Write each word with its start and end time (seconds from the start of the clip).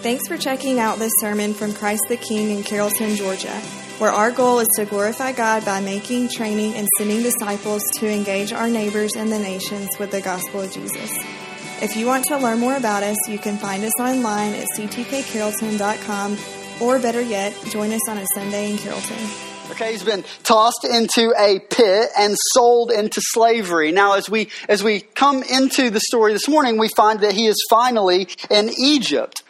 Thanks 0.00 0.28
for 0.28 0.36
checking 0.38 0.78
out 0.78 1.00
this 1.00 1.12
sermon 1.20 1.54
from 1.54 1.74
Christ 1.74 2.04
the 2.08 2.16
King 2.16 2.56
in 2.56 2.62
Carrollton, 2.62 3.16
Georgia, 3.16 3.52
where 3.98 4.12
our 4.12 4.30
goal 4.30 4.60
is 4.60 4.68
to 4.76 4.84
glorify 4.84 5.32
God 5.32 5.64
by 5.64 5.80
making, 5.80 6.28
training, 6.28 6.74
and 6.74 6.88
sending 6.96 7.20
disciples 7.20 7.82
to 7.94 8.08
engage 8.08 8.52
our 8.52 8.70
neighbors 8.70 9.16
and 9.16 9.32
the 9.32 9.40
nations 9.40 9.88
with 9.98 10.12
the 10.12 10.20
gospel 10.20 10.60
of 10.60 10.72
Jesus. 10.72 11.10
If 11.82 11.96
you 11.96 12.06
want 12.06 12.26
to 12.26 12.38
learn 12.38 12.60
more 12.60 12.76
about 12.76 13.02
us, 13.02 13.16
you 13.28 13.40
can 13.40 13.56
find 13.56 13.82
us 13.82 13.98
online 13.98 14.54
at 14.54 14.68
ctkcarrollton.com, 14.76 16.38
or 16.80 17.00
better 17.00 17.20
yet, 17.20 17.52
join 17.66 17.90
us 17.90 18.08
on 18.08 18.18
a 18.18 18.26
Sunday 18.34 18.70
in 18.70 18.78
Carrollton. 18.78 19.16
Okay, 19.72 19.90
he's 19.90 20.04
been 20.04 20.24
tossed 20.44 20.84
into 20.84 21.34
a 21.36 21.58
pit 21.58 22.10
and 22.16 22.36
sold 22.52 22.92
into 22.92 23.20
slavery. 23.20 23.90
Now, 23.90 24.14
as 24.14 24.30
we 24.30 24.48
as 24.68 24.84
we 24.84 25.00
come 25.00 25.42
into 25.42 25.90
the 25.90 26.00
story 26.00 26.32
this 26.32 26.48
morning, 26.48 26.78
we 26.78 26.88
find 26.96 27.20
that 27.20 27.32
he 27.32 27.46
is 27.46 27.56
finally 27.68 28.28
in 28.48 28.70
Egypt. 28.78 29.42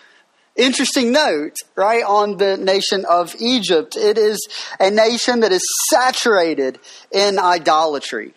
Interesting 0.58 1.12
note, 1.12 1.54
right, 1.76 2.02
on 2.02 2.36
the 2.36 2.56
nation 2.56 3.04
of 3.08 3.36
Egypt. 3.38 3.96
It 3.96 4.18
is 4.18 4.44
a 4.80 4.90
nation 4.90 5.40
that 5.40 5.52
is 5.52 5.62
saturated 5.88 6.80
in 7.12 7.38
idolatry. 7.38 8.34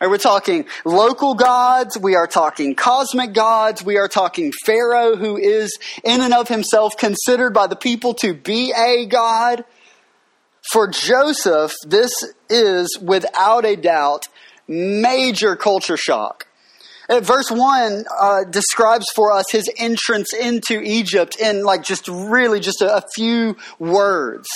Right, 0.00 0.08
we're 0.08 0.18
talking 0.18 0.66
local 0.84 1.34
gods, 1.34 1.98
we 1.98 2.14
are 2.14 2.28
talking 2.28 2.76
cosmic 2.76 3.32
gods, 3.32 3.84
we 3.84 3.98
are 3.98 4.06
talking 4.06 4.52
Pharaoh, 4.64 5.16
who 5.16 5.36
is 5.36 5.76
in 6.04 6.20
and 6.20 6.32
of 6.32 6.46
himself 6.46 6.96
considered 6.96 7.52
by 7.52 7.66
the 7.66 7.76
people 7.76 8.14
to 8.14 8.32
be 8.32 8.72
a 8.72 9.06
god. 9.06 9.64
For 10.72 10.86
Joseph, 10.86 11.72
this 11.84 12.12
is 12.48 12.96
without 13.02 13.64
a 13.64 13.74
doubt 13.74 14.26
major 14.68 15.56
culture 15.56 15.96
shock. 15.96 16.46
Uh, 17.10 17.18
verse 17.18 17.50
1 17.50 18.04
uh, 18.20 18.44
describes 18.44 19.06
for 19.16 19.32
us 19.32 19.44
his 19.50 19.68
entrance 19.76 20.32
into 20.32 20.80
Egypt 20.80 21.34
in 21.40 21.64
like 21.64 21.82
just 21.82 22.06
really 22.06 22.60
just 22.60 22.80
a, 22.80 22.98
a 22.98 23.02
few 23.16 23.56
words. 23.80 24.48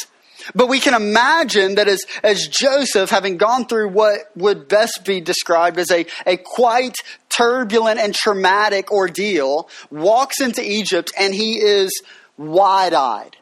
But 0.54 0.68
we 0.68 0.78
can 0.78 0.94
imagine 0.94 1.74
that 1.76 1.88
as, 1.88 2.04
as 2.22 2.46
Joseph, 2.46 3.10
having 3.10 3.38
gone 3.38 3.66
through 3.66 3.88
what 3.88 4.20
would 4.36 4.68
best 4.68 5.04
be 5.04 5.20
described 5.20 5.78
as 5.78 5.90
a, 5.90 6.06
a 6.26 6.36
quite 6.36 6.96
turbulent 7.28 7.98
and 7.98 8.14
traumatic 8.14 8.92
ordeal, 8.92 9.68
walks 9.90 10.40
into 10.40 10.62
Egypt 10.62 11.10
and 11.18 11.34
he 11.34 11.58
is 11.58 12.02
wide 12.36 12.94
eyed. 12.94 13.36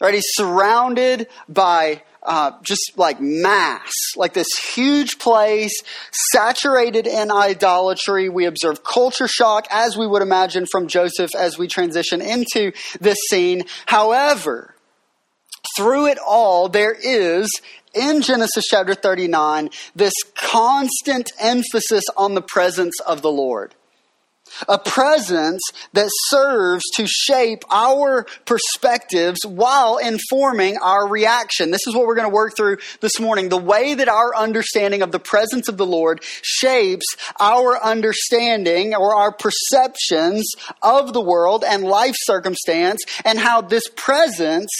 Right? 0.00 0.14
He's 0.14 0.30
surrounded 0.32 1.28
by 1.48 2.02
uh, 2.22 2.52
just 2.62 2.92
like 2.96 3.20
mass, 3.20 3.92
like 4.16 4.34
this 4.34 4.48
huge 4.74 5.18
place 5.18 5.72
saturated 6.32 7.06
in 7.06 7.30
idolatry. 7.30 8.28
We 8.28 8.44
observe 8.46 8.84
culture 8.84 9.28
shock, 9.28 9.66
as 9.70 9.96
we 9.96 10.06
would 10.06 10.22
imagine 10.22 10.66
from 10.70 10.86
Joseph 10.86 11.30
as 11.34 11.58
we 11.58 11.66
transition 11.66 12.20
into 12.20 12.72
this 13.00 13.18
scene. 13.28 13.64
However, 13.86 14.74
through 15.76 16.06
it 16.06 16.18
all, 16.18 16.68
there 16.68 16.96
is 17.00 17.48
in 17.94 18.22
Genesis 18.22 18.64
chapter 18.68 18.94
39 18.94 19.70
this 19.94 20.14
constant 20.34 21.30
emphasis 21.40 22.04
on 22.16 22.34
the 22.34 22.42
presence 22.42 22.94
of 23.00 23.22
the 23.22 23.32
Lord 23.32 23.74
a 24.68 24.78
presence 24.78 25.62
that 25.92 26.08
serves 26.28 26.84
to 26.96 27.06
shape 27.06 27.62
our 27.70 28.26
perspectives 28.44 29.40
while 29.46 29.98
informing 29.98 30.76
our 30.78 31.08
reaction. 31.08 31.70
This 31.70 31.86
is 31.86 31.94
what 31.94 32.06
we're 32.06 32.14
going 32.14 32.28
to 32.28 32.34
work 32.34 32.56
through 32.56 32.78
this 33.00 33.20
morning. 33.20 33.48
The 33.48 33.56
way 33.56 33.94
that 33.94 34.08
our 34.08 34.34
understanding 34.34 35.02
of 35.02 35.12
the 35.12 35.18
presence 35.18 35.68
of 35.68 35.76
the 35.76 35.86
Lord 35.86 36.22
shapes 36.42 37.06
our 37.38 37.82
understanding 37.82 38.94
or 38.94 39.14
our 39.14 39.32
perceptions 39.32 40.50
of 40.82 41.12
the 41.12 41.20
world 41.20 41.64
and 41.66 41.84
life 41.84 42.14
circumstance, 42.18 43.00
and 43.24 43.38
how 43.38 43.60
this 43.60 43.84
presence 43.96 44.70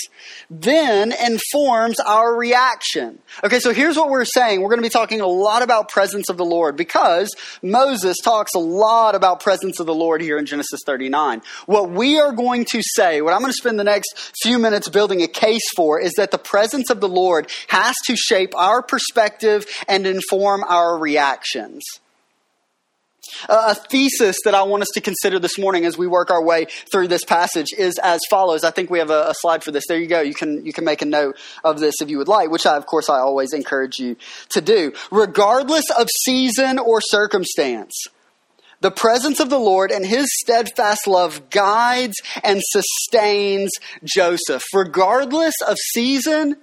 then 0.51 1.13
informs 1.13 2.01
our 2.01 2.35
reaction. 2.35 3.19
Okay, 3.45 3.61
so 3.61 3.73
here's 3.73 3.97
what 3.97 4.11
we're 4.11 4.25
saying. 4.25 4.61
We're 4.61 4.69
going 4.69 4.81
to 4.81 4.87
be 4.87 4.89
talking 4.89 5.21
a 5.21 5.27
lot 5.27 5.63
about 5.63 5.89
presence 5.89 6.29
of 6.29 6.37
the 6.37 6.45
Lord 6.45 6.77
because 6.77 7.31
Moses 7.63 8.17
talks 8.23 8.55
a 8.55 8.59
lot 8.59 9.15
about 9.15 9.41
presence 9.41 9.70
presence 9.71 9.81
of 9.81 9.87
the 9.87 9.95
Lord 9.95 10.21
here 10.21 10.37
in 10.37 10.47
Genesis 10.47 10.81
39. 10.85 11.43
What 11.67 11.91
we 11.91 12.19
are 12.19 12.33
going 12.33 12.65
to 12.73 12.83
say, 12.83 13.21
what 13.21 13.33
I'm 13.33 13.41
going 13.41 13.53
to 13.53 13.57
spend 13.57 13.79
the 13.79 13.85
next 13.85 14.33
few 14.43 14.59
minutes 14.59 14.89
building 14.89 15.23
a 15.23 15.29
case 15.29 15.69
for, 15.77 16.01
is 16.01 16.13
that 16.17 16.33
the 16.33 16.39
presence 16.39 16.91
of 16.91 17.01
the 17.01 17.09
Lord 17.09 17.49
has 17.69 17.95
to 18.07 18.17
shape 18.17 18.53
our 18.57 18.83
perspective 18.83 19.67
and 19.87 20.07
inform 20.07 20.65
our 20.65 20.99
reactions. 20.99 21.85
A 23.49 23.77
thesis 23.77 24.39
that 24.45 24.55
I 24.55 24.65
want 24.65 24.83
us 24.83 24.89
to 24.95 25.01
consider 25.01 25.39
this 25.39 25.57
morning 25.57 25.85
as 25.85 25.97
we 25.97 26.09
work 26.09 26.31
our 26.31 26.43
way 26.43 26.67
through 26.91 27.07
this 27.07 27.25
passage 27.25 27.69
is 27.77 27.97
as 28.03 28.21
follows. 28.29 28.65
I 28.65 28.73
think 28.73 28.91
we 28.91 28.99
have 28.99 29.11
a, 29.11 29.29
a, 29.29 29.35
slide 29.35 29.63
for 29.63 29.71
this. 29.71 29.85
There 29.87 29.99
you 29.99 30.09
go. 30.09 30.21
You 30.21 30.35
can 30.35 30.67
you 30.67 30.73
can 30.73 30.85
make 30.85 31.01
a 31.01 31.05
note 31.05 31.37
of 31.63 31.79
this 31.79 31.95
if 32.01 32.11
you 32.11 32.19
would 32.19 32.29
like, 32.29 32.51
which 32.51 32.67
I 32.67 32.77
of 32.77 32.87
course 32.87 33.09
I 33.09 33.19
always 33.19 33.53
encourage 33.53 34.01
you 34.01 34.17
to 34.51 34.61
do. 34.61 34.93
Regardless 35.13 35.85
of 35.97 36.09
season 36.25 36.79
or 36.79 37.01
circumstance, 37.01 37.95
the 38.81 38.91
presence 38.91 39.41
of 39.41 39.51
the 39.51 39.59
Lord 39.59 39.91
and 39.91 40.05
his 40.05 40.27
steadfast 40.43 41.07
love 41.07 41.51
guides 41.51 42.17
and 42.43 42.61
sustains 42.65 43.71
Joseph, 44.05 44.65
regardless 44.75 45.55
of 45.67 45.77
season 45.93 46.57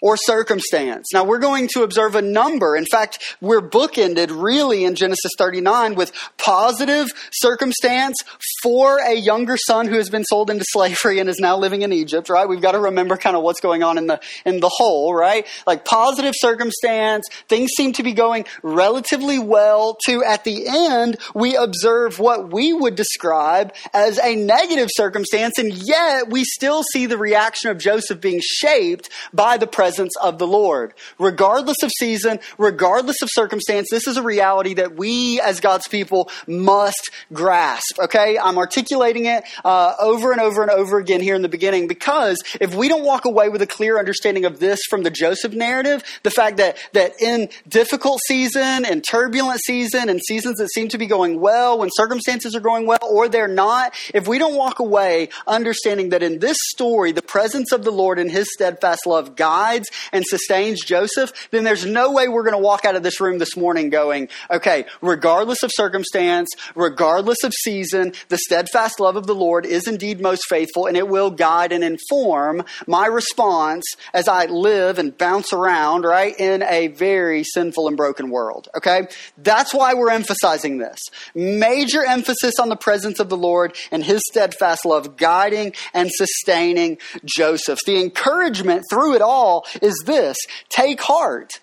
or 0.00 0.16
circumstance. 0.16 1.08
Now 1.12 1.24
we're 1.24 1.38
going 1.38 1.68
to 1.74 1.82
observe 1.82 2.14
a 2.14 2.22
number. 2.22 2.76
In 2.76 2.86
fact, 2.86 3.36
we're 3.40 3.60
bookended 3.60 4.30
really 4.30 4.84
in 4.84 4.94
Genesis 4.94 5.32
39 5.36 5.94
with 5.94 6.12
positive 6.38 7.08
circumstance 7.32 8.16
for 8.62 8.98
a 8.98 9.14
younger 9.14 9.56
son 9.56 9.86
who 9.86 9.96
has 9.96 10.08
been 10.08 10.24
sold 10.24 10.50
into 10.50 10.64
slavery 10.68 11.18
and 11.18 11.28
is 11.28 11.38
now 11.38 11.56
living 11.56 11.82
in 11.82 11.92
Egypt, 11.92 12.28
right? 12.28 12.48
We've 12.48 12.60
got 12.60 12.72
to 12.72 12.78
remember 12.78 13.16
kind 13.16 13.36
of 13.36 13.42
what's 13.42 13.60
going 13.60 13.82
on 13.82 13.98
in 13.98 14.06
the, 14.06 14.20
in 14.44 14.60
the 14.60 14.70
whole, 14.72 15.14
right? 15.14 15.46
Like 15.66 15.84
positive 15.84 16.34
circumstance, 16.36 17.26
things 17.48 17.70
seem 17.76 17.92
to 17.94 18.02
be 18.02 18.12
going 18.12 18.46
relatively 18.62 19.38
well 19.38 19.96
to 20.06 20.24
at 20.24 20.44
the 20.44 20.66
end, 20.66 21.18
we 21.34 21.56
observe 21.56 22.18
what 22.18 22.52
we 22.52 22.72
would 22.72 22.94
describe 22.94 23.74
as 23.92 24.18
a 24.18 24.34
negative 24.34 24.88
circumstance 24.92 25.58
and 25.58 25.72
yet 25.72 26.30
we 26.30 26.44
still 26.44 26.82
see 26.82 27.06
the 27.06 27.18
reaction 27.18 27.70
of 27.70 27.78
Joseph 27.78 28.20
being 28.20 28.40
shaped 28.42 29.10
by 29.32 29.56
the 29.56 29.66
presence 29.66 29.89
presence 29.90 30.16
of 30.22 30.38
the 30.38 30.46
Lord. 30.46 30.94
Regardless 31.18 31.82
of 31.82 31.90
season, 31.98 32.38
regardless 32.58 33.20
of 33.22 33.28
circumstance, 33.32 33.88
this 33.90 34.06
is 34.06 34.16
a 34.16 34.22
reality 34.22 34.74
that 34.74 34.94
we 34.94 35.40
as 35.40 35.58
God's 35.58 35.88
people 35.88 36.30
must 36.46 37.10
grasp. 37.32 37.98
Okay? 37.98 38.38
I'm 38.38 38.56
articulating 38.56 39.26
it 39.26 39.42
uh, 39.64 39.94
over 40.00 40.30
and 40.30 40.40
over 40.40 40.62
and 40.62 40.70
over 40.70 40.98
again 40.98 41.20
here 41.20 41.34
in 41.34 41.42
the 41.42 41.48
beginning 41.48 41.88
because 41.88 42.40
if 42.60 42.72
we 42.72 42.86
don't 42.86 43.04
walk 43.04 43.24
away 43.24 43.48
with 43.48 43.62
a 43.62 43.66
clear 43.66 43.98
understanding 43.98 44.44
of 44.44 44.60
this 44.60 44.78
from 44.88 45.02
the 45.02 45.10
Joseph 45.10 45.54
narrative, 45.54 46.04
the 46.22 46.30
fact 46.30 46.58
that, 46.58 46.76
that 46.92 47.20
in 47.20 47.48
difficult 47.66 48.20
season 48.28 48.84
and 48.84 49.02
turbulent 49.02 49.60
season 49.66 50.08
and 50.08 50.20
seasons 50.20 50.58
that 50.58 50.70
seem 50.72 50.88
to 50.90 50.98
be 50.98 51.06
going 51.06 51.40
well, 51.40 51.80
when 51.80 51.88
circumstances 51.94 52.54
are 52.54 52.60
going 52.60 52.86
well 52.86 53.00
or 53.10 53.28
they're 53.28 53.48
not, 53.48 53.92
if 54.14 54.28
we 54.28 54.38
don't 54.38 54.54
walk 54.54 54.78
away 54.78 55.30
understanding 55.48 56.10
that 56.10 56.22
in 56.22 56.38
this 56.38 56.58
story, 56.68 57.10
the 57.10 57.22
presence 57.22 57.72
of 57.72 57.82
the 57.82 57.90
Lord 57.90 58.20
and 58.20 58.30
his 58.30 58.46
steadfast 58.54 59.00
love 59.06 59.34
guides 59.34 59.79
guides 59.80 59.90
and 60.12 60.24
sustains 60.26 60.84
Joseph, 60.84 61.32
then 61.50 61.64
there's 61.64 61.86
no 61.86 62.12
way 62.12 62.28
we're 62.28 62.42
going 62.42 62.54
to 62.54 62.58
walk 62.58 62.84
out 62.84 62.96
of 62.96 63.02
this 63.02 63.20
room 63.20 63.38
this 63.38 63.56
morning 63.56 63.90
going, 63.90 64.28
okay, 64.50 64.84
regardless 65.00 65.62
of 65.62 65.70
circumstance, 65.72 66.48
regardless 66.74 67.42
of 67.44 67.52
season, 67.52 68.12
the 68.28 68.38
steadfast 68.38 69.00
love 69.00 69.16
of 69.16 69.26
the 69.26 69.34
Lord 69.34 69.66
is 69.66 69.86
indeed 69.86 70.20
most 70.20 70.42
faithful 70.48 70.86
and 70.86 70.96
it 70.96 71.08
will 71.08 71.30
guide 71.30 71.72
and 71.72 71.84
inform 71.84 72.62
my 72.86 73.06
response 73.06 73.84
as 74.14 74.28
I 74.28 74.46
live 74.46 74.98
and 74.98 75.16
bounce 75.16 75.52
around, 75.52 76.04
right, 76.04 76.38
in 76.38 76.62
a 76.62 76.88
very 76.88 77.44
sinful 77.44 77.88
and 77.88 77.96
broken 77.96 78.30
world. 78.30 78.68
Okay? 78.76 79.08
That's 79.38 79.74
why 79.74 79.94
we're 79.94 80.10
emphasizing 80.10 80.78
this. 80.78 80.98
Major 81.34 82.04
emphasis 82.04 82.54
on 82.60 82.68
the 82.68 82.76
presence 82.76 83.20
of 83.20 83.28
the 83.28 83.36
Lord 83.36 83.74
and 83.90 84.04
his 84.04 84.22
steadfast 84.30 84.84
love 84.84 85.16
guiding 85.16 85.74
and 85.94 86.10
sustaining 86.12 86.98
Joseph. 87.24 87.78
The 87.86 88.00
encouragement 88.00 88.84
through 88.90 89.14
it 89.14 89.22
all 89.22 89.66
is 89.82 90.02
this 90.06 90.36
take 90.68 91.00
heart. 91.00 91.60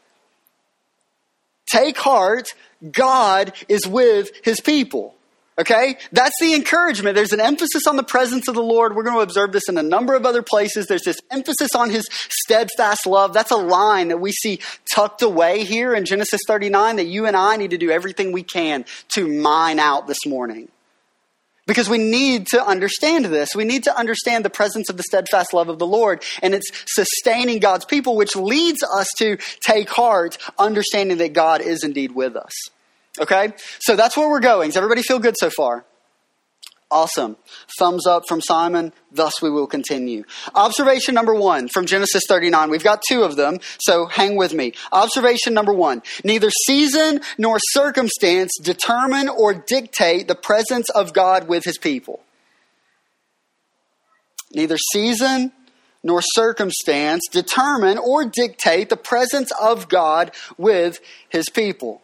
Take 1.65 1.97
heart. 1.97 2.49
God 2.91 3.53
is 3.67 3.85
with 3.85 4.29
his 4.43 4.61
people. 4.61 5.15
Okay? 5.59 5.97
That's 6.11 6.35
the 6.39 6.53
encouragement. 6.53 7.15
There's 7.15 7.33
an 7.33 7.41
emphasis 7.41 7.87
on 7.87 7.95
the 7.95 8.03
presence 8.03 8.47
of 8.47 8.53
the 8.53 8.61
Lord. 8.61 8.95
We're 8.95 9.03
going 9.03 9.15
to 9.15 9.21
observe 9.21 9.51
this 9.51 9.67
in 9.67 9.77
a 9.77 9.83
number 9.83 10.13
of 10.13 10.25
other 10.25 10.43
places. 10.43 10.85
There's 10.85 11.03
this 11.03 11.19
emphasis 11.31 11.73
on 11.75 11.89
his 11.89 12.07
steadfast 12.11 13.07
love. 13.07 13.33
That's 13.33 13.51
a 13.51 13.57
line 13.57 14.09
that 14.09 14.19
we 14.19 14.31
see 14.31 14.59
tucked 14.93 15.23
away 15.23 15.63
here 15.63 15.95
in 15.95 16.05
Genesis 16.05 16.41
39 16.47 16.97
that 16.97 17.07
you 17.07 17.25
and 17.25 17.35
I 17.35 17.57
need 17.57 17.71
to 17.71 17.77
do 17.77 17.89
everything 17.89 18.31
we 18.31 18.43
can 18.43 18.85
to 19.09 19.27
mine 19.27 19.79
out 19.79 20.05
this 20.05 20.25
morning. 20.27 20.69
Because 21.67 21.87
we 21.89 21.99
need 21.99 22.47
to 22.47 22.65
understand 22.65 23.25
this. 23.25 23.49
We 23.53 23.65
need 23.65 23.83
to 23.83 23.95
understand 23.95 24.43
the 24.43 24.49
presence 24.49 24.89
of 24.89 24.97
the 24.97 25.03
steadfast 25.03 25.53
love 25.53 25.69
of 25.69 25.77
the 25.77 25.85
Lord 25.85 26.23
and 26.41 26.55
it's 26.55 26.65
sustaining 26.87 27.59
God's 27.59 27.85
people, 27.85 28.15
which 28.15 28.35
leads 28.35 28.81
us 28.83 29.07
to 29.19 29.37
take 29.61 29.89
heart, 29.89 30.37
understanding 30.57 31.17
that 31.17 31.33
God 31.33 31.61
is 31.61 31.83
indeed 31.83 32.13
with 32.13 32.35
us. 32.35 32.53
Okay? 33.19 33.53
So 33.79 33.95
that's 33.95 34.17
where 34.17 34.29
we're 34.29 34.39
going. 34.39 34.69
Does 34.69 34.77
everybody 34.77 35.03
feel 35.03 35.19
good 35.19 35.35
so 35.37 35.49
far? 35.49 35.85
Awesome. 36.89 37.35
Thumbs 37.77 38.07
up 38.07 38.23
from 38.29 38.39
Simon. 38.39 38.93
Thus 39.11 39.41
we 39.41 39.49
will 39.49 39.67
continue. 39.67 40.23
Observation 40.55 41.15
number 41.15 41.33
one 41.33 41.67
from 41.67 41.85
Genesis 41.85 42.23
39. 42.27 42.69
We've 42.69 42.83
got 42.83 43.03
two 43.07 43.23
of 43.23 43.35
them, 43.35 43.59
so 43.79 44.05
hang 44.05 44.37
with 44.37 44.53
me. 44.53 44.71
Observation 44.93 45.53
number 45.53 45.73
one. 45.73 46.01
Neither 46.23 46.49
season 46.49 47.19
nor 47.37 47.57
circumstance 47.71 48.51
determine 48.61 49.27
or 49.27 49.53
dictate 49.53 50.29
the 50.29 50.35
presence 50.35 50.89
of 50.91 51.13
God 51.13 51.49
with 51.49 51.65
his 51.65 51.77
people. 51.77 52.21
Neither 54.53 54.77
season 54.93 55.51
nor 56.03 56.21
circumstance 56.21 57.27
determine 57.29 57.97
or 57.97 58.23
dictate 58.23 58.87
the 58.87 58.95
presence 58.95 59.51
of 59.59 59.89
God 59.89 60.31
with 60.57 60.99
his 61.27 61.49
people. 61.49 62.01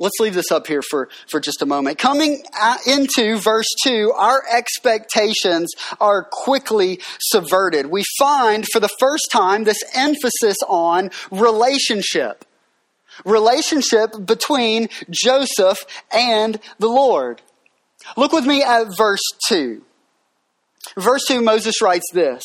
Let's 0.00 0.18
leave 0.18 0.32
this 0.32 0.50
up 0.50 0.66
here 0.66 0.80
for, 0.80 1.10
for 1.28 1.40
just 1.40 1.60
a 1.60 1.66
moment. 1.66 1.98
Coming 1.98 2.42
uh, 2.58 2.78
into 2.86 3.36
verse 3.36 3.68
2, 3.84 4.14
our 4.16 4.42
expectations 4.50 5.70
are 6.00 6.24
quickly 6.24 7.00
subverted. 7.20 7.84
We 7.84 8.04
find 8.18 8.64
for 8.72 8.80
the 8.80 8.88
first 8.98 9.28
time 9.30 9.64
this 9.64 9.82
emphasis 9.94 10.56
on 10.66 11.10
relationship. 11.30 12.46
Relationship 13.26 14.12
between 14.24 14.88
Joseph 15.10 15.84
and 16.10 16.58
the 16.78 16.88
Lord. 16.88 17.42
Look 18.16 18.32
with 18.32 18.46
me 18.46 18.62
at 18.62 18.96
verse 18.96 19.20
2. 19.48 19.82
Verse 20.96 21.26
2, 21.28 21.42
Moses 21.42 21.82
writes 21.82 22.06
this. 22.14 22.42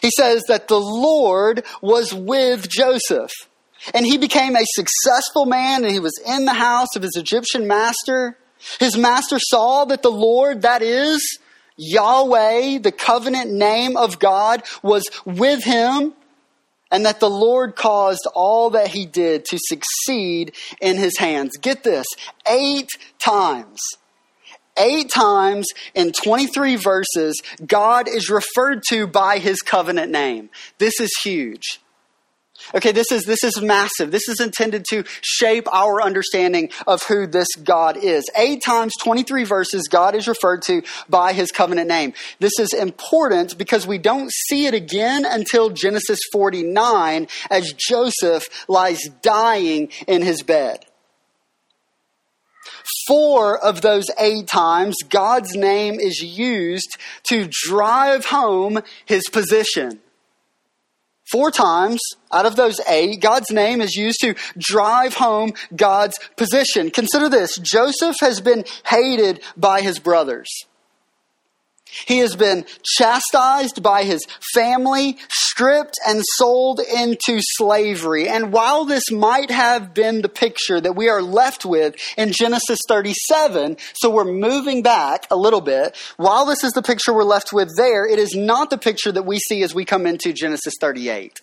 He 0.00 0.10
says 0.16 0.44
that 0.48 0.68
the 0.68 0.80
Lord 0.80 1.62
was 1.82 2.14
with 2.14 2.70
Joseph. 2.70 3.32
And 3.94 4.06
he 4.06 4.18
became 4.18 4.56
a 4.56 4.64
successful 4.74 5.46
man, 5.46 5.84
and 5.84 5.92
he 5.92 6.00
was 6.00 6.18
in 6.26 6.44
the 6.44 6.54
house 6.54 6.94
of 6.96 7.02
his 7.02 7.16
Egyptian 7.16 7.66
master. 7.66 8.36
His 8.80 8.96
master 8.96 9.38
saw 9.38 9.84
that 9.86 10.02
the 10.02 10.10
Lord, 10.10 10.62
that 10.62 10.82
is 10.82 11.38
Yahweh, 11.76 12.78
the 12.78 12.92
covenant 12.92 13.52
name 13.52 13.96
of 13.96 14.18
God, 14.18 14.62
was 14.82 15.08
with 15.24 15.64
him, 15.64 16.14
and 16.90 17.04
that 17.04 17.20
the 17.20 17.30
Lord 17.30 17.76
caused 17.76 18.26
all 18.34 18.70
that 18.70 18.88
he 18.88 19.06
did 19.06 19.44
to 19.46 19.58
succeed 19.60 20.54
in 20.80 20.96
his 20.96 21.18
hands. 21.18 21.56
Get 21.56 21.82
this 21.82 22.06
eight 22.48 22.90
times. 23.18 23.80
Eight 24.78 25.10
times 25.10 25.66
in 25.94 26.12
23 26.12 26.76
verses, 26.76 27.40
God 27.66 28.08
is 28.08 28.28
referred 28.28 28.82
to 28.90 29.06
by 29.06 29.38
his 29.38 29.62
covenant 29.62 30.12
name. 30.12 30.50
This 30.76 31.00
is 31.00 31.10
huge. 31.24 31.80
Okay, 32.74 32.92
this 32.92 33.10
is, 33.12 33.24
this 33.24 33.44
is 33.44 33.60
massive. 33.60 34.10
This 34.10 34.28
is 34.28 34.40
intended 34.40 34.84
to 34.90 35.04
shape 35.22 35.66
our 35.72 36.02
understanding 36.02 36.70
of 36.86 37.02
who 37.04 37.26
this 37.26 37.48
God 37.62 37.96
is. 37.96 38.24
Eight 38.36 38.62
times, 38.64 38.92
23 39.02 39.44
verses, 39.44 39.88
God 39.88 40.14
is 40.14 40.26
referred 40.26 40.62
to 40.62 40.82
by 41.08 41.32
his 41.32 41.52
covenant 41.52 41.88
name. 41.88 42.12
This 42.40 42.58
is 42.58 42.72
important 42.72 43.56
because 43.56 43.86
we 43.86 43.98
don't 43.98 44.30
see 44.48 44.66
it 44.66 44.74
again 44.74 45.24
until 45.24 45.70
Genesis 45.70 46.18
49 46.32 47.28
as 47.50 47.72
Joseph 47.72 48.46
lies 48.68 49.00
dying 49.22 49.90
in 50.06 50.22
his 50.22 50.42
bed. 50.42 50.84
Four 53.06 53.58
of 53.58 53.80
those 53.80 54.06
eight 54.18 54.48
times, 54.48 54.96
God's 55.08 55.54
name 55.54 56.00
is 56.00 56.20
used 56.20 56.96
to 57.28 57.48
drive 57.66 58.26
home 58.26 58.80
his 59.04 59.28
position. 59.30 60.00
Four 61.30 61.50
times 61.50 62.00
out 62.32 62.46
of 62.46 62.56
those 62.56 62.80
eight, 62.88 63.20
God's 63.20 63.50
name 63.50 63.80
is 63.80 63.96
used 63.96 64.20
to 64.20 64.34
drive 64.58 65.14
home 65.14 65.52
God's 65.74 66.18
position. 66.36 66.90
Consider 66.90 67.28
this 67.28 67.58
Joseph 67.58 68.16
has 68.20 68.40
been 68.40 68.64
hated 68.86 69.42
by 69.56 69.80
his 69.80 69.98
brothers. 69.98 70.48
He 72.06 72.18
has 72.18 72.36
been 72.36 72.64
chastised 72.84 73.82
by 73.82 74.04
his 74.04 74.20
family, 74.52 75.18
stripped 75.30 75.98
and 76.06 76.22
sold 76.34 76.80
into 76.80 77.38
slavery. 77.40 78.28
And 78.28 78.52
while 78.52 78.84
this 78.84 79.10
might 79.10 79.50
have 79.50 79.94
been 79.94 80.22
the 80.22 80.28
picture 80.28 80.80
that 80.80 80.96
we 80.96 81.08
are 81.08 81.22
left 81.22 81.64
with 81.64 81.96
in 82.16 82.32
Genesis 82.32 82.78
37, 82.88 83.76
so 83.94 84.10
we're 84.10 84.24
moving 84.24 84.82
back 84.82 85.26
a 85.30 85.36
little 85.36 85.60
bit, 85.60 85.96
while 86.16 86.44
this 86.44 86.62
is 86.62 86.72
the 86.72 86.82
picture 86.82 87.14
we're 87.14 87.24
left 87.24 87.52
with 87.52 87.76
there, 87.76 88.06
it 88.06 88.18
is 88.18 88.34
not 88.34 88.70
the 88.70 88.78
picture 88.78 89.12
that 89.12 89.24
we 89.24 89.38
see 89.38 89.62
as 89.62 89.74
we 89.74 89.84
come 89.84 90.06
into 90.06 90.32
Genesis 90.32 90.74
38 90.80 91.40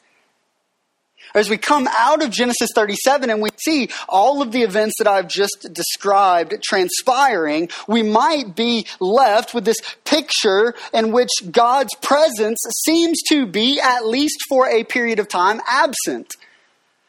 as 1.33 1.49
we 1.49 1.57
come 1.57 1.87
out 1.91 2.23
of 2.23 2.29
Genesis 2.29 2.69
37 2.75 3.29
and 3.29 3.41
we 3.41 3.49
see 3.57 3.89
all 4.07 4.41
of 4.41 4.51
the 4.51 4.61
events 4.61 4.95
that 4.99 5.07
I've 5.07 5.27
just 5.27 5.67
described 5.73 6.55
transpiring, 6.63 7.69
we 7.87 8.03
might 8.03 8.55
be 8.55 8.85
left 8.99 9.53
with 9.53 9.65
this 9.65 9.77
picture 10.05 10.73
in 10.93 11.11
which 11.11 11.31
God's 11.51 11.95
presence 12.01 12.59
seems 12.85 13.21
to 13.29 13.45
be, 13.45 13.79
at 13.79 14.05
least 14.05 14.37
for 14.47 14.67
a 14.67 14.83
period 14.83 15.19
of 15.19 15.27
time, 15.27 15.61
absent. 15.67 16.33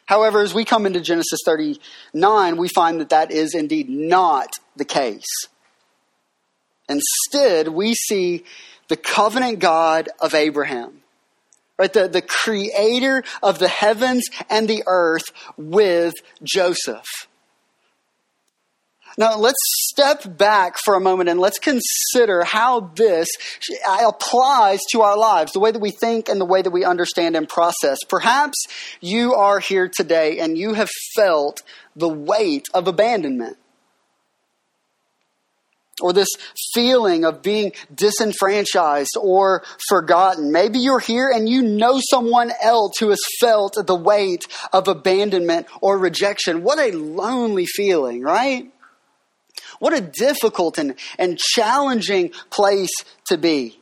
However, 0.06 0.41
as 0.41 0.55
we 0.55 0.65
come 0.65 0.87
into 0.87 1.00
Genesis 1.00 1.41
39, 1.44 2.56
we 2.56 2.69
find 2.69 3.00
that 3.00 3.11
that 3.11 3.31
is 3.31 3.55
indeed 3.55 3.88
not 3.88 4.50
the 4.77 4.85
case. 4.85 5.47
Instead, 6.88 7.69
we 7.69 7.94
see 7.94 8.44
the 8.88 8.97
covenant 8.97 9.61
God 9.61 10.11
of 10.20 10.35
Abraham 10.35 11.04
right? 11.79 11.93
The, 11.93 12.09
the 12.09 12.23
creator 12.23 13.25
of 13.43 13.59
the 13.59 13.69
heavens 13.69 14.25
and 14.49 14.69
the 14.69 14.82
earth 14.87 15.25
with 15.56 16.15
Joseph. 16.43 17.06
Now, 19.17 19.37
let's 19.37 19.59
step 19.93 20.37
back 20.37 20.76
for 20.85 20.94
a 20.94 21.00
moment 21.00 21.29
and 21.29 21.38
let's 21.38 21.61
consider 21.61 22.43
how 22.43 22.81
this 22.97 23.29
applies 24.05 24.81
to 24.91 25.03
our 25.03 25.17
lives, 25.17 25.53
the 25.53 25.61
way 25.61 25.71
that 25.71 25.79
we 25.79 25.93
think 25.93 26.29
and 26.29 26.41
the 26.41 26.44
way 26.44 26.62
that 26.62 26.73
we 26.73 26.85
understand 26.85 27.37
and 27.37 27.49
process. 27.49 27.99
Perhaps 28.09 28.56
you 29.00 29.35
are 29.35 29.61
here 29.61 29.88
today 29.88 30.41
and 30.41 30.59
you 30.59 30.75
have 30.75 30.88
felt 31.15 31.62
the 31.94 32.09
weight 32.09 32.65
of 32.75 32.88
abandonment 32.88 33.56
or 36.00 36.12
this 36.12 36.29
feeling 36.73 37.25
of 37.25 37.43
being 37.43 37.73
disenfranchised 37.94 39.17
or 39.20 39.62
forgotten. 39.88 40.50
Maybe 40.50 40.79
you're 40.79 41.00
here 41.00 41.31
and 41.31 41.49
you 41.49 41.62
know 41.62 42.00
someone 42.11 42.52
else 42.62 42.94
who 42.99 43.11
has 43.11 43.23
felt 43.41 43.76
the 43.87 43.94
weight 43.94 44.46
of 44.73 44.88
abandonment 44.88 45.67
or 45.81 45.99
rejection. 45.99 46.62
What 46.62 46.79
a 46.79 46.96
lonely 46.96 47.67
feeling, 47.67 48.23
right? 48.23 48.70
What 49.79 49.93
a 49.93 50.00
difficult 50.00 50.79
and, 50.79 50.94
and 51.19 51.38
challenging 51.38 52.31
place 52.50 52.93
to 53.29 53.39
be. 53.39 53.79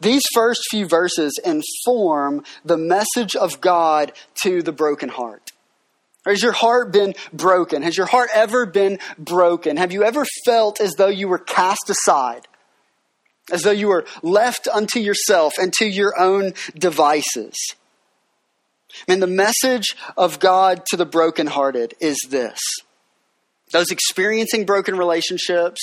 These 0.00 0.24
first 0.34 0.60
few 0.70 0.86
verses 0.86 1.40
inform 1.42 2.44
the 2.64 2.76
message 2.76 3.34
of 3.34 3.60
God 3.60 4.12
to 4.42 4.62
the 4.62 4.72
broken 4.72 5.08
heart. 5.08 5.52
Has 6.26 6.42
your 6.42 6.52
heart 6.52 6.92
been 6.92 7.14
broken? 7.32 7.82
Has 7.82 7.96
your 7.96 8.06
heart 8.06 8.30
ever 8.34 8.66
been 8.66 8.98
broken? 9.18 9.76
Have 9.76 9.92
you 9.92 10.04
ever 10.04 10.26
felt 10.44 10.80
as 10.80 10.94
though 10.94 11.06
you 11.08 11.28
were 11.28 11.38
cast 11.38 11.88
aside? 11.88 12.48
As 13.50 13.62
though 13.62 13.70
you 13.70 13.88
were 13.88 14.04
left 14.22 14.66
unto 14.66 14.98
yourself 14.98 15.54
and 15.58 15.72
to 15.74 15.86
your 15.86 16.18
own 16.18 16.52
devices? 16.76 17.54
And 19.06 19.22
the 19.22 19.28
message 19.28 19.94
of 20.16 20.40
God 20.40 20.84
to 20.86 20.96
the 20.96 21.06
brokenhearted 21.06 21.94
is 22.00 22.18
this 22.28 22.60
those 23.72 23.90
experiencing 23.90 24.64
broken 24.64 24.96
relationships, 24.96 25.80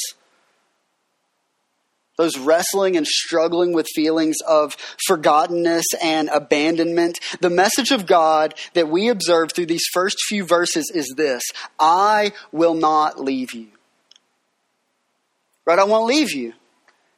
those 2.18 2.38
wrestling 2.38 2.96
and 2.96 3.08
struggling 3.08 3.74
with 3.74 3.88
feelings 3.94 4.38
of 4.48 4.76
forgottenness 5.10 5.84
and 6.02 6.30
abandonment. 6.30 7.20
The 7.42 7.50
message 7.50 7.92
of 7.92 8.06
God 8.06 8.54
that 8.74 8.90
we 8.90 9.10
observe 9.10 9.52
through 9.52 9.66
these 9.68 9.86
first 9.94 10.18
few 10.28 10.46
verses 10.46 10.92
is 10.94 11.14
this 11.18 11.44
I 11.80 12.34
will 12.52 12.76
not 12.76 13.20
leave 13.20 13.54
you. 13.54 13.68
Right? 15.66 15.80
I 15.80 15.86
won't 15.86 16.08
leave 16.08 16.34
you. 16.34 16.54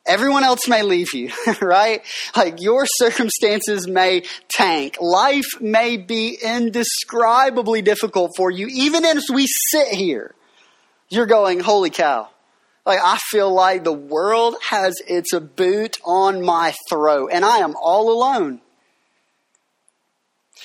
Everyone 0.08 0.44
else 0.44 0.68
may 0.68 0.84
leave 0.84 1.16
you, 1.16 1.32
right? 1.62 2.04
Like 2.36 2.62
your 2.62 2.86
circumstances 2.86 3.88
may 3.88 4.24
tank. 4.50 4.98
Life 5.02 5.60
may 5.60 5.98
be 5.98 6.38
indescribably 6.42 7.82
difficult 7.82 8.34
for 8.38 8.52
you. 8.52 8.68
Even 8.68 9.04
as 9.04 9.25
we 9.34 9.48
sit 9.48 9.88
here, 9.88 10.36
you're 11.10 11.25
going, 11.25 11.60
holy 11.60 11.90
cow 11.90 12.30
like, 12.86 13.00
I 13.04 13.18
feel 13.30 13.51
like 13.51 13.84
the 13.84 13.94
world 13.94 14.56
has 14.70 14.96
its 15.08 15.34
boot 15.34 15.98
on 16.04 16.44
my 16.44 16.74
throat, 16.89 17.32
and 17.34 17.44
I 17.44 17.58
am 17.60 17.75
all 17.82 18.12
alone. 18.12 18.62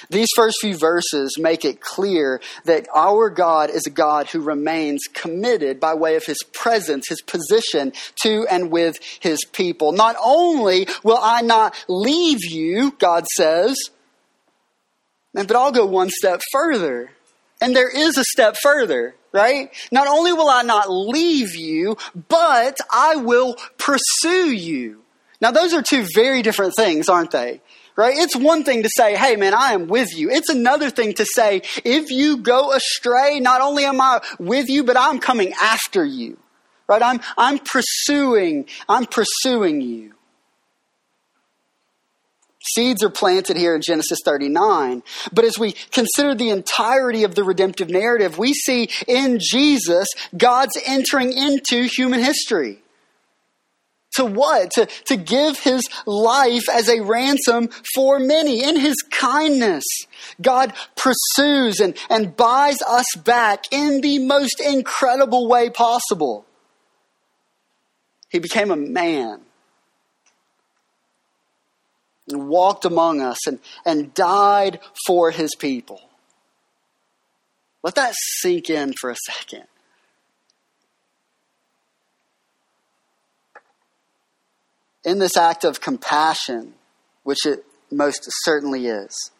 These 0.08 0.28
first 0.34 0.58
few 0.60 0.76
verses 0.76 1.36
make 1.38 1.64
it 1.64 1.80
clear 1.80 2.40
that 2.64 2.86
our 2.94 3.28
God 3.28 3.70
is 3.70 3.86
a 3.86 3.90
God 3.90 4.28
who 4.28 4.40
remains 4.40 5.00
committed 5.12 5.78
by 5.80 5.94
way 5.94 6.16
of 6.16 6.24
his 6.24 6.42
presence, 6.52 7.08
his 7.08 7.20
position 7.20 7.92
to 8.22 8.46
and 8.50 8.70
with 8.70 8.98
his 9.20 9.38
people. 9.52 9.92
Not 9.92 10.16
only 10.22 10.86
will 11.02 11.18
I 11.20 11.42
not 11.42 11.84
leave 11.88 12.44
you, 12.44 12.92
God 12.92 13.26
says, 13.36 13.76
but 15.34 15.54
I'll 15.54 15.72
go 15.72 15.86
one 15.86 16.10
step 16.10 16.40
further. 16.52 17.10
And 17.60 17.76
there 17.76 17.90
is 17.90 18.16
a 18.16 18.24
step 18.24 18.56
further. 18.62 19.14
Right? 19.32 19.70
Not 19.92 20.06
only 20.08 20.32
will 20.32 20.48
I 20.48 20.62
not 20.62 20.90
leave 20.90 21.54
you, 21.54 21.96
but 22.28 22.78
I 22.90 23.16
will 23.16 23.56
pursue 23.78 24.50
you. 24.50 25.02
Now, 25.40 25.50
those 25.50 25.72
are 25.72 25.82
two 25.82 26.06
very 26.14 26.42
different 26.42 26.74
things, 26.76 27.08
aren't 27.08 27.30
they? 27.30 27.60
Right? 27.96 28.16
It's 28.16 28.36
one 28.36 28.64
thing 28.64 28.82
to 28.84 28.90
say, 28.94 29.16
hey 29.16 29.36
man, 29.36 29.52
I 29.52 29.72
am 29.72 29.86
with 29.86 30.16
you. 30.16 30.30
It's 30.30 30.48
another 30.48 30.90
thing 30.90 31.12
to 31.14 31.26
say, 31.26 31.62
if 31.84 32.10
you 32.10 32.38
go 32.38 32.72
astray, 32.72 33.40
not 33.40 33.60
only 33.60 33.84
am 33.84 34.00
I 34.00 34.20
with 34.38 34.68
you, 34.68 34.84
but 34.84 34.96
I'm 34.96 35.18
coming 35.18 35.52
after 35.60 36.04
you. 36.04 36.38
Right? 36.86 37.02
I'm, 37.02 37.20
I'm 37.36 37.58
pursuing, 37.58 38.66
I'm 38.88 39.06
pursuing 39.06 39.80
you. 39.80 40.14
Seeds 42.62 43.02
are 43.02 43.10
planted 43.10 43.56
here 43.56 43.74
in 43.74 43.80
Genesis 43.80 44.18
39. 44.24 45.02
But 45.32 45.44
as 45.44 45.58
we 45.58 45.72
consider 45.92 46.34
the 46.34 46.50
entirety 46.50 47.24
of 47.24 47.34
the 47.34 47.44
redemptive 47.44 47.88
narrative, 47.88 48.38
we 48.38 48.52
see 48.52 48.90
in 49.08 49.38
Jesus 49.40 50.06
God's 50.36 50.76
entering 50.86 51.32
into 51.32 51.84
human 51.84 52.20
history. 52.20 52.82
To 54.14 54.24
what? 54.26 54.72
To, 54.72 54.86
to 55.06 55.16
give 55.16 55.60
his 55.60 55.88
life 56.04 56.68
as 56.68 56.88
a 56.88 57.00
ransom 57.00 57.68
for 57.94 58.18
many. 58.18 58.62
In 58.62 58.76
his 58.76 58.96
kindness, 59.10 59.84
God 60.42 60.74
pursues 60.96 61.80
and, 61.80 61.96
and 62.10 62.36
buys 62.36 62.82
us 62.82 63.06
back 63.24 63.72
in 63.72 64.00
the 64.00 64.18
most 64.18 64.60
incredible 64.60 65.48
way 65.48 65.70
possible. 65.70 66.44
He 68.28 68.38
became 68.38 68.70
a 68.70 68.76
man 68.76 69.40
and 72.30 72.48
walked 72.48 72.84
among 72.84 73.20
us 73.20 73.46
and, 73.46 73.58
and 73.84 74.14
died 74.14 74.80
for 75.06 75.30
his 75.30 75.54
people. 75.54 76.00
Let 77.82 77.94
that 77.94 78.14
sink 78.38 78.68
in 78.70 78.92
for 78.92 79.10
a 79.10 79.16
second. 79.26 79.64
In 85.04 85.18
this 85.18 85.36
act 85.36 85.64
of 85.64 85.80
compassion, 85.80 86.74
which 87.22 87.46
it 87.46 87.64
most 87.90 88.28
certainly 88.44 88.86
is, 88.86 89.30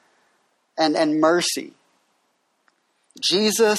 and, 0.78 0.96
and 0.96 1.20
mercy, 1.20 1.74
Jesus 3.20 3.78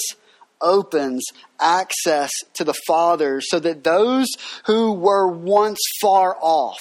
opens 0.61 1.25
access 1.59 2.31
to 2.53 2.63
the 2.63 2.75
Father 2.85 3.41
so 3.41 3.59
that 3.59 3.83
those 3.83 4.27
who 4.65 4.93
were 4.93 5.27
once 5.27 5.79
far 5.99 6.37
off, 6.39 6.79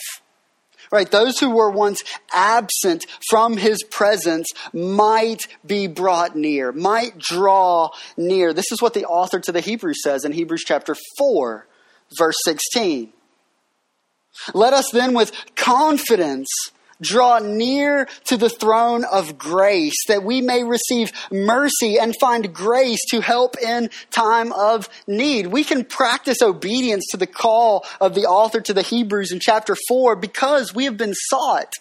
right? 0.90 1.10
Those 1.10 1.38
who 1.38 1.50
were 1.50 1.70
once 1.70 2.02
absent 2.32 3.06
from 3.28 3.56
his 3.56 3.82
presence 3.84 4.48
might 4.72 5.42
be 5.64 5.86
brought 5.86 6.36
near, 6.36 6.72
might 6.72 7.18
draw 7.18 7.90
near. 8.16 8.52
This 8.52 8.72
is 8.72 8.82
what 8.82 8.94
the 8.94 9.04
author 9.04 9.40
to 9.40 9.52
the 9.52 9.60
Hebrews 9.60 10.02
says 10.02 10.24
in 10.24 10.32
Hebrews 10.32 10.64
chapter 10.66 10.96
4, 11.18 11.66
verse 12.18 12.36
16. 12.44 13.12
Let 14.54 14.72
us 14.72 14.90
then 14.92 15.14
with 15.14 15.32
confidence 15.54 16.48
draw 17.00 17.38
near 17.38 18.06
to 18.24 18.36
the 18.36 18.48
throne 18.48 19.04
of 19.04 19.38
grace 19.38 19.96
that 20.08 20.22
we 20.22 20.40
may 20.40 20.64
receive 20.64 21.12
mercy 21.30 21.98
and 21.98 22.14
find 22.20 22.54
grace 22.54 23.00
to 23.10 23.20
help 23.20 23.56
in 23.58 23.90
time 24.10 24.52
of 24.52 24.88
need. 25.06 25.48
We 25.48 25.64
can 25.64 25.84
practice 25.84 26.42
obedience 26.42 27.06
to 27.10 27.16
the 27.16 27.26
call 27.26 27.84
of 28.00 28.14
the 28.14 28.26
author 28.26 28.60
to 28.60 28.74
the 28.74 28.82
Hebrews 28.82 29.32
in 29.32 29.40
chapter 29.40 29.76
4 29.88 30.16
because 30.16 30.74
we 30.74 30.84
have 30.84 30.96
been 30.96 31.14
sought. 31.14 31.74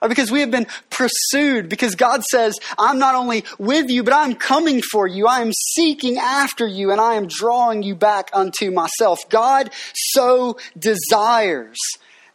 Or 0.00 0.08
because 0.08 0.30
we 0.30 0.40
have 0.40 0.52
been 0.52 0.68
pursued, 0.90 1.68
because 1.68 1.96
God 1.96 2.22
says, 2.22 2.54
I'm 2.78 3.00
not 3.00 3.16
only 3.16 3.44
with 3.58 3.90
you, 3.90 4.04
but 4.04 4.14
I'm 4.14 4.36
coming 4.36 4.80
for 4.80 5.08
you. 5.08 5.26
I 5.26 5.40
am 5.40 5.50
seeking 5.52 6.18
after 6.18 6.68
you, 6.68 6.92
and 6.92 7.00
I 7.00 7.14
am 7.14 7.26
drawing 7.26 7.82
you 7.82 7.96
back 7.96 8.30
unto 8.32 8.70
myself. 8.70 9.18
God 9.28 9.70
so 9.94 10.56
desires 10.78 11.78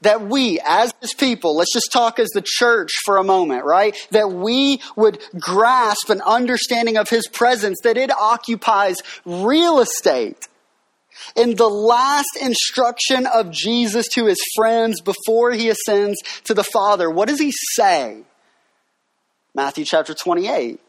that 0.04 0.22
we, 0.22 0.60
as 0.66 0.94
his 1.02 1.14
people, 1.14 1.56
let's 1.56 1.74
just 1.74 1.92
talk 1.92 2.20
as 2.20 2.30
the 2.30 2.44
church 2.46 2.92
for 3.04 3.18
a 3.18 3.24
moment, 3.24 3.66
right? 3.66 3.96
That 4.12 4.32
we 4.32 4.82
would 4.96 5.20
grasp 5.40 6.10
an 6.10 6.22
understanding 6.22 6.98
of 6.98 7.10
his 7.10 7.28
presence, 7.28 7.80
that 7.84 7.98
it 7.98 8.12
occupies 8.12 8.98
real 9.26 9.80
estate. 9.80 10.48
In 11.36 11.56
the 11.56 11.70
last 11.70 12.38
instruction 12.42 13.28
of 13.28 13.52
Jesus 13.52 14.08
to 14.10 14.26
his 14.26 14.40
friends 14.56 15.00
before 15.02 15.52
he 15.52 15.70
ascends 15.70 16.22
to 16.46 16.54
the 16.54 16.64
Father, 16.64 17.10
what 17.10 17.28
does 17.28 17.40
he 17.40 17.52
say? 17.76 18.24
Matthew 19.56 19.86
chapter 19.86 20.14
28 20.14 20.80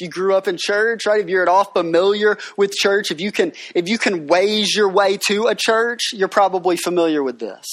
if 0.00 0.06
you 0.06 0.08
grew 0.08 0.34
up 0.34 0.48
in 0.48 0.56
church, 0.58 1.04
right? 1.04 1.20
If 1.20 1.28
you're 1.28 1.42
at 1.42 1.48
all 1.48 1.64
familiar 1.64 2.38
with 2.56 2.72
church, 2.72 3.10
if 3.10 3.20
you 3.20 3.30
can, 3.30 3.52
if 3.74 3.86
you 3.86 3.98
can 3.98 4.28
ways 4.28 4.74
your 4.74 4.88
way 4.88 5.18
to 5.26 5.48
a 5.48 5.54
church, 5.54 6.00
you're 6.14 6.28
probably 6.28 6.78
familiar 6.78 7.22
with 7.22 7.38
this. 7.38 7.66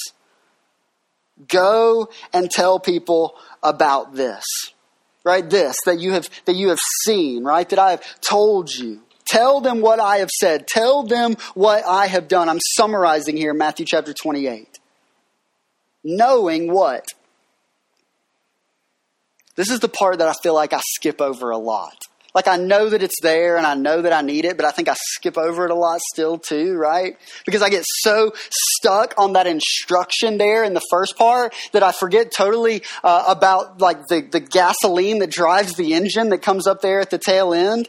Go 1.46 2.08
and 2.32 2.50
tell 2.50 2.80
people 2.80 3.36
about 3.62 4.14
this. 4.14 4.44
Right? 5.24 5.48
This 5.48 5.76
that 5.84 5.98
you 5.98 6.12
have 6.12 6.28
that 6.46 6.56
you 6.56 6.70
have 6.70 6.80
seen, 7.04 7.44
right? 7.44 7.68
That 7.68 7.78
I 7.78 7.90
have 7.90 8.20
told 8.20 8.70
you. 8.70 9.02
Tell 9.26 9.60
them 9.60 9.82
what 9.82 10.00
I 10.00 10.18
have 10.18 10.30
said. 10.30 10.66
Tell 10.66 11.02
them 11.02 11.36
what 11.52 11.84
I 11.84 12.06
have 12.06 12.28
done. 12.28 12.48
I'm 12.48 12.60
summarizing 12.76 13.36
here 13.36 13.52
Matthew 13.52 13.84
chapter 13.84 14.14
28. 14.14 14.78
Knowing 16.02 16.72
what? 16.72 17.04
This 19.56 19.70
is 19.70 19.80
the 19.80 19.88
part 19.88 20.18
that 20.18 20.28
I 20.28 20.34
feel 20.42 20.54
like 20.54 20.72
I 20.72 20.80
skip 20.94 21.20
over 21.20 21.50
a 21.50 21.58
lot. 21.58 22.04
Like 22.38 22.46
I 22.46 22.56
know 22.56 22.88
that 22.88 23.02
it's 23.02 23.20
there 23.20 23.56
and 23.56 23.66
I 23.66 23.74
know 23.74 24.00
that 24.00 24.12
I 24.12 24.22
need 24.22 24.44
it, 24.44 24.56
but 24.56 24.64
I 24.64 24.70
think 24.70 24.86
I 24.88 24.94
skip 24.94 25.36
over 25.36 25.64
it 25.64 25.72
a 25.72 25.74
lot 25.74 25.98
still 26.12 26.38
too, 26.38 26.74
right? 26.74 27.16
Because 27.44 27.62
I 27.62 27.68
get 27.68 27.82
so 27.84 28.32
stuck 28.76 29.12
on 29.18 29.32
that 29.32 29.48
instruction 29.48 30.38
there 30.38 30.62
in 30.62 30.72
the 30.72 30.82
first 30.88 31.18
part 31.18 31.52
that 31.72 31.82
I 31.82 31.90
forget 31.90 32.30
totally 32.30 32.84
uh, 33.02 33.24
about 33.26 33.80
like 33.80 34.06
the, 34.06 34.20
the 34.20 34.38
gasoline 34.38 35.18
that 35.18 35.32
drives 35.32 35.74
the 35.74 35.94
engine 35.94 36.28
that 36.28 36.38
comes 36.38 36.68
up 36.68 36.80
there 36.80 37.00
at 37.00 37.10
the 37.10 37.18
tail 37.18 37.52
end. 37.52 37.88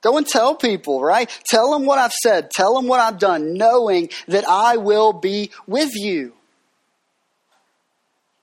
Go 0.00 0.16
and 0.16 0.24
tell 0.24 0.54
people, 0.54 1.02
right? 1.02 1.28
Tell 1.50 1.72
them 1.72 1.86
what 1.86 1.98
I've 1.98 2.12
said. 2.12 2.52
Tell 2.52 2.76
them 2.76 2.86
what 2.86 3.00
I've 3.00 3.18
done, 3.18 3.54
knowing 3.54 4.10
that 4.28 4.48
I 4.48 4.76
will 4.76 5.12
be 5.12 5.50
with 5.66 5.90
you. 5.96 6.34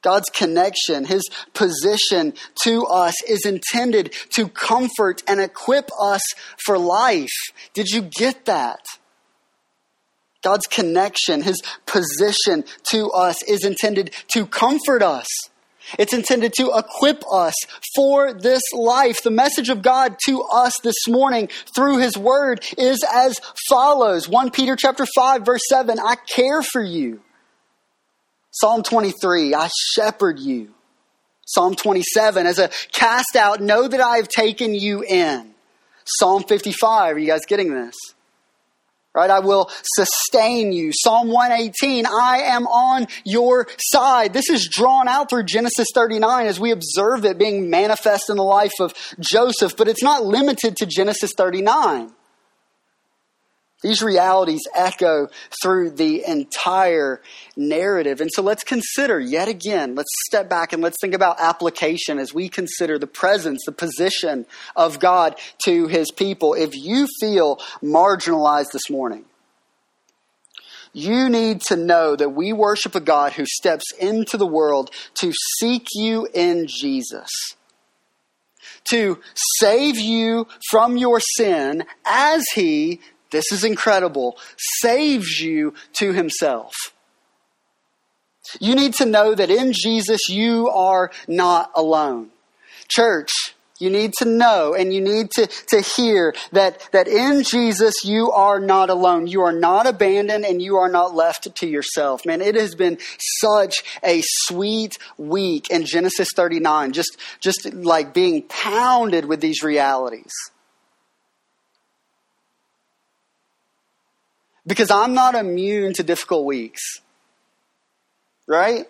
God's 0.05 0.29
connection, 0.29 1.03
his 1.03 1.27
position 1.55 2.35
to 2.63 2.85
us 2.85 3.15
is 3.27 3.43
intended 3.43 4.13
to 4.35 4.47
comfort 4.47 5.24
and 5.27 5.39
equip 5.39 5.89
us 6.00 6.21
for 6.63 6.77
life. 6.77 7.35
Did 7.74 7.88
you 7.88 8.03
get 8.03 8.45
that? 8.45 8.81
God's 10.43 10.67
connection, 10.67 11.41
his 11.41 11.59
position 11.88 12.65
to 12.91 13.09
us 13.09 13.41
is 13.50 13.65
intended 13.65 14.13
to 14.33 14.45
comfort 14.45 15.01
us. 15.01 15.25
It's 15.97 16.13
intended 16.13 16.53
to 16.57 16.71
equip 16.75 17.24
us 17.31 17.55
for 17.95 18.31
this 18.31 18.62
life. 18.74 19.24
The 19.24 19.31
message 19.31 19.69
of 19.69 19.81
God 19.81 20.17
to 20.27 20.43
us 20.43 20.79
this 20.83 21.07
morning 21.07 21.50
through 21.75 21.97
his 21.97 22.15
word 22.15 22.63
is 22.77 23.03
as 23.12 23.39
follows. 23.67 24.29
1 24.29 24.51
Peter 24.51 24.75
chapter 24.75 25.07
5 25.15 25.43
verse 25.43 25.63
7, 25.67 25.97
I 26.00 26.15
care 26.15 26.62
for 26.62 26.83
you. 26.83 27.21
Psalm 28.55 28.83
23, 28.83 29.53
I 29.53 29.69
shepherd 29.93 30.39
you. 30.39 30.69
Psalm 31.45 31.75
27, 31.75 32.47
as 32.47 32.57
a 32.57 32.69
cast 32.93 33.35
out, 33.35 33.59
know 33.59 33.85
that 33.85 34.00
I 34.00 34.15
have 34.15 34.29
taken 34.29 34.74
you 34.74 35.03
in. 35.03 35.51
Psalm 36.05 36.43
55, 36.43 37.15
are 37.15 37.19
you 37.19 37.27
guys 37.27 37.45
getting 37.45 37.74
this? 37.74 37.95
Right? 39.13 39.29
I 39.29 39.39
will 39.39 39.69
sustain 39.83 40.71
you. 40.71 40.91
Psalm 40.93 41.27
118, 41.27 42.05
I 42.05 42.38
am 42.45 42.65
on 42.67 43.07
your 43.25 43.67
side. 43.77 44.31
This 44.31 44.50
is 44.50 44.69
drawn 44.69 45.09
out 45.09 45.29
through 45.29 45.43
Genesis 45.43 45.88
39 45.93 46.47
as 46.47 46.57
we 46.57 46.71
observe 46.71 47.25
it 47.25 47.38
being 47.38 47.69
manifest 47.69 48.29
in 48.29 48.38
the 48.38 48.43
life 48.43 48.74
of 48.79 48.93
Joseph, 49.19 49.75
but 49.75 49.89
it's 49.89 50.03
not 50.03 50.25
limited 50.25 50.77
to 50.77 50.85
Genesis 50.85 51.33
39. 51.35 52.12
These 53.86 54.01
realities 54.01 54.63
echo 54.74 55.30
through 55.62 55.92
the 55.92 56.25
entire 56.25 57.22
narrative. 57.56 58.20
And 58.20 58.32
so 58.34 58.42
let's 58.42 58.63
consider 58.63 59.20
yet 59.20 59.48
again, 59.48 59.94
let's 59.94 60.10
step 60.25 60.50
back 60.50 60.74
and 60.74 60.82
let's 60.82 60.98
think 61.00 61.13
about 61.13 61.39
application 61.39 62.18
as 62.18 62.34
we 62.34 62.50
consider 62.50 62.98
the 62.98 63.06
presence, 63.06 63.62
the 63.63 63.72
position 63.72 64.48
of 64.75 65.00
God 65.00 65.36
to 65.65 65.86
his 65.86 66.10
people. 66.10 66.56
If 66.56 66.75
you 66.75 67.08
feel 67.20 67.58
marginalized 67.84 68.72
this 68.74 68.89
morning, 68.89 69.25
you 70.92 71.30
need 71.30 71.62
to 71.62 71.75
know 71.75 72.15
that 72.15 72.30
we 72.30 72.54
worship 72.54 72.96
a 72.96 73.00
God 73.00 73.34
who 73.34 73.46
steps 73.46 73.92
into 74.00 74.36
the 74.36 74.48
world 74.48 74.89
to 75.20 75.32
seek 75.60 75.86
you 75.94 76.27
in 76.34 76.65
Jesus 76.65 77.30
to 78.86 79.20
save 79.60 79.98
you 79.98 80.48
from 80.70 80.96
your 80.96 81.20
sin 81.20 81.84
as 82.06 82.44
he 82.54 83.00
this 83.36 83.51
is 83.51 83.65
incredible, 83.65 84.38
saves 84.80 85.39
you 85.39 85.74
to 86.00 86.13
himself. 86.13 86.74
You 88.60 88.75
need 88.75 88.94
to 88.96 89.06
know 89.06 89.36
that 89.36 89.50
in 89.50 89.74
Jesus 89.74 90.30
you 90.30 90.70
are 90.70 91.12
not 91.27 91.72
alone. 91.75 92.30
Church, 92.88 93.32
You 93.77 93.89
need 93.89 94.13
to 94.20 94.25
know 94.25 94.74
and 94.74 94.94
you 94.94 95.01
need 95.01 95.32
to, 95.32 95.48
to 95.68 95.82
hear 95.82 96.34
that, 96.54 96.88
that 96.94 97.10
in 97.10 97.44
Jesus 97.44 98.06
you 98.06 98.32
are 98.32 98.60
not 98.60 98.89
alone. 98.89 99.27
You 99.27 99.42
are 99.42 99.51
not 99.51 99.86
abandoned 99.86 100.46
and 100.46 100.62
you 100.62 100.77
are 100.77 100.88
not 100.88 101.13
left 101.13 101.54
to 101.54 101.68
yourself. 101.68 102.25
Man, 102.25 102.39
it 102.39 102.56
has 102.56 102.74
been 102.74 102.98
such 103.42 103.84
a 104.01 104.22
sweet 104.24 104.98
week 105.18 105.70
in 105.70 105.86
Genesis 105.86 106.30
39, 106.34 106.94
just, 106.94 107.18
just 107.42 107.74
like 107.74 108.13
being 108.13 108.44
pounded 108.44 109.25
with 109.25 109.42
these 109.42 109.62
realities. 109.62 110.32
Because 114.67 114.89
I'm 114.91 115.13
not 115.13 115.36
immune 115.36 115.93
to 115.93 116.03
difficult 116.03 116.45
weeks. 116.45 116.81
Right? 118.48 118.86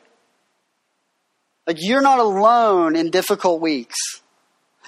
Like 1.67 1.77
you're 1.79 2.01
not 2.01 2.19
alone 2.19 2.95
in 2.95 3.09
difficult 3.09 3.61
weeks. 3.61 3.97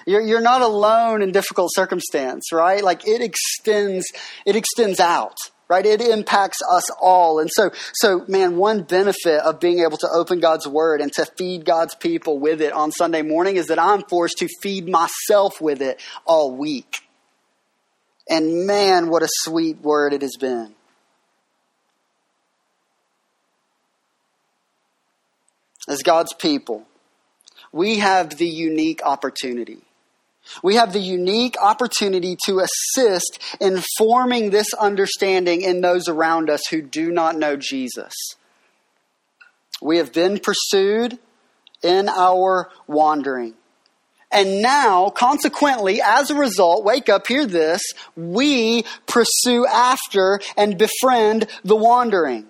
You're, 0.05 0.21
you're 0.21 0.41
not 0.41 0.61
alone 0.61 1.21
in 1.21 1.31
difficult 1.31 1.71
circumstance, 1.73 2.53
right? 2.53 2.83
Like 2.83 3.05
it 3.07 3.21
extends, 3.21 4.05
it 4.45 4.55
extends 4.55 4.99
out, 5.01 5.35
right? 5.67 5.85
It 5.85 5.99
impacts 5.99 6.59
us 6.71 6.89
all. 7.01 7.39
And 7.39 7.49
so, 7.51 7.71
so 7.93 8.23
man, 8.27 8.55
one 8.55 8.83
benefit 8.83 9.41
of 9.41 9.59
being 9.59 9.79
able 9.79 9.97
to 9.97 10.07
open 10.07 10.39
God's 10.39 10.65
word 10.65 11.01
and 11.01 11.11
to 11.13 11.25
feed 11.25 11.65
God's 11.65 11.93
people 11.95 12.39
with 12.39 12.61
it 12.61 12.71
on 12.71 12.91
Sunday 12.91 13.21
morning 13.21 13.57
is 13.57 13.67
that 13.67 13.79
I'm 13.79 14.03
forced 14.03 14.37
to 14.37 14.47
feed 14.61 14.87
myself 14.87 15.59
with 15.59 15.81
it 15.81 15.99
all 16.25 16.55
week. 16.55 16.99
And 18.29 18.65
man, 18.65 19.09
what 19.09 19.23
a 19.23 19.29
sweet 19.29 19.81
word 19.81 20.13
it 20.13 20.21
has 20.21 20.37
been. 20.39 20.76
As 25.87 26.03
God's 26.03 26.33
people, 26.33 26.85
we 27.71 27.99
have 27.99 28.37
the 28.37 28.47
unique 28.47 29.01
opportunity 29.03 29.81
we 30.63 30.75
have 30.75 30.93
the 30.93 30.99
unique 30.99 31.55
opportunity 31.61 32.37
to 32.45 32.59
assist 32.59 33.39
in 33.59 33.83
forming 33.97 34.49
this 34.49 34.73
understanding 34.73 35.61
in 35.61 35.81
those 35.81 36.07
around 36.07 36.49
us 36.49 36.67
who 36.69 36.81
do 36.81 37.11
not 37.11 37.37
know 37.37 37.55
Jesus. 37.55 38.13
We 39.81 39.97
have 39.97 40.13
been 40.13 40.39
pursued 40.39 41.19
in 41.83 42.09
our 42.09 42.69
wandering. 42.87 43.53
And 44.31 44.61
now, 44.61 45.09
consequently, 45.09 46.01
as 46.01 46.31
a 46.31 46.35
result, 46.35 46.83
wake 46.83 47.07
up, 47.07 47.27
hear 47.27 47.45
this, 47.45 47.81
we 48.17 48.83
pursue 49.05 49.65
after 49.65 50.41
and 50.57 50.77
befriend 50.77 51.47
the 51.63 51.77
wandering. 51.77 52.47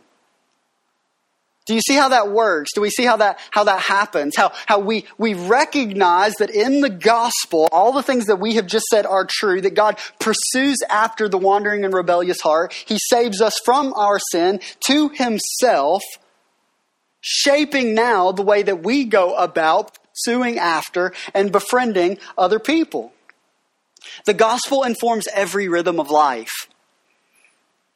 Do 1.68 1.74
you 1.74 1.82
see 1.82 1.96
how 1.96 2.10
that 2.10 2.32
works? 2.32 2.72
Do 2.74 2.80
we 2.80 2.90
see 2.90 3.04
how 3.04 3.18
that, 3.18 3.40
how 3.52 3.66
that 3.66 3.82
happens? 3.82 4.36
How, 4.38 4.54
how 4.66 4.80
we, 4.80 5.06
we 5.18 5.34
recognize 5.34 6.34
that 6.36 6.50
in 6.50 6.80
the 6.80 6.90
gospel, 6.90 7.68
all 7.74 7.92
the 7.92 8.02
things 8.02 8.28
that 8.28 8.38
we 8.38 8.56
have 8.56 8.68
just 8.68 8.86
said 8.86 9.06
are 9.06 9.28
true, 9.30 9.60
that 9.60 9.76
God 9.76 10.00
pursues 10.20 10.78
after 10.90 11.28
the 11.28 11.38
wandering 11.38 11.84
and 11.84 11.94
rebellious 11.94 12.40
heart. 12.40 12.74
He 12.74 12.98
saves 13.10 13.42
us 13.42 13.60
from 13.66 13.94
our 13.94 14.18
sin 14.32 14.62
to 14.88 15.10
himself, 15.10 16.02
shaping 17.20 17.94
now 17.94 18.32
the 18.32 18.44
way 18.44 18.64
that 18.64 18.84
we 18.84 19.04
go 19.04 19.36
about 19.36 19.98
pursuing 20.14 20.58
after 20.58 21.14
and 21.34 21.52
befriending 21.52 22.18
other 22.38 22.60
people. 22.60 23.12
The 24.26 24.34
gospel 24.34 24.84
informs 24.84 25.28
every 25.34 25.68
rhythm 25.68 26.00
of 26.00 26.10
life. 26.10 26.68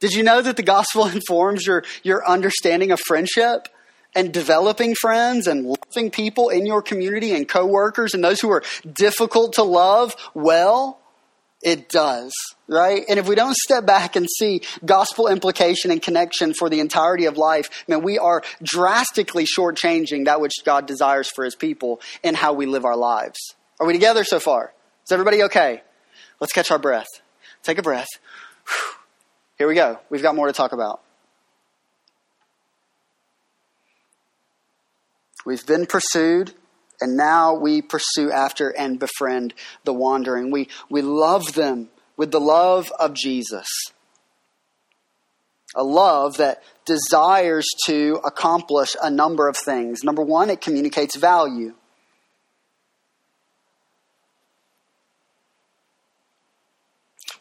Did 0.02 0.14
you 0.14 0.24
know 0.24 0.42
that 0.42 0.58
the 0.58 0.64
gospel 0.64 1.06
informs 1.08 1.66
your, 1.66 1.86
your 2.04 2.28
understanding 2.28 2.92
of 2.92 3.00
friendship 3.00 3.70
and 4.14 4.34
developing 4.34 4.94
friends 4.96 5.48
and 5.48 5.66
loving 5.66 6.12
people 6.12 6.50
in 6.50 6.66
your 6.66 6.82
community 6.82 7.34
and 7.34 7.48
coworkers 7.48 8.14
and 8.14 8.22
those 8.22 8.42
who 8.42 8.52
are 8.52 8.64
difficult 8.92 9.54
to 9.54 9.64
love? 9.64 10.14
Well, 10.34 11.00
it 11.62 11.90
does, 11.90 12.34
right? 12.68 13.04
And 13.08 13.20
if 13.20 13.28
we 13.28 13.36
don't 13.36 13.56
step 13.56 13.86
back 13.86 14.16
and 14.16 14.28
see 14.28 14.62
gospel 14.84 15.28
implication 15.28 15.92
and 15.92 16.02
connection 16.02 16.54
for 16.54 16.70
the 16.70 16.80
entirety 16.80 17.26
of 17.26 17.38
life, 17.38 17.86
man, 17.88 18.02
we 18.02 18.18
are 18.18 18.42
drastically 18.64 19.46
shortchanging 19.46 20.26
that 20.26 20.42
which 20.42 20.54
God 20.66 20.88
desires 20.88 21.30
for 21.30 21.46
his 21.46 21.56
people 21.56 22.02
and 22.24 22.36
how 22.36 22.54
we 22.54 22.66
live 22.66 22.84
our 22.84 22.98
lives. 22.98 23.38
Are 23.80 23.86
we 23.86 23.94
together 23.94 24.24
so 24.24 24.40
far? 24.40 24.74
Is 25.06 25.12
everybody 25.12 25.44
okay? 25.44 25.84
Let's 26.40 26.52
catch 26.52 26.72
our 26.72 26.80
breath. 26.80 27.08
Take 27.62 27.78
a 27.78 27.84
breath. 27.84 28.10
Whew. 28.68 29.01
Here 29.62 29.68
we 29.68 29.76
go. 29.76 30.00
We've 30.10 30.24
got 30.24 30.34
more 30.34 30.48
to 30.48 30.54
talk 30.54 30.72
about. 30.72 31.02
We've 35.46 35.64
been 35.64 35.86
pursued, 35.86 36.56
and 37.00 37.16
now 37.16 37.54
we 37.54 37.84
pursue 37.84 38.32
after 38.32 38.76
and 38.76 38.98
befriend 38.98 39.54
the 39.84 39.94
wandering. 39.94 40.50
We, 40.50 40.68
we 40.90 41.04
love 41.04 41.54
them 41.54 41.90
with 42.18 42.32
the 42.32 42.40
love 42.40 42.92
of 43.00 43.14
Jesus. 43.14 43.68
A 45.76 45.84
love 45.84 46.38
that 46.38 46.64
desires 46.86 47.68
to 47.86 48.20
accomplish 48.26 48.96
a 49.00 49.12
number 49.12 49.48
of 49.48 49.56
things. 49.56 50.04
Number 50.04 50.24
one, 50.24 50.50
it 50.50 50.62
communicates 50.62 51.16
value. 51.16 51.76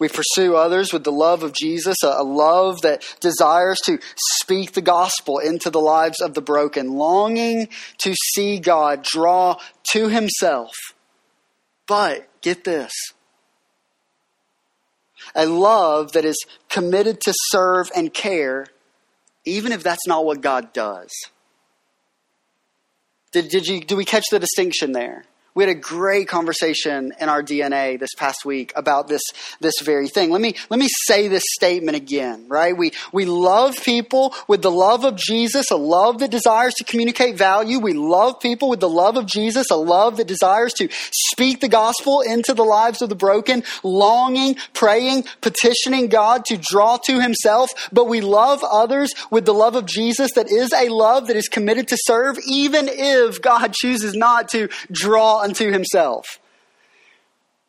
We 0.01 0.09
pursue 0.09 0.57
others 0.57 0.93
with 0.93 1.05
the 1.05 1.13
love 1.13 1.43
of 1.43 1.53
Jesus, 1.53 1.99
a 2.03 2.25
love 2.25 2.81
that 2.81 3.05
desires 3.21 3.79
to 3.85 3.99
speak 4.41 4.73
the 4.73 4.81
gospel 4.81 5.39
into 5.39 5.69
the 5.69 5.81
lives 5.81 6.21
of 6.23 6.33
the 6.33 6.41
broken, 6.41 6.95
longing 6.95 7.69
to 7.99 8.15
see 8.35 8.59
God 8.59 9.03
draw 9.05 9.61
to 9.93 10.09
himself. 10.09 10.73
But 11.87 12.29
get 12.41 12.65
this 12.65 12.93
a 15.35 15.47
love 15.47 16.13
that 16.13 16.25
is 16.25 16.37
committed 16.71 17.21
to 17.21 17.35
serve 17.51 17.91
and 17.95 18.13
care, 18.13 18.67
even 19.45 19.71
if 19.71 19.83
that's 19.83 20.07
not 20.07 20.25
what 20.25 20.41
God 20.41 20.73
does. 20.73 21.11
Did, 23.33 23.49
did, 23.49 23.67
you, 23.67 23.81
do 23.81 23.97
we 23.97 24.05
catch 24.05 24.25
the 24.31 24.39
distinction 24.39 24.93
there? 24.93 25.25
We 25.55 25.65
had 25.65 25.77
a 25.77 25.79
great 25.79 26.29
conversation 26.29 27.13
in 27.21 27.29
our 27.29 27.43
DNA 27.43 27.99
this 27.99 28.15
past 28.17 28.45
week 28.45 28.73
about 28.77 29.09
this, 29.09 29.23
this 29.61 29.81
very 29.81 30.09
thing. 30.09 30.31
Let 30.31 30.41
me, 30.41 30.55
let 30.71 30.79
me 30.79 30.89
say 31.07 31.27
this 31.27 31.43
statement 31.55 31.97
again, 31.97 32.47
right? 32.49 32.77
We, 32.77 32.93
we 33.13 33.25
love 33.25 33.77
people 33.83 34.33
with 34.47 34.63
the 34.63 34.71
love 34.71 35.05
of 35.05 35.17
Jesus, 35.17 35.73
a 35.73 35.77
love 35.77 36.21
that 36.21 36.31
desires 36.31 36.75
to 36.75 36.85
communicate 36.85 37.37
value. 37.37 37.81
We 37.81 37.95
love 37.95 38.39
people 38.39 38.71
with 38.71 38.79
the 38.79 38.89
love 38.89 39.17
of 39.17 39.27
Jesus, 39.27 39.71
a 39.73 39.77
love 39.77 40.19
that 40.19 40.29
desires 40.29 40.73
to 40.75 40.89
speak 41.11 41.61
the 41.61 41.69
gospel 41.69 42.21
into 42.21 42.55
the 42.55 42.65
lives 42.65 43.03
of 43.03 43.09
the 43.09 43.17
broken, 43.17 43.65
longing, 43.83 44.57
praying, 44.73 45.25
petitioning 45.41 46.09
God 46.09 46.45
to 46.47 46.57
draw 46.57 46.97
to 47.07 47.21
himself. 47.21 47.71
But 47.93 48.07
we 48.07 48.21
love 48.21 48.63
others 48.63 49.13
with 49.31 49.47
the 49.47 49.55
love 49.55 49.75
of 49.75 49.87
Jesus 49.87 50.33
that 50.35 50.49
is 50.49 50.73
a 50.73 50.89
love 50.91 51.27
that 51.27 51.37
is 51.37 51.49
committed 51.49 51.89
to 51.89 51.97
serve, 52.05 52.39
even 52.47 52.89
if 52.89 53.43
God 53.43 53.73
chooses 53.73 54.15
not 54.15 54.49
to 54.51 54.69
draw 54.93 55.40
unto 55.41 55.71
himself. 55.71 56.39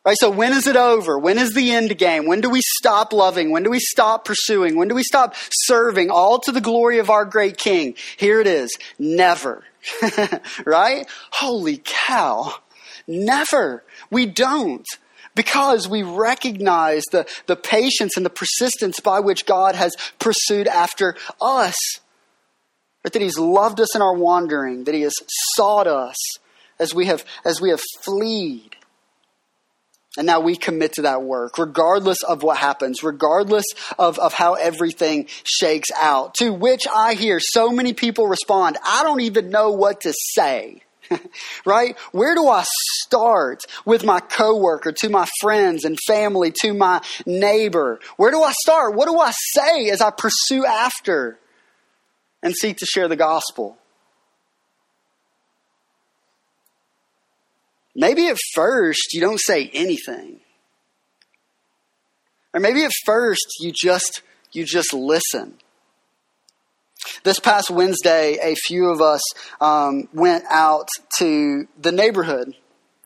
Right, 0.04 0.16
so 0.18 0.30
when 0.30 0.52
is 0.52 0.66
it 0.66 0.74
over? 0.74 1.16
When 1.16 1.38
is 1.38 1.54
the 1.54 1.70
end 1.70 1.96
game? 1.96 2.26
When 2.26 2.40
do 2.40 2.50
we 2.50 2.60
stop 2.78 3.12
loving? 3.12 3.52
When 3.52 3.62
do 3.62 3.70
we 3.70 3.78
stop 3.78 4.24
pursuing? 4.24 4.74
When 4.76 4.88
do 4.88 4.96
we 4.96 5.04
stop 5.04 5.36
serving 5.52 6.10
all 6.10 6.40
to 6.40 6.50
the 6.50 6.60
glory 6.60 6.98
of 6.98 7.08
our 7.08 7.24
great 7.24 7.56
king? 7.56 7.94
Here 8.16 8.40
it 8.40 8.48
is. 8.48 8.76
Never. 8.98 9.62
right? 10.64 11.06
Holy 11.30 11.80
cow. 11.84 12.52
Never. 13.06 13.84
We 14.10 14.26
don't. 14.26 14.86
Because 15.36 15.88
we 15.88 16.02
recognize 16.02 17.04
the, 17.12 17.26
the 17.46 17.56
patience 17.56 18.16
and 18.16 18.26
the 18.26 18.30
persistence 18.30 18.98
by 18.98 19.20
which 19.20 19.46
God 19.46 19.76
has 19.76 19.94
pursued 20.18 20.66
after 20.66 21.16
us. 21.40 21.76
Right? 23.04 23.12
That 23.12 23.22
He's 23.22 23.38
loved 23.38 23.80
us 23.80 23.94
in 23.94 24.02
our 24.02 24.14
wandering, 24.14 24.84
that 24.84 24.96
He 24.96 25.02
has 25.02 25.14
sought 25.54 25.86
us, 25.86 26.16
as 26.82 26.94
we 26.94 27.06
have 27.06 27.24
as 27.44 27.60
we 27.60 27.70
have 27.70 27.80
fleed. 28.04 28.76
And 30.18 30.26
now 30.26 30.40
we 30.40 30.56
commit 30.56 30.92
to 30.94 31.02
that 31.02 31.22
work, 31.22 31.56
regardless 31.56 32.22
of 32.22 32.42
what 32.42 32.58
happens, 32.58 33.02
regardless 33.02 33.64
of, 33.98 34.18
of 34.18 34.34
how 34.34 34.54
everything 34.54 35.26
shakes 35.44 35.88
out. 35.98 36.34
To 36.34 36.52
which 36.52 36.86
I 36.94 37.14
hear 37.14 37.40
so 37.40 37.70
many 37.70 37.94
people 37.94 38.26
respond, 38.26 38.76
I 38.84 39.04
don't 39.04 39.22
even 39.22 39.48
know 39.48 39.70
what 39.70 40.02
to 40.02 40.12
say. 40.34 40.82
right? 41.64 41.98
Where 42.12 42.34
do 42.34 42.46
I 42.46 42.64
start 43.04 43.62
with 43.86 44.04
my 44.04 44.20
coworker, 44.20 44.92
to 44.92 45.08
my 45.08 45.26
friends 45.40 45.84
and 45.84 45.98
family, 46.06 46.52
to 46.60 46.74
my 46.74 47.00
neighbor? 47.24 47.98
Where 48.18 48.30
do 48.30 48.42
I 48.42 48.52
start? 48.52 48.94
What 48.94 49.08
do 49.08 49.18
I 49.18 49.32
say 49.32 49.88
as 49.88 50.02
I 50.02 50.10
pursue 50.10 50.66
after 50.66 51.38
and 52.42 52.54
seek 52.54 52.78
to 52.78 52.86
share 52.86 53.08
the 53.08 53.16
gospel? 53.16 53.78
Maybe 57.94 58.28
at 58.28 58.38
first 58.54 59.12
you 59.12 59.20
don't 59.20 59.40
say 59.40 59.70
anything. 59.72 60.40
Or 62.54 62.60
maybe 62.60 62.84
at 62.84 62.92
first 63.04 63.46
you 63.60 63.72
just 63.72 64.22
you 64.52 64.64
just 64.64 64.92
listen. 64.92 65.54
This 67.24 67.40
past 67.40 67.70
Wednesday, 67.70 68.38
a 68.40 68.54
few 68.54 68.88
of 68.88 69.00
us 69.00 69.20
um, 69.60 70.08
went 70.12 70.44
out 70.48 70.88
to 71.18 71.66
the 71.80 71.92
neighborhood 71.92 72.54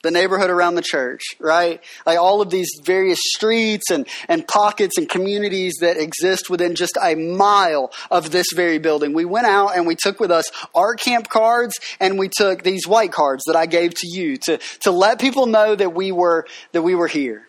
the 0.06 0.12
neighborhood 0.12 0.50
around 0.50 0.76
the 0.76 0.82
church, 0.82 1.22
right? 1.40 1.82
Like 2.06 2.18
all 2.18 2.40
of 2.40 2.48
these 2.48 2.70
various 2.84 3.18
streets 3.20 3.90
and, 3.90 4.06
and 4.28 4.46
pockets 4.46 4.98
and 4.98 5.08
communities 5.08 5.78
that 5.80 5.96
exist 5.96 6.48
within 6.48 6.76
just 6.76 6.96
a 7.02 7.16
mile 7.16 7.92
of 8.08 8.30
this 8.30 8.46
very 8.54 8.78
building. 8.78 9.14
We 9.14 9.24
went 9.24 9.48
out 9.48 9.76
and 9.76 9.84
we 9.84 9.96
took 9.96 10.20
with 10.20 10.30
us 10.30 10.48
art 10.76 11.00
camp 11.00 11.28
cards 11.28 11.74
and 11.98 12.20
we 12.20 12.28
took 12.28 12.62
these 12.62 12.86
white 12.86 13.10
cards 13.10 13.42
that 13.48 13.56
I 13.56 13.66
gave 13.66 13.94
to 13.94 14.06
you 14.08 14.36
to, 14.36 14.58
to 14.82 14.92
let 14.92 15.20
people 15.20 15.46
know 15.46 15.74
that 15.74 15.92
we 15.92 16.12
were, 16.12 16.46
that 16.70 16.82
we 16.82 16.94
were 16.94 17.08
here. 17.08 17.48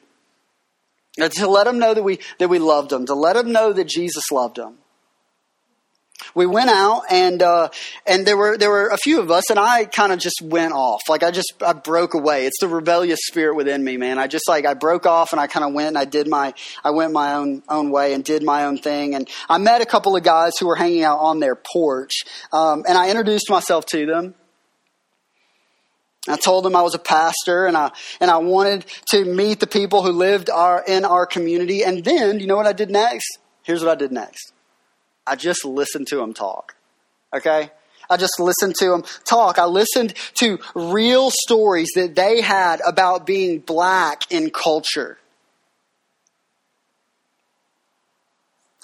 Uh, 1.22 1.30
to 1.30 1.48
let 1.48 1.66
them 1.66 1.78
know 1.78 1.94
that 1.94 2.04
we, 2.04 2.20
that 2.40 2.48
we 2.48 2.58
loved 2.58 2.90
them, 2.90 3.06
to 3.06 3.14
let 3.14 3.34
them 3.34 3.52
know 3.52 3.72
that 3.72 3.88
Jesus 3.88 4.32
loved 4.32 4.56
them 4.56 4.78
we 6.34 6.46
went 6.46 6.70
out 6.70 7.04
and 7.12 7.42
uh, 7.42 7.70
and 8.06 8.26
there 8.26 8.38
were 8.38 8.58
there 8.58 8.70
were 8.70 8.88
a 8.88 8.98
few 8.98 9.20
of 9.20 9.30
us 9.30 9.50
and 9.50 9.60
I 9.60 9.86
kind 9.86 10.12
of 10.12 10.20
just 10.20 10.42
went 10.42 10.74
off. 10.74 11.02
Like 11.10 11.24
I 11.24 11.32
just 11.32 11.54
I 11.62 11.74
broke 11.74 12.14
away. 12.14 12.46
It's 12.46 12.60
the 12.60 12.68
rebellious 12.68 13.20
spirit 13.24 13.56
within 13.56 13.84
me 13.84 13.98
man. 13.98 14.18
I 14.18 14.28
just 14.28 14.48
like 14.48 14.66
I 14.66 14.74
broke 14.74 15.06
off 15.06 15.32
and 15.32 15.40
I 15.40 15.48
kind 15.48 15.66
of 15.66 15.74
went 15.74 15.90
and 15.90 15.98
I 15.98 16.06
did 16.06 16.28
my 16.28 16.54
I 16.84 16.92
went 16.92 17.14
my 17.14 17.34
own 17.34 17.62
own 17.70 17.92
way 17.92 18.14
and 18.14 18.24
did 18.24 18.44
my 18.44 18.66
own 18.66 18.78
thing. 18.78 19.14
And 19.14 19.30
I 19.48 19.58
met 19.58 19.82
a 19.82 19.86
couple 19.86 20.16
of 20.16 20.24
guys 20.24 20.58
who 20.60 20.68
were 20.68 20.76
hanging 20.76 21.04
out 21.04 21.20
on 21.20 21.40
their 21.40 21.56
porch 21.56 22.24
um, 22.52 22.84
and 22.88 22.98
I 22.98 23.10
introduced 23.10 23.50
myself 23.50 23.86
to 23.88 24.06
them. 24.06 24.36
I 26.30 26.36
told 26.36 26.66
them 26.66 26.76
I 26.76 26.82
was 26.82 26.94
a 26.94 27.00
pastor 27.00 27.68
and 27.68 27.78
I 27.78 27.92
and 28.20 28.32
I 28.32 28.38
wanted 28.38 28.86
to 29.12 29.24
meet 29.24 29.60
the 29.60 29.68
people 29.68 30.02
who 30.02 30.12
lived 30.12 30.50
our 30.50 30.84
in 30.86 31.06
our 31.06 31.28
community. 31.28 31.84
And 31.84 32.04
then 32.04 32.40
you 32.40 32.48
know 32.48 32.56
what 32.56 32.68
I 32.68 32.74
did 32.74 32.90
next? 32.90 33.38
Here's 33.62 33.84
what 33.84 33.92
I 33.92 33.96
did 33.96 34.12
next 34.12 34.54
I 35.28 35.36
just 35.36 35.66
listened 35.66 36.08
to 36.08 36.22
him 36.22 36.34
talk. 36.34 36.76
Okay? 37.36 37.72
I 38.10 38.18
just 38.18 38.40
listened 38.40 38.76
to 38.76 38.94
him 38.94 39.04
talk. 39.26 39.60
I 39.60 39.66
listened 39.66 40.14
to 40.36 40.60
real 40.76 41.30
stories 41.32 41.90
that 41.96 42.16
they 42.16 42.42
had 42.42 42.82
about 42.86 43.26
being 43.26 43.60
black 43.60 44.22
in 44.30 44.50
culture. 44.50 45.18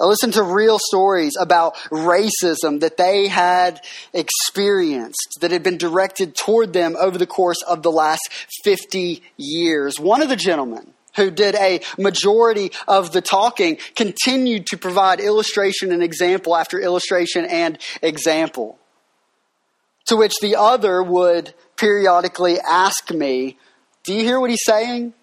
I 0.02 0.06
listened 0.06 0.34
to 0.34 0.44
real 0.44 0.80
stories 0.80 1.38
about 1.40 1.76
racism 1.90 2.82
that 2.82 2.98
they 2.98 3.28
had 3.28 3.80
experienced, 4.12 5.38
that 5.40 5.52
had 5.52 5.64
been 5.64 5.78
directed 5.78 6.36
toward 6.36 6.74
them 6.74 6.96
over 7.00 7.18
the 7.18 7.28
course 7.28 7.62
of 7.62 7.84
the 7.84 7.92
last 7.92 8.28
50 8.64 9.22
years. 9.38 10.00
One 10.00 10.22
of 10.22 10.30
the 10.30 10.36
gentlemen 10.36 10.94
who 11.16 11.32
did 11.32 11.56
a 11.56 11.82
majority 11.98 12.72
of 12.88 13.12
the 13.12 13.22
talking, 13.22 13.78
continued 13.96 14.68
to 14.68 14.78
provide 14.78 15.20
illustration 15.20 15.92
and 15.92 16.04
example 16.04 16.56
after 16.56 16.80
illustration 16.80 17.46
and 17.46 17.78
example. 18.02 18.78
To 20.08 20.16
which 20.16 20.34
the 20.42 20.56
other 20.56 21.02
would 21.02 21.54
periodically 21.78 22.60
ask 22.60 23.12
me, 23.12 23.58
Do 24.04 24.14
you 24.14 24.22
hear 24.22 24.40
what 24.40 24.50
he's 24.50 24.64
saying? 24.66 25.14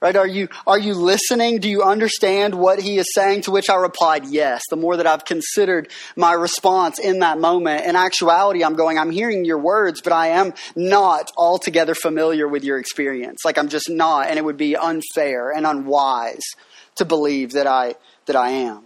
Right? 0.00 0.16
Are 0.16 0.26
you, 0.26 0.48
are 0.66 0.78
you 0.78 0.94
listening? 0.94 1.58
Do 1.58 1.68
you 1.68 1.82
understand 1.82 2.54
what 2.54 2.80
he 2.80 2.96
is 2.96 3.06
saying? 3.14 3.42
To 3.42 3.50
which 3.50 3.68
I 3.68 3.74
replied, 3.74 4.24
yes. 4.24 4.62
The 4.70 4.76
more 4.76 4.96
that 4.96 5.06
I've 5.06 5.26
considered 5.26 5.90
my 6.16 6.32
response 6.32 6.98
in 6.98 7.18
that 7.18 7.38
moment, 7.38 7.84
in 7.84 7.96
actuality, 7.96 8.64
I'm 8.64 8.76
going, 8.76 8.98
I'm 8.98 9.10
hearing 9.10 9.44
your 9.44 9.58
words, 9.58 10.00
but 10.00 10.14
I 10.14 10.28
am 10.28 10.54
not 10.74 11.30
altogether 11.36 11.94
familiar 11.94 12.48
with 12.48 12.64
your 12.64 12.78
experience. 12.78 13.40
Like 13.44 13.58
I'm 13.58 13.68
just 13.68 13.90
not, 13.90 14.28
and 14.28 14.38
it 14.38 14.44
would 14.44 14.56
be 14.56 14.74
unfair 14.74 15.50
and 15.50 15.66
unwise 15.66 16.44
to 16.94 17.04
believe 17.04 17.52
that 17.52 17.66
I, 17.66 17.94
that 18.24 18.36
I 18.36 18.50
am. 18.50 18.84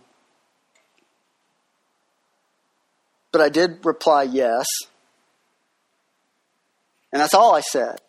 But 3.31 3.41
I 3.41 3.51
did 3.51 3.87
reply 3.87 4.25
yes. 4.25 4.67
And 7.13 7.23
that's 7.23 7.35
all 7.35 7.55
I 7.55 7.61
said. 7.61 8.01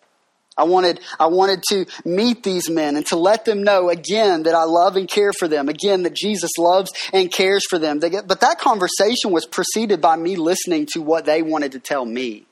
I 0.58 0.64
wanted, 0.64 1.02
I 1.20 1.28
wanted 1.28 1.64
to 1.70 1.86
meet 2.06 2.44
these 2.44 2.70
men 2.70 2.96
and 2.96 3.06
to 3.08 3.18
let 3.18 3.44
them 3.44 3.64
know 3.64 3.90
again 3.90 4.44
that 4.44 4.56
I 4.56 4.64
love 4.64 4.96
and 4.96 5.08
care 5.08 5.34
for 5.34 5.50
them. 5.50 5.68
Again, 5.68 6.04
that 6.04 6.16
Jesus 6.16 6.52
loves 6.58 6.94
and 7.12 7.32
cares 7.32 7.66
for 7.70 7.78
them. 7.78 8.00
But 8.00 8.40
that 8.40 8.60
conversation 8.60 9.32
was 9.32 9.46
preceded 9.46 10.00
by 10.00 10.16
me 10.16 10.38
listening 10.38 10.88
to 10.94 11.02
what 11.02 11.26
they 11.26 11.42
wanted 11.42 11.74
to 11.74 11.80
tell 11.80 12.06
me. 12.06 12.46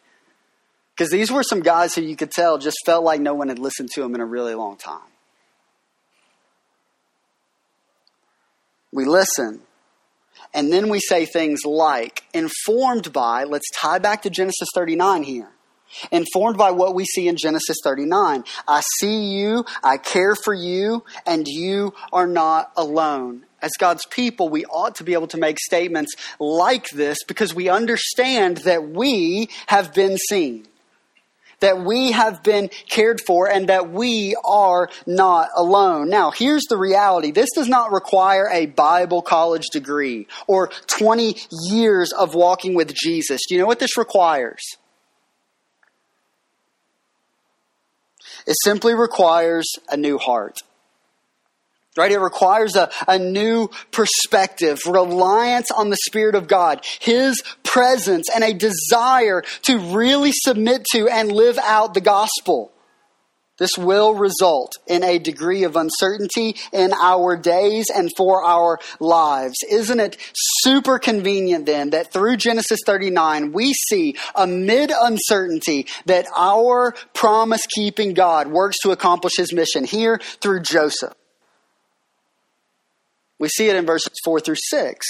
Because 0.95 1.11
these 1.11 1.31
were 1.31 1.43
some 1.43 1.61
guys 1.61 1.95
who 1.95 2.01
you 2.01 2.17
could 2.17 2.29
tell 2.29 2.57
just 2.57 2.77
felt 2.85 3.05
like 3.05 3.21
no 3.21 3.33
one 3.33 3.47
had 3.47 3.57
listened 3.57 3.89
to 3.93 4.01
them 4.01 4.13
in 4.15 4.21
a 4.21 4.25
really 4.25 4.53
long 4.53 4.75
time. 4.75 4.99
We 8.91 9.05
listen. 9.05 9.61
And 10.53 10.71
then 10.71 10.89
we 10.89 10.99
say 10.99 11.25
things 11.25 11.61
like, 11.65 12.23
informed 12.33 13.13
by, 13.13 13.45
let's 13.45 13.65
tie 13.73 13.97
back 13.97 14.23
to 14.23 14.29
Genesis 14.29 14.67
39 14.75 15.23
here 15.23 15.49
informed 16.11 16.57
by 16.57 16.71
what 16.71 16.95
we 16.95 17.05
see 17.05 17.27
in 17.27 17.37
Genesis 17.37 17.77
39. 17.83 18.43
I 18.67 18.81
see 18.99 19.25
you, 19.25 19.65
I 19.83 19.97
care 19.97 20.35
for 20.35 20.53
you, 20.53 21.03
and 21.25 21.47
you 21.47 21.93
are 22.11 22.27
not 22.27 22.71
alone. 22.75 23.45
As 23.61 23.71
God's 23.79 24.05
people, 24.07 24.49
we 24.49 24.65
ought 24.65 24.95
to 24.95 25.03
be 25.05 25.13
able 25.13 25.27
to 25.27 25.37
make 25.37 25.57
statements 25.57 26.15
like 26.39 26.89
this 26.89 27.23
because 27.23 27.53
we 27.53 27.69
understand 27.69 28.57
that 28.57 28.89
we 28.89 29.47
have 29.67 29.93
been 29.93 30.17
seen, 30.17 30.67
that 31.61 31.79
we 31.79 32.11
have 32.11 32.43
been 32.43 32.69
cared 32.89 33.21
for, 33.25 33.49
and 33.49 33.69
that 33.69 33.89
we 33.89 34.35
are 34.43 34.89
not 35.07 35.47
alone. 35.55 36.09
Now, 36.09 36.31
here's 36.31 36.63
the 36.63 36.75
reality 36.75 37.31
this 37.31 37.51
does 37.55 37.69
not 37.69 37.93
require 37.93 38.49
a 38.51 38.65
Bible 38.65 39.21
college 39.21 39.67
degree 39.71 40.27
or 40.45 40.67
20 40.87 41.37
years 41.69 42.11
of 42.11 42.35
walking 42.35 42.73
with 42.73 42.93
Jesus. 42.93 43.39
Do 43.47 43.55
you 43.55 43.61
know 43.61 43.67
what 43.67 43.79
this 43.79 43.97
requires? 43.97 44.61
It 48.45 48.55
simply 48.63 48.93
requires 48.93 49.71
a 49.89 49.97
new 49.97 50.17
heart. 50.17 50.59
Right? 51.95 52.11
It 52.11 52.19
requires 52.19 52.75
a, 52.75 52.89
a 53.07 53.19
new 53.19 53.69
perspective, 53.91 54.79
reliance 54.87 55.69
on 55.69 55.91
the 55.91 55.97
Spirit 56.07 56.33
of 56.33 56.47
God, 56.47 56.83
His 56.99 57.43
presence, 57.61 58.27
and 58.33 58.43
a 58.43 58.53
desire 58.53 59.43
to 59.63 59.77
really 59.95 60.31
submit 60.33 60.85
to 60.93 61.07
and 61.07 61.31
live 61.31 61.59
out 61.59 61.93
the 61.93 62.01
gospel. 62.01 62.71
This 63.63 63.77
will 63.77 64.13
result 64.13 64.73
in 64.87 65.05
a 65.05 65.19
degree 65.19 65.63
of 65.63 65.77
uncertainty 65.77 66.57
in 66.73 66.91
our 66.91 67.37
days 67.37 67.85
and 67.95 68.11
for 68.17 68.43
our 68.43 68.77
lives. 68.99 69.55
Isn't 69.71 70.01
it 70.01 70.17
super 70.33 70.99
convenient 70.99 71.65
then 71.65 71.91
that 71.91 72.11
through 72.11 72.35
Genesis 72.35 72.81
39 72.85 73.53
we 73.53 73.71
see 73.71 74.17
amid 74.35 74.91
uncertainty 74.93 75.87
that 76.07 76.25
our 76.35 76.93
promise 77.13 77.65
keeping 77.73 78.13
God 78.13 78.49
works 78.49 78.75
to 78.83 78.91
accomplish 78.91 79.37
his 79.37 79.53
mission 79.53 79.85
here 79.85 80.19
through 80.41 80.59
Joseph? 80.59 81.13
We 83.39 83.47
see 83.47 83.69
it 83.69 83.77
in 83.77 83.85
verses 83.85 84.11
4 84.25 84.41
through 84.41 84.57
6. 84.57 85.07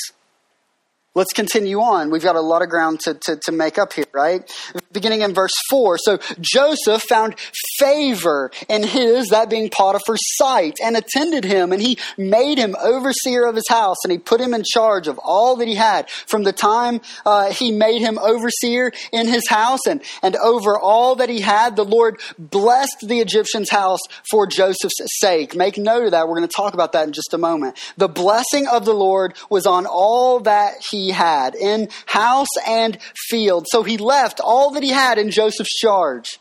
Let's 1.15 1.31
continue 1.31 1.79
on. 1.79 2.09
We've 2.09 2.23
got 2.23 2.35
a 2.35 2.41
lot 2.41 2.63
of 2.63 2.69
ground 2.69 3.01
to, 3.01 3.13
to, 3.13 3.35
to, 3.35 3.51
make 3.51 3.77
up 3.77 3.93
here, 3.93 4.05
right? 4.13 4.51
Beginning 4.91 5.21
in 5.21 5.35
verse 5.35 5.51
4. 5.69 5.99
So 5.99 6.17
Joseph 6.41 7.03
found 7.03 7.35
favor 7.77 8.49
in 8.67 8.81
his, 8.81 9.27
that 9.27 9.47
being 9.47 9.69
Potiphar's 9.69 10.21
sight, 10.37 10.77
and 10.83 10.97
attended 10.97 11.43
him, 11.43 11.71
and 11.71 11.79
he 11.79 11.99
made 12.17 12.57
him 12.57 12.75
overseer 12.81 13.45
of 13.45 13.53
his 13.53 13.67
house, 13.69 13.97
and 14.03 14.11
he 14.11 14.17
put 14.17 14.41
him 14.41 14.55
in 14.55 14.63
charge 14.63 15.07
of 15.07 15.19
all 15.19 15.55
that 15.57 15.67
he 15.67 15.75
had. 15.75 16.09
From 16.09 16.41
the 16.43 16.51
time 16.51 16.99
uh, 17.27 17.51
he 17.51 17.71
made 17.71 17.99
him 17.99 18.17
overseer 18.17 18.91
in 19.11 19.27
his 19.27 19.47
house 19.47 19.85
and, 19.87 20.01
and 20.23 20.35
over 20.37 20.79
all 20.79 21.17
that 21.17 21.29
he 21.29 21.41
had, 21.41 21.75
the 21.75 21.85
Lord 21.85 22.19
blessed 22.39 23.05
the 23.07 23.19
Egyptian's 23.19 23.69
house 23.69 23.99
for 24.31 24.47
Joseph's 24.47 24.95
sake. 25.19 25.55
Make 25.55 25.77
note 25.77 26.05
of 26.05 26.11
that. 26.11 26.27
We're 26.27 26.37
going 26.37 26.47
to 26.47 26.55
talk 26.55 26.73
about 26.73 26.93
that 26.93 27.05
in 27.05 27.13
just 27.13 27.35
a 27.35 27.37
moment. 27.37 27.77
The 27.97 28.09
blessing 28.09 28.67
of 28.67 28.85
the 28.85 28.95
Lord 28.95 29.35
was 29.51 29.67
on 29.67 29.85
all 29.85 30.39
that 30.39 30.73
he 30.89 31.02
had 31.09 31.55
in 31.55 31.89
house 32.05 32.55
and 32.67 32.97
field. 33.29 33.65
So 33.69 33.83
he 33.83 33.97
left 33.97 34.39
all 34.39 34.71
that 34.71 34.83
he 34.83 34.89
had 34.89 35.17
in 35.17 35.31
Joseph's 35.31 35.77
charge. 35.77 36.39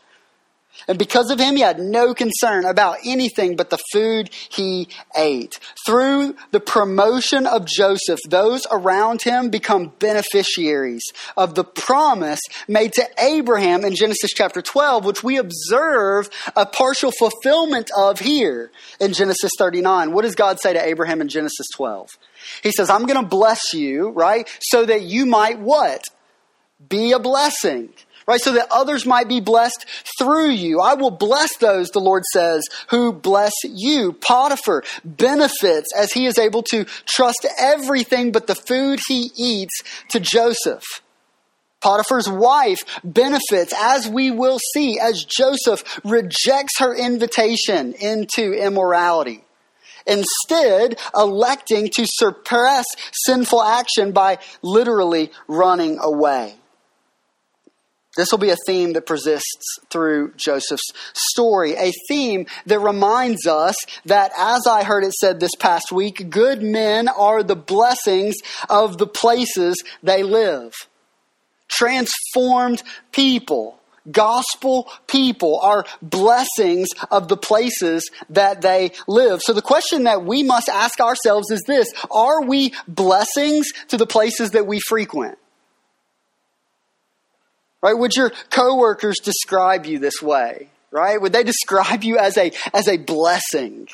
And 0.87 0.99
because 0.99 1.29
of 1.29 1.39
him, 1.39 1.55
he 1.55 1.61
had 1.61 1.79
no 1.79 2.13
concern 2.13 2.65
about 2.65 2.97
anything 3.05 3.55
but 3.55 3.69
the 3.69 3.79
food 3.91 4.29
he 4.49 4.89
ate. 5.15 5.59
Through 5.85 6.35
the 6.51 6.59
promotion 6.59 7.47
of 7.47 7.65
Joseph, 7.65 8.19
those 8.27 8.67
around 8.69 9.21
him 9.21 9.49
become 9.49 9.93
beneficiaries 9.99 11.03
of 11.37 11.55
the 11.55 11.63
promise 11.63 12.41
made 12.67 12.93
to 12.93 13.07
Abraham 13.17 13.85
in 13.85 13.95
Genesis 13.95 14.31
chapter 14.33 14.61
12, 14.61 15.05
which 15.05 15.23
we 15.23 15.37
observe 15.37 16.29
a 16.55 16.65
partial 16.65 17.11
fulfillment 17.11 17.89
of 17.97 18.19
here 18.19 18.71
in 18.99 19.13
Genesis 19.13 19.51
39. 19.57 20.11
What 20.11 20.23
does 20.23 20.35
God 20.35 20.59
say 20.59 20.73
to 20.73 20.85
Abraham 20.85 21.21
in 21.21 21.29
Genesis 21.29 21.67
12? 21.75 22.09
He 22.61 22.71
says, 22.71 22.89
I'm 22.89 23.05
going 23.05 23.21
to 23.21 23.27
bless 23.27 23.73
you, 23.73 24.09
right? 24.09 24.49
So 24.61 24.85
that 24.85 25.03
you 25.03 25.25
might 25.25 25.59
what? 25.59 26.03
Be 26.89 27.13
a 27.13 27.19
blessing 27.19 27.93
right? 28.27 28.41
So 28.41 28.53
that 28.53 28.67
others 28.71 29.05
might 29.05 29.27
be 29.27 29.39
blessed 29.39 29.85
through 30.19 30.51
you. 30.51 30.79
I 30.79 30.93
will 30.93 31.11
bless 31.11 31.57
those, 31.57 31.89
the 31.89 31.99
Lord 31.99 32.23
says, 32.31 32.63
who 32.89 33.13
bless 33.13 33.53
you. 33.63 34.13
Potiphar 34.13 34.83
benefits 35.03 35.87
as 35.95 36.11
he 36.11 36.25
is 36.25 36.37
able 36.37 36.63
to 36.63 36.85
trust 37.05 37.45
everything 37.59 38.31
but 38.31 38.47
the 38.47 38.55
food 38.55 38.99
he 39.07 39.31
eats 39.35 39.83
to 40.09 40.19
Joseph. 40.19 40.83
Potiphar's 41.81 42.29
wife 42.29 42.79
benefits, 43.03 43.73
as 43.77 44.07
we 44.07 44.31
will 44.31 44.57
see, 44.73 44.97
as 44.99 45.25
Joseph 45.25 45.83
rejects 46.05 46.79
her 46.79 46.95
invitation 46.95 47.93
into 47.93 48.53
immorality. 48.53 49.43
Instead, 50.07 50.97
electing 51.15 51.89
to 51.95 52.05
suppress 52.07 52.85
sinful 53.25 53.61
action 53.61 54.11
by 54.11 54.37
literally 54.61 55.31
running 55.47 55.99
away. 55.99 56.55
This 58.15 58.31
will 58.31 58.39
be 58.39 58.51
a 58.51 58.57
theme 58.67 58.93
that 58.93 59.07
persists 59.07 59.79
through 59.89 60.33
Joseph's 60.35 60.91
story, 61.13 61.73
a 61.73 61.91
theme 62.07 62.45
that 62.67 62.79
reminds 62.79 63.47
us 63.47 63.75
that, 64.05 64.31
as 64.37 64.67
I 64.67 64.83
heard 64.83 65.03
it 65.03 65.13
said 65.13 65.39
this 65.39 65.55
past 65.57 65.91
week, 65.91 66.29
good 66.29 66.61
men 66.61 67.07
are 67.07 67.41
the 67.41 67.55
blessings 67.55 68.35
of 68.69 68.99
the 68.99 69.07
places 69.07 69.83
they 70.03 70.21
live. 70.21 70.73
Transformed 71.67 72.83
people, 73.11 73.79
gospel 74.11 74.91
people, 75.07 75.59
are 75.61 75.83
blessings 76.03 76.89
of 77.09 77.29
the 77.29 77.37
places 77.37 78.11
that 78.29 78.61
they 78.61 78.91
live. 79.07 79.41
So 79.41 79.53
the 79.53 79.61
question 79.63 80.03
that 80.03 80.23
we 80.23 80.43
must 80.43 80.69
ask 80.69 80.99
ourselves 80.99 81.49
is 81.49 81.63
this 81.65 81.91
Are 82.11 82.43
we 82.43 82.75
blessings 82.87 83.71
to 83.87 83.97
the 83.97 84.05
places 84.05 84.51
that 84.51 84.67
we 84.67 84.79
frequent? 84.79 85.39
Right? 87.83 87.97
Would 87.97 88.15
your 88.15 88.31
coworkers 88.49 89.19
describe 89.19 89.85
you 89.85 89.99
this 89.99 90.21
way? 90.21 90.69
Right? 90.89 91.21
Would 91.21 91.33
they 91.33 91.43
describe 91.43 92.03
you 92.03 92.17
as 92.17 92.37
a, 92.37 92.53
as 92.73 92.87
a 92.87 92.95
blessing? 92.95 93.89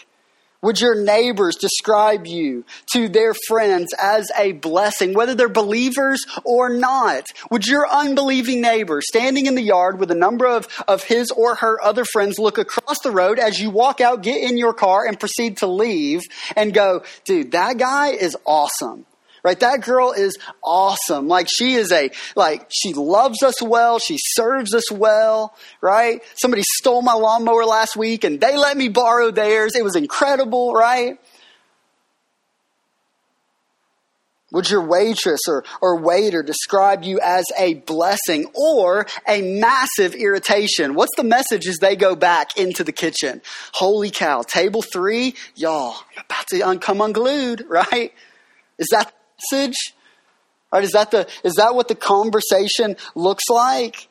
Would 0.62 0.80
your 0.80 0.94
neighbors 0.94 1.56
describe 1.56 2.28
you 2.28 2.66
to 2.94 3.08
their 3.08 3.34
friends 3.48 3.94
as 4.00 4.30
a 4.38 4.52
blessing, 4.52 5.14
whether 5.14 5.34
they're 5.34 5.50
believers 5.50 6.20
or 6.44 6.70
not? 6.70 7.24
Would 7.50 7.66
your 7.66 7.90
unbelieving 7.90 8.62
neighbor 8.62 9.02
standing 9.02 9.48
in 9.48 9.56
the 9.56 9.64
yard 9.64 10.00
with 10.00 10.12
a 10.12 10.16
number 10.16 10.46
of, 10.46 10.68
of 10.88 11.04
his 11.06 11.32
or 11.32 11.56
her 11.56 11.82
other 11.82 12.04
friends 12.04 12.38
look 12.38 12.58
across 12.58 13.00
the 13.02 13.12
road 13.12 13.40
as 13.40 13.60
you 13.60 13.72
walk 13.72 14.02
out, 14.02 14.22
get 14.22 14.44
in 14.48 14.58
your 14.58 14.74
car, 14.74 15.08
and 15.08 15.20
proceed 15.20 15.58
to 15.58 15.68
leave 15.68 16.22
and 16.56 16.74
go, 16.74 17.04
dude, 17.24 17.54
that 17.54 17.78
guy 17.78 18.10
is 18.10 18.38
awesome? 18.46 19.06
Right? 19.44 19.60
That 19.60 19.82
girl 19.82 20.12
is 20.12 20.38
awesome. 20.64 21.28
Like 21.28 21.48
she 21.50 21.74
is 21.74 21.92
a, 21.92 22.12
like 22.36 22.68
she 22.70 22.94
loves 22.94 23.44
us 23.44 23.62
well. 23.62 24.00
She 24.00 24.18
serves 24.20 24.74
us 24.74 24.92
well, 24.92 25.56
right? 25.82 26.22
Somebody 26.36 26.64
stole 26.78 27.02
my 27.02 27.14
lawnmower 27.14 27.66
last 27.66 27.96
week 27.96 28.24
and 28.24 28.40
they 28.40 28.58
let 28.58 28.78
me 28.78 28.90
borrow 28.90 29.32
theirs. 29.32 29.76
It 29.76 29.84
was 29.84 29.96
incredible, 29.96 30.74
right? 30.74 31.18
Would 34.52 34.70
your 34.70 34.82
waitress 34.82 35.42
or, 35.48 35.64
or 35.80 36.00
waiter 36.00 36.42
describe 36.42 37.04
you 37.04 37.20
as 37.24 37.46
a 37.58 37.76
blessing 37.76 38.48
or 38.56 39.06
a 39.28 39.42
massive 39.60 40.16
irritation? 40.16 40.96
What's 40.96 41.16
the 41.16 41.24
message 41.24 41.68
as 41.68 41.78
they 41.78 41.96
go 41.96 42.16
back 42.16 42.58
into 42.58 42.84
the 42.84 42.92
kitchen? 42.92 43.42
Holy 43.74 44.10
cow, 44.10 44.42
table 44.42 44.82
three, 44.82 45.36
y'all, 45.56 45.98
I'm 46.18 46.26
about 46.26 46.48
to 46.48 46.80
come 46.80 47.02
unglued, 47.02 47.66
right? 47.70 48.12
Is 48.80 48.88
that 48.92 49.14
message? 49.52 49.94
Right? 50.72 50.84
Is 50.84 50.92
that 50.92 51.12
the 51.12 51.28
is 51.44 51.56
that 51.56 51.76
what 51.76 51.88
the 51.88 51.96
conversation 51.96 52.96
looks 53.16 53.44
like? 53.50 54.08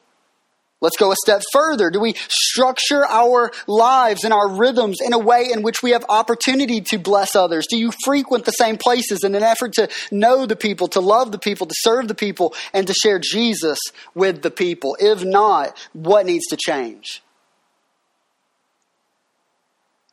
Let's 0.81 0.97
go 0.97 1.11
a 1.11 1.17
step 1.17 1.43
further. 1.53 1.91
Do 1.91 1.99
we 1.99 2.15
structure 2.29 3.05
our 3.05 3.51
lives 3.67 4.23
and 4.23 4.33
our 4.33 4.49
rhythms 4.49 4.99
in 5.05 5.13
a 5.13 5.19
way 5.19 5.49
in 5.53 5.63
which 5.63 5.83
we 5.83 5.91
have 5.91 6.05
opportunity 6.09 6.81
to 6.83 6.99
bless 6.99 7.35
others? 7.35 7.67
Do 7.69 7.77
you 7.77 7.93
frequent 8.05 8.45
the 8.45 8.53
same 8.53 8.77
places 8.77 9.25
in 9.25 9.35
an 9.35 9.43
effort 9.43 9.73
to 9.75 9.89
know 10.13 10.47
the 10.47 10.55
people, 10.55 10.87
to 10.89 11.01
love 11.01 11.33
the 11.33 11.39
people, 11.39 11.67
to 11.67 11.75
serve 11.79 12.07
the 12.07 12.15
people, 12.15 12.55
and 12.73 12.87
to 12.87 12.95
share 12.95 13.19
Jesus 13.19 13.81
with 14.15 14.43
the 14.43 14.53
people? 14.53 14.97
If 15.01 15.25
not, 15.25 15.77
what 15.95 16.27
needs 16.27 16.47
to 16.47 16.57
change? 16.57 17.25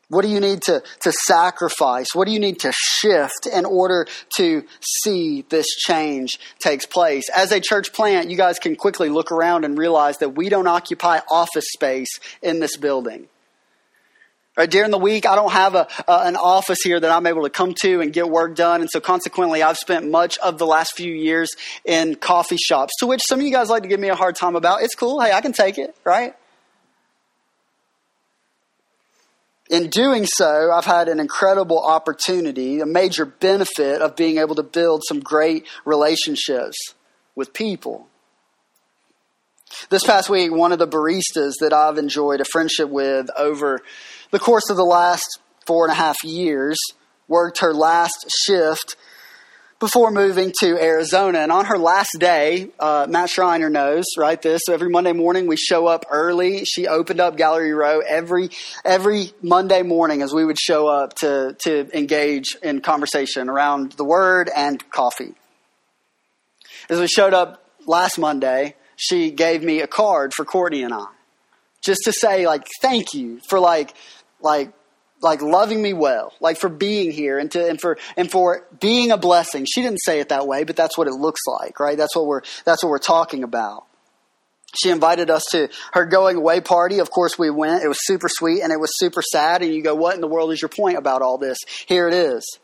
What 0.09 0.21
do 0.21 0.27
you 0.27 0.39
need 0.39 0.61
to, 0.63 0.83
to 1.01 1.11
sacrifice? 1.25 2.13
What 2.13 2.27
do 2.27 2.33
you 2.33 2.39
need 2.39 2.59
to 2.59 2.71
shift 2.73 3.47
in 3.51 3.65
order 3.65 4.05
to 4.37 4.63
see 4.79 5.45
this 5.49 5.65
change 5.67 6.37
takes 6.59 6.85
place? 6.85 7.27
As 7.29 7.51
a 7.51 7.59
church 7.59 7.91
plant, 7.91 8.29
you 8.29 8.37
guys 8.37 8.59
can 8.59 8.75
quickly 8.75 9.09
look 9.09 9.31
around 9.31 9.65
and 9.65 9.77
realize 9.77 10.19
that 10.19 10.35
we 10.35 10.49
don't 10.49 10.67
occupy 10.67 11.21
office 11.29 11.65
space 11.73 12.19
in 12.43 12.59
this 12.59 12.77
building. 12.77 13.27
Right, 14.57 14.71
during 14.71 14.91
the 14.91 14.97
week, 14.97 15.25
I 15.25 15.35
don't 15.35 15.51
have 15.51 15.75
a, 15.75 15.85
uh, 16.07 16.23
an 16.23 16.37
office 16.37 16.79
here 16.81 16.97
that 16.97 17.11
I'm 17.11 17.27
able 17.27 17.43
to 17.43 17.49
come 17.49 17.73
to 17.81 17.99
and 17.99 18.13
get 18.13 18.29
work 18.29 18.55
done. 18.55 18.79
And 18.79 18.89
so 18.89 19.01
consequently, 19.01 19.61
I've 19.61 19.75
spent 19.75 20.09
much 20.09 20.37
of 20.37 20.59
the 20.59 20.65
last 20.65 20.93
few 20.95 21.13
years 21.13 21.49
in 21.83 22.15
coffee 22.15 22.55
shops, 22.55 22.93
to 22.99 23.07
which 23.07 23.21
some 23.27 23.39
of 23.39 23.45
you 23.45 23.51
guys 23.51 23.69
like 23.69 23.83
to 23.83 23.89
give 23.89 23.99
me 23.99 24.07
a 24.07 24.15
hard 24.15 24.37
time 24.37 24.55
about. 24.55 24.81
It's 24.81 24.95
cool. 24.95 25.19
Hey, 25.19 25.33
I 25.33 25.41
can 25.41 25.51
take 25.51 25.77
it, 25.77 25.93
right? 26.05 26.35
In 29.69 29.89
doing 29.89 30.25
so, 30.25 30.71
I've 30.71 30.85
had 30.85 31.07
an 31.07 31.19
incredible 31.19 31.83
opportunity, 31.83 32.79
a 32.81 32.85
major 32.85 33.25
benefit 33.25 34.01
of 34.01 34.15
being 34.15 34.37
able 34.37 34.55
to 34.55 34.63
build 34.63 35.01
some 35.07 35.19
great 35.19 35.65
relationships 35.85 36.77
with 37.35 37.53
people. 37.53 38.07
This 39.89 40.03
past 40.03 40.29
week, 40.29 40.51
one 40.51 40.71
of 40.71 40.79
the 40.79 40.87
baristas 40.87 41.53
that 41.59 41.73
I've 41.73 41.97
enjoyed 41.97 42.41
a 42.41 42.45
friendship 42.45 42.89
with 42.89 43.29
over 43.37 43.81
the 44.31 44.39
course 44.39 44.69
of 44.69 44.77
the 44.77 44.85
last 44.85 45.39
four 45.65 45.85
and 45.85 45.91
a 45.91 45.95
half 45.95 46.23
years 46.23 46.77
worked 47.27 47.59
her 47.59 47.73
last 47.73 48.31
shift 48.45 48.95
before 49.79 50.09
moving 50.11 50.53
to 50.61 50.77
Arizona. 50.81 51.39
And 51.39 51.51
on 51.51 51.65
her 51.65 51.77
last 51.77 52.15
day, 52.19 52.69
uh, 52.79 53.07
Matt 53.09 53.29
Schreiner 53.29 53.69
knows, 53.69 54.05
right? 54.17 54.41
This 54.41 54.61
so 54.65 54.73
every 54.73 54.89
Monday 54.89 55.13
morning 55.13 55.47
we 55.47 55.57
show 55.57 55.87
up 55.87 56.05
early. 56.09 56.63
She 56.65 56.87
opened 56.87 57.19
up 57.19 57.35
Gallery 57.37 57.73
Row 57.73 57.99
every 57.99 58.49
every 58.83 59.31
Monday 59.41 59.81
morning 59.81 60.21
as 60.21 60.33
we 60.33 60.45
would 60.45 60.59
show 60.59 60.87
up 60.87 61.13
to 61.15 61.55
to 61.63 61.89
engage 61.97 62.55
in 62.63 62.81
conversation 62.81 63.49
around 63.49 63.93
the 63.93 64.05
Word 64.05 64.49
and 64.55 64.89
coffee. 64.91 65.33
As 66.89 66.99
we 66.99 67.07
showed 67.07 67.33
up 67.33 67.63
last 67.85 68.17
Monday, 68.17 68.75
she 68.95 69.31
gave 69.31 69.63
me 69.63 69.81
a 69.81 69.87
card 69.87 70.33
for 70.33 70.45
Courtney 70.45 70.83
and 70.83 70.93
I, 70.93 71.07
just 71.83 72.01
to 72.05 72.13
say 72.13 72.47
like 72.47 72.67
thank 72.81 73.13
you 73.13 73.39
for 73.49 73.59
like 73.59 73.93
like 74.39 74.71
like 75.21 75.41
loving 75.41 75.81
me 75.81 75.93
well, 75.93 76.33
like 76.39 76.57
for 76.57 76.69
being 76.69 77.11
here 77.11 77.39
and 77.39 77.51
to 77.51 77.67
and 77.67 77.79
for 77.79 77.97
and 78.17 78.29
for 78.29 78.67
being 78.79 79.11
a 79.11 79.17
blessing. 79.17 79.65
She 79.65 79.81
didn't 79.81 80.03
say 80.03 80.19
it 80.19 80.29
that 80.29 80.47
way, 80.47 80.63
but 80.63 80.75
that's 80.75 80.97
what 80.97 81.07
it 81.07 81.13
looks 81.13 81.41
like, 81.47 81.79
right? 81.79 81.97
That's 81.97 82.15
what 82.15 82.25
we're 82.25 82.41
that's 82.65 82.83
what 82.83 82.89
we're 82.89 82.99
talking 82.99 83.43
about. 83.43 83.85
She 84.75 84.89
invited 84.89 85.29
us 85.29 85.45
to 85.51 85.69
her 85.93 86.05
going 86.05 86.37
away 86.37 86.59
party. 86.61 86.99
Of 86.99 87.09
course, 87.09 87.39
we 87.39 87.49
went. 87.49 87.83
It 87.83 87.87
was 87.87 88.05
super 88.05 88.27
sweet 88.29 88.61
and 88.61 88.71
it 88.73 88.79
was 88.79 88.91
super 88.97 89.21
sad. 89.21 89.61
And 89.61 89.73
you 89.73 89.81
go, 89.81 89.95
what 89.95 90.15
in 90.15 90.21
the 90.21 90.27
world 90.27 90.51
is 90.51 90.61
your 90.61 90.69
point 90.69 90.97
about 90.97 91.21
all 91.21 91.37
this? 91.37 91.57
Here 91.87 92.07
it 92.07 92.13
is. 92.13 92.59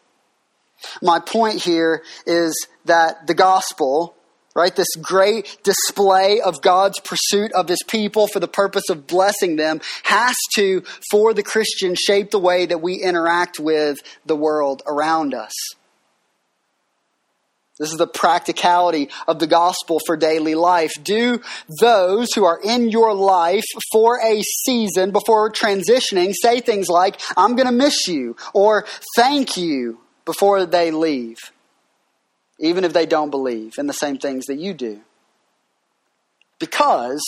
My 1.01 1.19
point 1.19 1.61
here 1.61 2.03
is 2.25 2.67
that 2.85 3.27
the 3.27 3.33
gospel 3.33 4.15
right? 4.55 4.75
This 4.75 4.95
great 5.01 5.57
display 5.63 6.41
of 6.41 6.61
God's 6.61 6.99
pursuit 6.99 7.51
of 7.53 7.67
his 7.67 7.83
people 7.87 8.27
for 8.27 8.39
the 8.39 8.47
purpose 8.47 8.89
of 8.89 9.07
blessing 9.07 9.55
them 9.55 9.81
has 10.03 10.35
to, 10.55 10.83
for 11.09 11.33
the 11.33 11.43
Christian, 11.43 11.95
shape 11.95 12.31
the 12.31 12.39
way 12.39 12.65
that 12.65 12.81
we 12.81 12.95
interact 12.95 13.59
with 13.59 13.99
the 14.25 14.35
world 14.35 14.81
around 14.85 15.33
us. 15.33 15.53
This 17.79 17.91
is 17.91 17.97
the 17.97 18.05
practicality 18.05 19.09
of 19.27 19.39
the 19.39 19.47
gospel 19.47 19.99
for 20.05 20.15
daily 20.15 20.53
life. 20.53 20.91
Do 21.01 21.41
those 21.79 22.27
who 22.35 22.45
are 22.45 22.59
in 22.63 22.89
your 22.89 23.15
life 23.15 23.63
for 23.91 24.19
a 24.23 24.43
season 24.43 25.09
before 25.09 25.51
transitioning 25.51 26.33
say 26.39 26.59
things 26.59 26.89
like, 26.89 27.19
I'm 27.35 27.55
going 27.55 27.65
to 27.65 27.71
miss 27.71 28.07
you, 28.07 28.35
or 28.53 28.85
thank 29.15 29.57
you 29.57 29.99
before 30.25 30.67
they 30.67 30.91
leave? 30.91 31.37
Even 32.61 32.85
if 32.85 32.93
they 32.93 33.05
don't 33.05 33.31
believe 33.31 33.73
in 33.77 33.87
the 33.87 33.93
same 33.93 34.17
things 34.17 34.45
that 34.45 34.57
you 34.57 34.73
do. 34.73 35.01
Because 36.59 37.21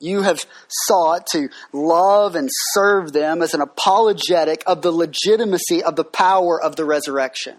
you 0.00 0.22
have 0.22 0.44
sought 0.86 1.26
to 1.32 1.48
love 1.72 2.34
and 2.34 2.48
serve 2.72 3.12
them 3.12 3.42
as 3.42 3.54
an 3.54 3.60
apologetic 3.60 4.62
of 4.66 4.82
the 4.82 4.90
legitimacy 4.90 5.82
of 5.82 5.94
the 5.94 6.04
power 6.04 6.60
of 6.60 6.76
the 6.76 6.84
resurrection. 6.84 7.56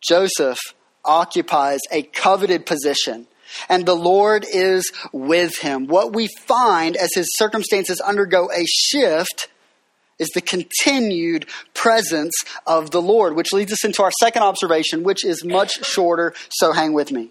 Joseph 0.00 0.58
occupies 1.04 1.80
a 1.90 2.02
coveted 2.02 2.66
position 2.66 3.26
and 3.68 3.86
the 3.86 3.94
Lord 3.94 4.44
is 4.50 4.90
with 5.12 5.58
him. 5.58 5.86
What 5.86 6.14
we 6.14 6.28
find 6.46 6.96
as 6.96 7.10
his 7.14 7.28
circumstances 7.36 8.00
undergo 8.00 8.50
a 8.50 8.64
shift 8.66 9.48
is 10.18 10.28
the 10.34 10.40
continued 10.40 11.46
presence 11.74 12.34
of 12.66 12.90
the 12.90 13.02
Lord, 13.02 13.36
which 13.36 13.52
leads 13.52 13.72
us 13.72 13.84
into 13.84 14.02
our 14.02 14.12
second 14.20 14.42
observation, 14.42 15.02
which 15.02 15.24
is 15.24 15.44
much 15.44 15.84
shorter, 15.84 16.34
so 16.50 16.72
hang 16.72 16.92
with 16.92 17.12
me. 17.12 17.30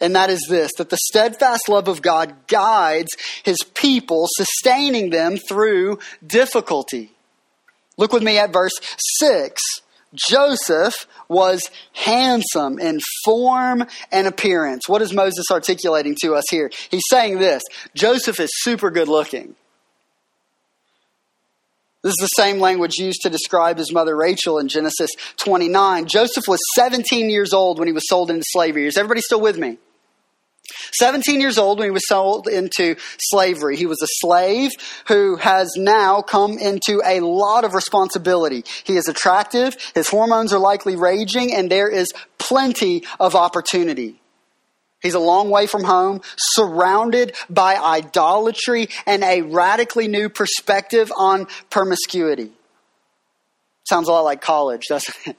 And 0.00 0.14
that 0.14 0.30
is 0.30 0.46
this 0.48 0.70
that 0.78 0.90
the 0.90 0.98
steadfast 1.08 1.68
love 1.68 1.88
of 1.88 2.02
God 2.02 2.46
guides 2.46 3.10
his 3.42 3.58
people, 3.74 4.26
sustaining 4.28 5.10
them 5.10 5.36
through 5.48 5.98
difficulty. 6.26 7.12
Look 7.96 8.12
with 8.12 8.22
me 8.22 8.38
at 8.38 8.52
verse 8.52 8.72
6. 9.18 9.60
Joseph 10.14 11.06
was 11.28 11.70
handsome 11.92 12.78
in 12.78 13.00
form 13.24 13.86
and 14.10 14.26
appearance. 14.26 14.86
What 14.86 15.02
is 15.02 15.12
Moses 15.12 15.46
articulating 15.50 16.16
to 16.22 16.34
us 16.34 16.44
here? 16.50 16.70
He's 16.90 17.02
saying 17.10 17.38
this 17.38 17.62
Joseph 17.94 18.38
is 18.38 18.50
super 18.52 18.90
good 18.90 19.08
looking. 19.08 19.54
This 22.02 22.10
is 22.10 22.16
the 22.20 22.42
same 22.42 22.58
language 22.58 22.94
used 22.98 23.22
to 23.22 23.30
describe 23.30 23.78
his 23.78 23.92
mother 23.92 24.16
Rachel 24.16 24.58
in 24.58 24.68
Genesis 24.68 25.10
29. 25.36 26.06
Joseph 26.06 26.48
was 26.48 26.58
17 26.74 27.30
years 27.30 27.52
old 27.52 27.78
when 27.78 27.86
he 27.86 27.92
was 27.92 28.08
sold 28.08 28.30
into 28.30 28.44
slavery. 28.48 28.86
Is 28.86 28.96
everybody 28.96 29.20
still 29.20 29.40
with 29.40 29.56
me? 29.56 29.78
17 30.94 31.40
years 31.40 31.58
old 31.58 31.78
when 31.78 31.86
he 31.86 31.92
was 31.92 32.06
sold 32.08 32.48
into 32.48 32.96
slavery. 33.18 33.76
He 33.76 33.86
was 33.86 34.02
a 34.02 34.06
slave 34.20 34.70
who 35.06 35.36
has 35.36 35.72
now 35.76 36.22
come 36.22 36.58
into 36.58 37.00
a 37.04 37.20
lot 37.20 37.64
of 37.64 37.74
responsibility. 37.74 38.64
He 38.84 38.96
is 38.96 39.06
attractive, 39.08 39.76
his 39.94 40.08
hormones 40.08 40.52
are 40.52 40.58
likely 40.58 40.96
raging, 40.96 41.54
and 41.54 41.70
there 41.70 41.88
is 41.88 42.08
plenty 42.38 43.04
of 43.20 43.34
opportunity. 43.34 44.21
He's 45.02 45.14
a 45.14 45.20
long 45.20 45.50
way 45.50 45.66
from 45.66 45.84
home, 45.84 46.20
surrounded 46.36 47.34
by 47.50 47.76
idolatry 47.76 48.88
and 49.04 49.24
a 49.24 49.42
radically 49.42 50.08
new 50.08 50.28
perspective 50.28 51.12
on 51.16 51.46
promiscuity. 51.70 52.52
Sounds 53.84 54.08
a 54.08 54.12
lot 54.12 54.20
like 54.20 54.40
college, 54.40 54.86
doesn't 54.88 55.16
it? 55.26 55.36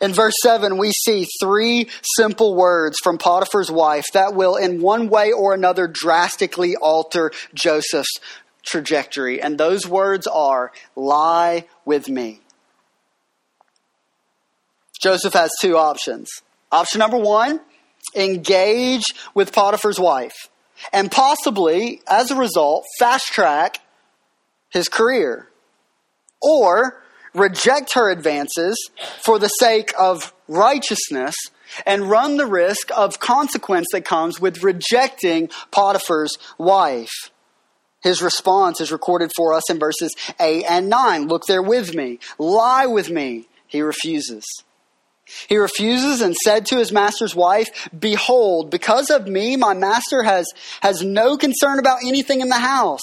In 0.00 0.12
verse 0.12 0.34
7, 0.42 0.78
we 0.78 0.92
see 0.92 1.26
three 1.40 1.88
simple 2.16 2.54
words 2.54 2.98
from 3.02 3.18
Potiphar's 3.18 3.70
wife 3.70 4.06
that 4.12 4.34
will, 4.34 4.56
in 4.56 4.80
one 4.80 5.08
way 5.08 5.32
or 5.32 5.54
another, 5.54 5.88
drastically 5.88 6.76
alter 6.76 7.32
Joseph's 7.54 8.20
trajectory. 8.64 9.40
And 9.40 9.58
those 9.58 9.86
words 9.86 10.26
are, 10.26 10.72
lie 10.94 11.66
with 11.84 12.08
me. 12.08 12.40
Joseph 15.00 15.34
has 15.34 15.50
two 15.60 15.76
options. 15.76 16.30
Option 16.72 16.98
number 16.98 17.18
one, 17.18 17.60
engage 18.14 19.04
with 19.34 19.52
Potiphar's 19.52 20.00
wife. 20.00 20.48
And 20.92 21.10
possibly, 21.10 22.02
as 22.06 22.30
a 22.30 22.36
result, 22.36 22.84
fast 22.98 23.26
track 23.26 23.78
his 24.70 24.88
career. 24.88 25.48
Or 26.42 27.02
reject 27.34 27.94
her 27.94 28.10
advances 28.10 28.76
for 29.22 29.38
the 29.38 29.48
sake 29.48 29.92
of 29.98 30.32
righteousness 30.48 31.34
and 31.84 32.08
run 32.08 32.36
the 32.36 32.46
risk 32.46 32.90
of 32.96 33.20
consequence 33.20 33.88
that 33.92 34.04
comes 34.04 34.40
with 34.40 34.62
rejecting 34.62 35.48
Potiphar's 35.70 36.36
wife. 36.58 37.30
His 38.02 38.22
response 38.22 38.80
is 38.80 38.92
recorded 38.92 39.32
for 39.34 39.52
us 39.52 39.68
in 39.70 39.78
verses 39.78 40.14
8 40.38 40.64
and 40.68 40.88
9. 40.88 41.26
Look 41.26 41.46
there 41.46 41.62
with 41.62 41.94
me. 41.94 42.20
Lie 42.38 42.86
with 42.86 43.10
me. 43.10 43.48
He 43.66 43.82
refuses. 43.82 44.44
He 45.48 45.56
refuses 45.56 46.20
and 46.20 46.36
said 46.36 46.66
to 46.66 46.76
his 46.76 46.92
master's 46.92 47.34
wife, 47.34 47.88
Behold, 47.98 48.70
because 48.70 49.10
of 49.10 49.26
me, 49.26 49.56
my 49.56 49.74
master 49.74 50.22
has, 50.22 50.46
has 50.80 51.02
no 51.02 51.36
concern 51.36 51.78
about 51.78 51.98
anything 52.04 52.40
in 52.40 52.48
the 52.48 52.54
house. 52.54 53.02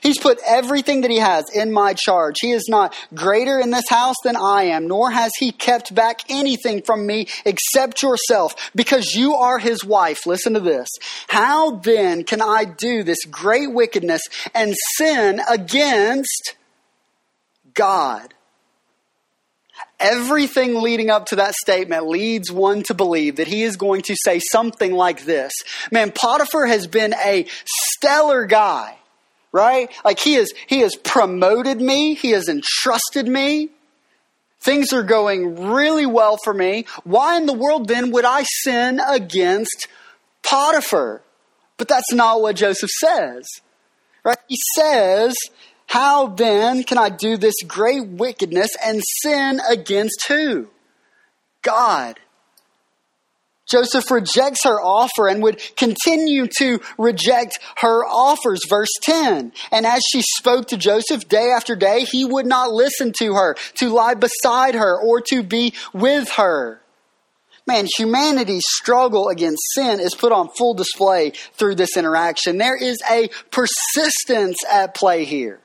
He's 0.00 0.18
put 0.18 0.38
everything 0.46 1.00
that 1.00 1.10
he 1.10 1.18
has 1.18 1.44
in 1.52 1.72
my 1.72 1.94
charge. 1.94 2.36
He 2.40 2.52
is 2.52 2.68
not 2.68 2.94
greater 3.14 3.58
in 3.58 3.70
this 3.70 3.88
house 3.88 4.14
than 4.22 4.36
I 4.36 4.64
am, 4.64 4.86
nor 4.86 5.10
has 5.10 5.32
he 5.38 5.50
kept 5.50 5.94
back 5.94 6.20
anything 6.28 6.82
from 6.82 7.06
me 7.06 7.26
except 7.44 8.02
yourself, 8.02 8.70
because 8.76 9.14
you 9.14 9.34
are 9.34 9.58
his 9.58 9.84
wife. 9.84 10.26
Listen 10.26 10.54
to 10.54 10.60
this. 10.60 10.88
How 11.28 11.76
then 11.76 12.22
can 12.22 12.40
I 12.40 12.64
do 12.64 13.02
this 13.02 13.24
great 13.28 13.72
wickedness 13.72 14.22
and 14.54 14.74
sin 14.96 15.40
against 15.50 16.54
God? 17.74 18.34
Everything 20.00 20.80
leading 20.80 21.10
up 21.10 21.26
to 21.26 21.36
that 21.36 21.54
statement 21.54 22.06
leads 22.06 22.52
one 22.52 22.82
to 22.84 22.94
believe 22.94 23.36
that 23.36 23.48
he 23.48 23.62
is 23.62 23.76
going 23.76 24.02
to 24.02 24.16
say 24.16 24.38
something 24.38 24.92
like 24.92 25.24
this 25.24 25.52
Man, 25.90 26.12
Potiphar 26.12 26.66
has 26.66 26.86
been 26.86 27.14
a 27.14 27.46
stellar 27.64 28.44
guy 28.46 28.98
right? 29.52 29.90
Like 30.04 30.18
he 30.18 30.34
is, 30.34 30.52
he 30.66 30.80
has 30.80 30.94
promoted 30.96 31.80
me. 31.80 32.14
He 32.14 32.30
has 32.30 32.48
entrusted 32.48 33.26
me. 33.26 33.70
Things 34.60 34.92
are 34.92 35.02
going 35.02 35.70
really 35.70 36.06
well 36.06 36.36
for 36.42 36.52
me. 36.52 36.86
Why 37.04 37.36
in 37.36 37.46
the 37.46 37.52
world 37.52 37.88
then 37.88 38.10
would 38.10 38.24
I 38.24 38.42
sin 38.42 39.00
against 39.00 39.86
Potiphar? 40.42 41.22
But 41.76 41.88
that's 41.88 42.12
not 42.12 42.40
what 42.40 42.56
Joseph 42.56 42.90
says, 42.90 43.46
right? 44.24 44.38
He 44.48 44.58
says, 44.74 45.36
how 45.88 46.28
then 46.28 46.84
can 46.84 46.98
I 46.98 47.08
do 47.08 47.38
this 47.38 47.54
great 47.66 48.06
wickedness 48.06 48.70
and 48.84 49.02
sin 49.22 49.58
against 49.68 50.26
who? 50.28 50.68
God. 51.62 52.20
Joseph 53.66 54.10
rejects 54.10 54.64
her 54.64 54.80
offer 54.80 55.28
and 55.28 55.42
would 55.42 55.60
continue 55.76 56.46
to 56.58 56.80
reject 56.98 57.58
her 57.78 58.04
offers. 58.04 58.60
Verse 58.68 58.92
10. 59.02 59.52
And 59.72 59.86
as 59.86 60.02
she 60.10 60.22
spoke 60.38 60.68
to 60.68 60.76
Joseph 60.76 61.26
day 61.26 61.50
after 61.54 61.74
day, 61.74 62.04
he 62.04 62.24
would 62.24 62.46
not 62.46 62.70
listen 62.70 63.12
to 63.20 63.34
her, 63.34 63.56
to 63.76 63.88
lie 63.88 64.14
beside 64.14 64.74
her, 64.74 64.98
or 65.00 65.22
to 65.30 65.42
be 65.42 65.72
with 65.94 66.30
her. 66.32 66.82
Man, 67.66 67.86
humanity's 67.96 68.64
struggle 68.66 69.28
against 69.28 69.62
sin 69.74 70.00
is 70.00 70.14
put 70.14 70.32
on 70.32 70.50
full 70.56 70.74
display 70.74 71.32
through 71.54 71.76
this 71.76 71.96
interaction. 71.96 72.58
There 72.58 72.76
is 72.76 72.98
a 73.10 73.28
persistence 73.50 74.58
at 74.70 74.94
play 74.94 75.24
here. 75.24 75.60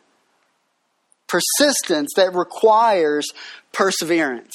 Persistence 1.33 2.11
that 2.15 2.35
requires 2.35 3.25
perseverance 3.71 4.53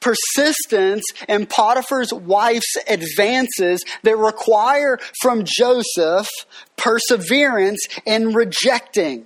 persistence 0.00 1.04
in 1.28 1.46
Potiphar's 1.46 2.12
wife's 2.12 2.76
advances 2.88 3.82
that 4.02 4.16
require 4.16 4.98
from 5.22 5.44
Joseph 5.46 6.28
perseverance 6.76 7.86
in 8.04 8.34
rejecting. 8.34 9.24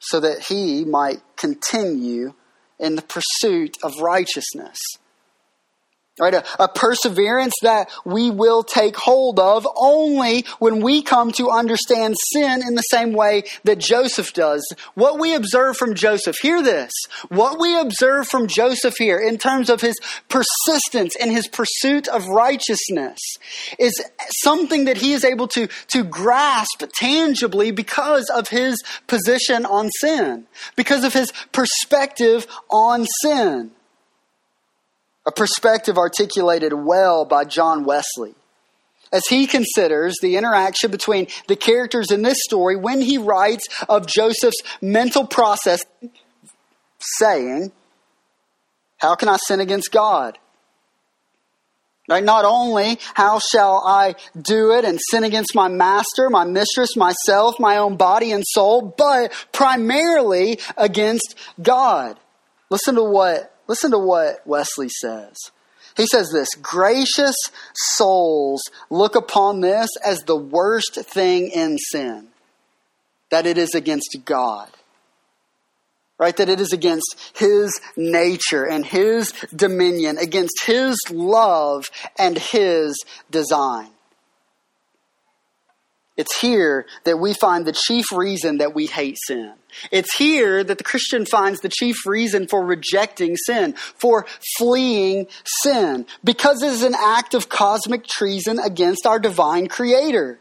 So 0.00 0.18
that 0.20 0.40
he 0.40 0.84
might 0.84 1.22
continue 1.36 2.34
in 2.80 2.96
the 2.96 3.02
pursuit 3.02 3.76
of 3.82 4.00
righteousness. 4.00 4.78
Right? 6.20 6.34
A, 6.34 6.44
a, 6.62 6.68
perseverance 6.68 7.54
that 7.62 7.90
we 8.04 8.30
will 8.30 8.62
take 8.62 8.94
hold 8.94 9.40
of 9.40 9.66
only 9.74 10.44
when 10.60 10.80
we 10.80 11.02
come 11.02 11.32
to 11.32 11.50
understand 11.50 12.14
sin 12.32 12.62
in 12.64 12.76
the 12.76 12.82
same 12.82 13.14
way 13.14 13.42
that 13.64 13.78
Joseph 13.80 14.32
does. 14.32 14.64
What 14.94 15.18
we 15.18 15.34
observe 15.34 15.76
from 15.76 15.96
Joseph, 15.96 16.36
hear 16.40 16.62
this. 16.62 16.92
What 17.30 17.58
we 17.58 17.76
observe 17.76 18.28
from 18.28 18.46
Joseph 18.46 18.94
here 18.96 19.18
in 19.18 19.38
terms 19.38 19.68
of 19.68 19.80
his 19.80 19.96
persistence 20.28 21.16
and 21.16 21.32
his 21.32 21.48
pursuit 21.48 22.06
of 22.06 22.28
righteousness 22.28 23.18
is 23.80 24.00
something 24.44 24.84
that 24.84 24.98
he 24.98 25.14
is 25.14 25.24
able 25.24 25.48
to, 25.48 25.66
to 25.88 26.04
grasp 26.04 26.84
tangibly 26.94 27.72
because 27.72 28.30
of 28.30 28.46
his 28.46 28.80
position 29.08 29.66
on 29.66 29.90
sin, 29.98 30.46
because 30.76 31.02
of 31.02 31.12
his 31.12 31.32
perspective 31.50 32.46
on 32.70 33.04
sin 33.20 33.72
a 35.26 35.32
perspective 35.32 35.96
articulated 35.96 36.72
well 36.72 37.24
by 37.24 37.44
John 37.44 37.84
Wesley 37.84 38.34
as 39.12 39.26
he 39.28 39.46
considers 39.46 40.16
the 40.20 40.36
interaction 40.36 40.90
between 40.90 41.28
the 41.46 41.56
characters 41.56 42.10
in 42.10 42.22
this 42.22 42.38
story 42.42 42.76
when 42.76 43.00
he 43.00 43.16
writes 43.16 43.68
of 43.88 44.06
Joseph's 44.06 44.60
mental 44.82 45.26
process, 45.26 45.84
saying, 47.18 47.70
How 48.98 49.14
can 49.14 49.28
I 49.28 49.36
sin 49.36 49.60
against 49.60 49.92
God? 49.92 50.36
Right? 52.06 52.24
Not 52.24 52.44
only 52.44 52.98
how 53.14 53.38
shall 53.38 53.82
I 53.86 54.16
do 54.38 54.72
it 54.72 54.84
and 54.84 54.98
sin 55.10 55.24
against 55.24 55.54
my 55.54 55.68
master, 55.68 56.28
my 56.28 56.44
mistress, 56.44 56.96
myself, 56.96 57.54
my 57.58 57.78
own 57.78 57.96
body 57.96 58.30
and 58.30 58.44
soul, 58.46 58.82
but 58.98 59.32
primarily 59.52 60.58
against 60.76 61.34
God. 61.62 62.18
Listen 62.68 62.96
to 62.96 63.04
what 63.04 63.53
Listen 63.66 63.90
to 63.92 63.98
what 63.98 64.46
Wesley 64.46 64.88
says. 64.88 65.36
He 65.96 66.06
says 66.06 66.30
this 66.32 66.48
gracious 66.60 67.36
souls 67.74 68.62
look 68.90 69.14
upon 69.14 69.60
this 69.60 69.88
as 70.04 70.24
the 70.24 70.36
worst 70.36 70.98
thing 71.04 71.50
in 71.50 71.78
sin, 71.78 72.28
that 73.30 73.46
it 73.46 73.58
is 73.58 73.74
against 73.74 74.16
God. 74.24 74.68
Right? 76.18 76.36
That 76.36 76.48
it 76.48 76.60
is 76.60 76.72
against 76.72 77.32
His 77.34 77.80
nature 77.96 78.64
and 78.64 78.86
His 78.86 79.32
dominion, 79.54 80.18
against 80.18 80.64
His 80.64 80.96
love 81.10 81.86
and 82.18 82.38
His 82.38 82.96
design. 83.30 83.90
It's 86.16 86.40
here 86.40 86.86
that 87.04 87.18
we 87.18 87.34
find 87.34 87.66
the 87.66 87.72
chief 87.72 88.04
reason 88.12 88.58
that 88.58 88.74
we 88.74 88.86
hate 88.86 89.18
sin. 89.26 89.52
It's 89.90 90.16
here 90.16 90.62
that 90.62 90.78
the 90.78 90.84
Christian 90.84 91.26
finds 91.26 91.60
the 91.60 91.68
chief 91.68 92.06
reason 92.06 92.46
for 92.46 92.64
rejecting 92.64 93.36
sin, 93.36 93.72
for 93.72 94.24
fleeing 94.56 95.26
sin, 95.62 96.06
because 96.22 96.62
it 96.62 96.68
is 96.68 96.84
an 96.84 96.94
act 96.96 97.34
of 97.34 97.48
cosmic 97.48 98.06
treason 98.06 98.60
against 98.60 99.06
our 99.06 99.18
divine 99.18 99.66
creator. 99.66 100.38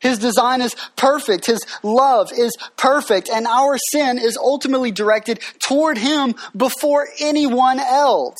His 0.00 0.18
design 0.18 0.62
is 0.62 0.74
perfect. 0.96 1.46
His 1.46 1.64
love 1.82 2.32
is 2.32 2.52
perfect. 2.76 3.28
And 3.28 3.46
our 3.46 3.76
sin 3.92 4.18
is 4.18 4.36
ultimately 4.36 4.90
directed 4.90 5.40
toward 5.60 5.98
Him 5.98 6.34
before 6.56 7.06
anyone 7.20 7.78
else. 7.78 8.38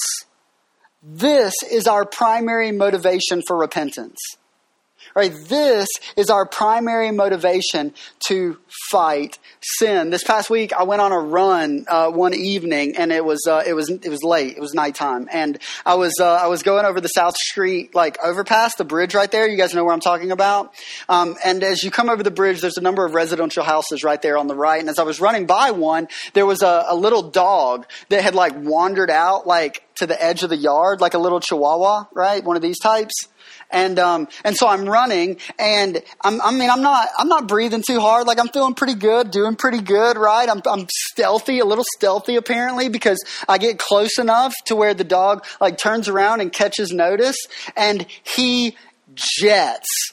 This 1.03 1.55
is 1.71 1.87
our 1.87 2.05
primary 2.05 2.73
motivation 2.73 3.43
for 3.47 3.57
repentance. 3.57 4.19
Right? 5.15 5.33
This 5.49 5.89
is 6.17 6.31
our 6.31 6.47
primary 6.47 7.11
motivation 7.11 7.95
to 8.29 8.59
fight 8.91 9.39
sin. 9.61 10.11
This 10.11 10.25
past 10.25 10.51
week, 10.51 10.73
I 10.73 10.85
went 10.85 11.01
on 11.01 11.13
a 11.13 11.19
run 11.19 11.85
uh, 11.89 12.11
one 12.11 12.35
evening, 12.35 12.97
and 12.97 13.13
it 13.13 13.25
was 13.25 13.47
uh, 13.47 13.63
it 13.67 13.75
was 13.75 13.91
it 13.91 14.09
was 14.09 14.23
late. 14.23 14.57
It 14.57 14.61
was 14.61 14.75
nighttime, 14.75 15.29
and 15.33 15.59
I 15.85 15.95
was 15.95 16.15
uh, 16.21 16.35
I 16.35 16.47
was 16.47 16.63
going 16.63 16.85
over 16.85 17.01
the 17.01 17.09
South 17.09 17.37
Street 17.37 17.95
like 17.95 18.19
overpass, 18.23 18.77
the 18.77 18.85
bridge 18.85 19.15
right 19.15 19.31
there. 19.31 19.49
You 19.49 19.57
guys 19.57 19.75
know 19.75 19.85
where 19.85 19.95
I'm 19.95 20.01
talking 20.01 20.31
about. 20.31 20.75
Um, 21.09 21.37
and 21.45 21.63
as 21.63 21.83
you 21.83 21.91
come 21.91 22.09
over 22.09 22.23
the 22.23 22.31
bridge, 22.31 22.61
there's 22.61 22.77
a 22.77 22.83
number 22.83 23.05
of 23.05 23.15
residential 23.15 23.65
houses 23.65 24.05
right 24.05 24.21
there 24.21 24.39
on 24.39 24.47
the 24.47 24.55
right. 24.55 24.81
And 24.81 24.89
as 24.89 24.99
I 24.99 25.03
was 25.03 25.21
running 25.21 25.47
by 25.47 25.71
one, 25.71 26.09
there 26.35 26.47
was 26.47 26.63
a, 26.63 26.85
a 26.89 26.95
little 26.95 27.31
dog 27.31 27.87
that 28.09 28.23
had 28.23 28.35
like 28.35 28.55
wandered 28.57 29.11
out 29.11 29.47
like 29.47 29.83
to 29.97 30.07
the 30.07 30.23
edge 30.23 30.43
of 30.43 30.51
the 30.51 30.57
yard, 30.57 31.01
like 31.01 31.15
a 31.15 31.19
little 31.19 31.41
Chihuahua, 31.41 32.05
right? 32.15 32.43
One 32.43 32.57
of 32.57 32.63
these 32.63 32.79
types 32.79 33.29
and 33.71 33.99
um, 33.99 34.29
and 34.45 34.57
so 34.57 34.69
I'm 34.69 34.89
running, 34.89 35.39
and 35.59 36.03
I'm, 36.23 36.41
I 36.41 36.53
mean 36.53 36.71
I'm 36.71 36.83
not 36.83 37.09
I'm 37.19 37.29
not 37.29 37.49
breathing 37.49 37.83
too 37.87 38.01
hard. 38.01 38.27
Like 38.27 38.39
I'm 38.39 38.49
feeling 38.49 38.75
pretty 38.75 38.95
good, 38.95 39.31
doing 39.31 39.57
pretty 39.57 39.81
good, 39.81 40.17
right? 40.17 40.49
I'm 40.49 40.63
I'm 40.67 40.87
stealthy, 41.09 41.61
a 41.61 41.65
little 41.65 41.85
stealthy 41.97 42.37
apparently, 42.37 42.89
because 42.89 43.23
I 43.49 43.59
get 43.59 43.79
close 43.79 44.19
enough 44.19 44.55
to 44.67 44.77
where 44.77 44.95
the 44.95 45.05
dog 45.05 45.45
like 45.61 45.79
turns 45.79 46.09
around 46.09 46.41
and 46.41 46.53
catches 46.53 46.93
notice, 46.93 47.37
and 47.77 48.07
he 48.23 48.77
jets. 49.15 50.13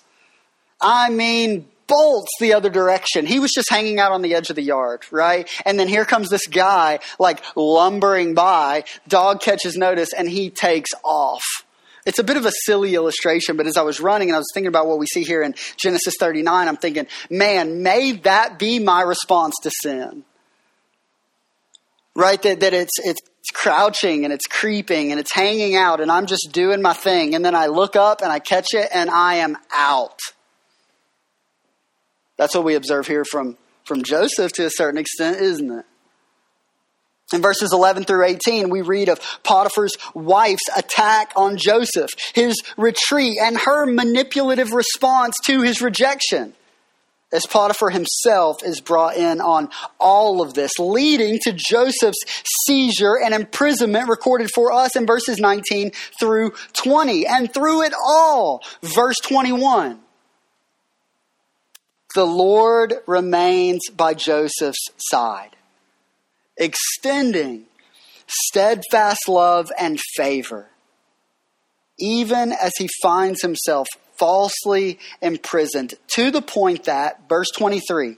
I 0.79 1.09
mean, 1.09 1.67
bolts 1.87 2.31
the 2.39 2.53
other 2.53 2.69
direction. 2.69 3.25
He 3.25 3.39
was 3.39 3.51
just 3.51 3.69
hanging 3.69 3.99
out 3.99 4.11
on 4.11 4.21
the 4.21 4.35
edge 4.35 4.49
of 4.49 4.55
the 4.55 4.61
yard, 4.61 5.05
right? 5.11 5.49
And 5.65 5.79
then 5.79 5.87
here 5.87 6.05
comes 6.05 6.29
this 6.29 6.45
guy, 6.47 6.99
like 7.17 7.41
lumbering 7.55 8.33
by. 8.33 8.83
Dog 9.07 9.41
catches 9.41 9.75
notice 9.75 10.13
and 10.13 10.29
he 10.29 10.49
takes 10.49 10.91
off. 11.03 11.43
It's 12.07 12.19
a 12.19 12.23
bit 12.23 12.37
of 12.37 12.45
a 12.45 12.53
silly 12.63 12.95
illustration, 12.95 13.57
but 13.57 13.67
as 13.67 13.75
I 13.75 13.81
was 13.81 13.99
running 13.99 14.29
and 14.29 14.35
I 14.37 14.39
was 14.39 14.47
thinking 14.53 14.69
about 14.69 14.87
what 14.87 14.97
we 14.97 15.05
see 15.07 15.23
here 15.23 15.41
in 15.41 15.55
Genesis 15.75 16.13
39, 16.17 16.69
I'm 16.69 16.77
thinking, 16.77 17.05
man, 17.29 17.83
may 17.83 18.13
that 18.13 18.57
be 18.57 18.79
my 18.79 19.01
response 19.01 19.55
to 19.63 19.71
sin. 19.81 20.23
Right? 22.15 22.41
That, 22.41 22.61
that 22.61 22.73
it's, 22.73 22.97
it's 22.99 23.19
crouching 23.53 24.23
and 24.23 24.31
it's 24.31 24.47
creeping 24.47 25.11
and 25.11 25.19
it's 25.19 25.33
hanging 25.33 25.75
out 25.75 25.99
and 25.99 26.09
I'm 26.09 26.27
just 26.27 26.51
doing 26.53 26.81
my 26.81 26.93
thing. 26.93 27.35
And 27.35 27.43
then 27.43 27.55
I 27.55 27.65
look 27.65 27.97
up 27.97 28.21
and 28.21 28.31
I 28.31 28.39
catch 28.39 28.67
it 28.71 28.87
and 28.93 29.09
I 29.09 29.35
am 29.35 29.57
out. 29.75 30.17
That's 32.37 32.55
what 32.55 32.63
we 32.63 32.75
observe 32.75 33.05
here 33.07 33.25
from, 33.25 33.57
from 33.83 34.03
Joseph 34.03 34.53
to 34.53 34.65
a 34.65 34.69
certain 34.69 34.97
extent, 34.97 35.41
isn't 35.41 35.79
it? 35.79 35.85
In 37.33 37.41
verses 37.41 37.73
11 37.73 38.05
through 38.05 38.23
18, 38.23 38.69
we 38.69 38.81
read 38.81 39.09
of 39.09 39.19
Potiphar's 39.43 39.97
wife's 40.13 40.69
attack 40.77 41.33
on 41.35 41.57
Joseph, 41.57 42.09
his 42.33 42.55
retreat, 42.77 43.37
and 43.41 43.57
her 43.57 43.85
manipulative 43.85 44.71
response 44.71 45.35
to 45.45 45.61
his 45.61 45.81
rejection. 45.81 46.53
As 47.33 47.45
Potiphar 47.45 47.89
himself 47.89 48.63
is 48.63 48.79
brought 48.79 49.17
in 49.17 49.41
on 49.41 49.69
all 49.99 50.41
of 50.41 50.53
this, 50.53 50.71
leading 50.79 51.39
to 51.43 51.51
Joseph's 51.51 52.23
seizure 52.65 53.19
and 53.21 53.33
imprisonment 53.33 54.07
recorded 54.07 54.49
for 54.55 54.71
us 54.71 54.95
in 54.95 55.05
verses 55.05 55.37
19 55.37 55.91
through 56.21 56.53
20. 56.71 57.27
And 57.27 57.53
through 57.53 57.81
it 57.81 57.93
all, 57.93 58.63
verse 58.81 59.17
21, 59.19 59.99
the 62.15 62.25
Lord 62.25 62.93
remains 63.05 63.89
by 63.89 64.13
Joseph's 64.13 64.87
side 64.95 65.56
extending 66.57 67.65
steadfast 68.27 69.27
love 69.27 69.71
and 69.79 69.99
favor, 70.15 70.69
even 71.99 72.51
as 72.51 72.73
he 72.77 72.89
finds 73.01 73.41
himself 73.41 73.87
falsely 74.17 74.99
imprisoned, 75.21 75.93
to 76.07 76.31
the 76.31 76.41
point 76.41 76.85
that, 76.85 77.29
verse 77.29 77.49
23, 77.51 78.17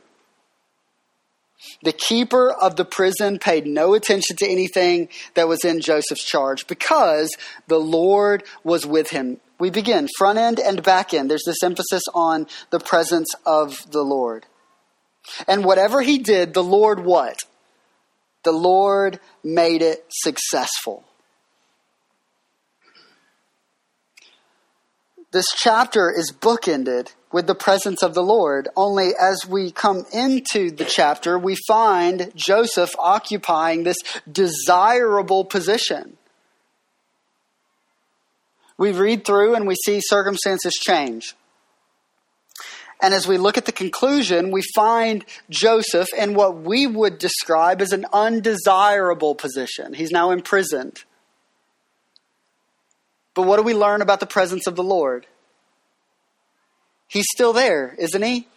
the 1.83 1.91
keeper 1.91 2.51
of 2.51 2.77
the 2.77 2.85
prison 2.85 3.37
paid 3.37 3.67
no 3.67 3.93
attention 3.93 4.37
to 4.37 4.47
anything 4.47 5.09
that 5.33 5.47
was 5.47 5.65
in 5.65 5.81
Joseph's 5.81 6.23
charge 6.23 6.67
because 6.67 7.35
the 7.67 7.79
Lord 7.79 8.43
was 8.63 8.85
with 8.85 9.09
him. 9.09 9.39
We 9.59 9.69
begin 9.69 10.07
front 10.17 10.39
end 10.39 10.59
and 10.59 10.81
back 10.81 11.13
end. 11.13 11.29
There's 11.29 11.43
this 11.45 11.61
emphasis 11.63 12.03
on 12.13 12.47
the 12.69 12.79
presence 12.79 13.33
of 13.45 13.91
the 13.91 14.03
Lord. 14.03 14.45
And 15.47 15.65
whatever 15.65 16.01
he 16.01 16.17
did, 16.17 16.53
the 16.53 16.63
Lord 16.63 17.01
what? 17.01 17.43
The 18.43 18.51
Lord 18.51 19.19
made 19.43 19.81
it 19.81 20.05
successful. 20.09 21.03
This 25.31 25.45
chapter 25.55 26.11
is 26.11 26.31
bookended 26.31 27.13
with 27.31 27.45
the 27.45 27.53
presence 27.53 28.01
of 28.01 28.15
the 28.15 28.23
Lord. 28.23 28.67
Only 28.75 29.11
as 29.19 29.45
we 29.47 29.69
come 29.71 30.05
into 30.11 30.71
the 30.71 30.85
chapter, 30.85 31.37
we 31.37 31.55
find 31.67 32.31
Joseph 32.35 32.89
occupying 32.97 33.83
this 33.83 33.97
desirable 34.31 35.45
position. 35.45 36.17
We 38.77 38.91
read 38.91 39.25
through 39.25 39.55
and 39.55 39.67
we 39.67 39.75
see 39.85 39.99
circumstances 40.01 40.73
change. 40.73 41.35
And 43.01 43.13
as 43.13 43.27
we 43.27 43.37
look 43.37 43.57
at 43.57 43.65
the 43.65 43.71
conclusion, 43.71 44.51
we 44.51 44.61
find 44.75 45.23
Joseph 45.49 46.09
in 46.17 46.33
what 46.33 46.57
we 46.57 46.85
would 46.85 47.17
describe 47.17 47.81
as 47.81 47.93
an 47.93 48.05
undesirable 48.11 49.35
position. 49.35 49.93
He's 49.93 50.11
now 50.11 50.31
imprisoned. 50.31 51.03
But 53.33 53.43
what 53.43 53.55
do 53.55 53.63
we 53.63 53.73
learn 53.73 54.01
about 54.01 54.19
the 54.19 54.25
presence 54.25 54.67
of 54.67 54.75
the 54.75 54.83
Lord? 54.83 55.27
He's 57.07 57.27
still 57.33 57.53
there, 57.53 57.95
isn't 57.97 58.21
he? 58.21 58.47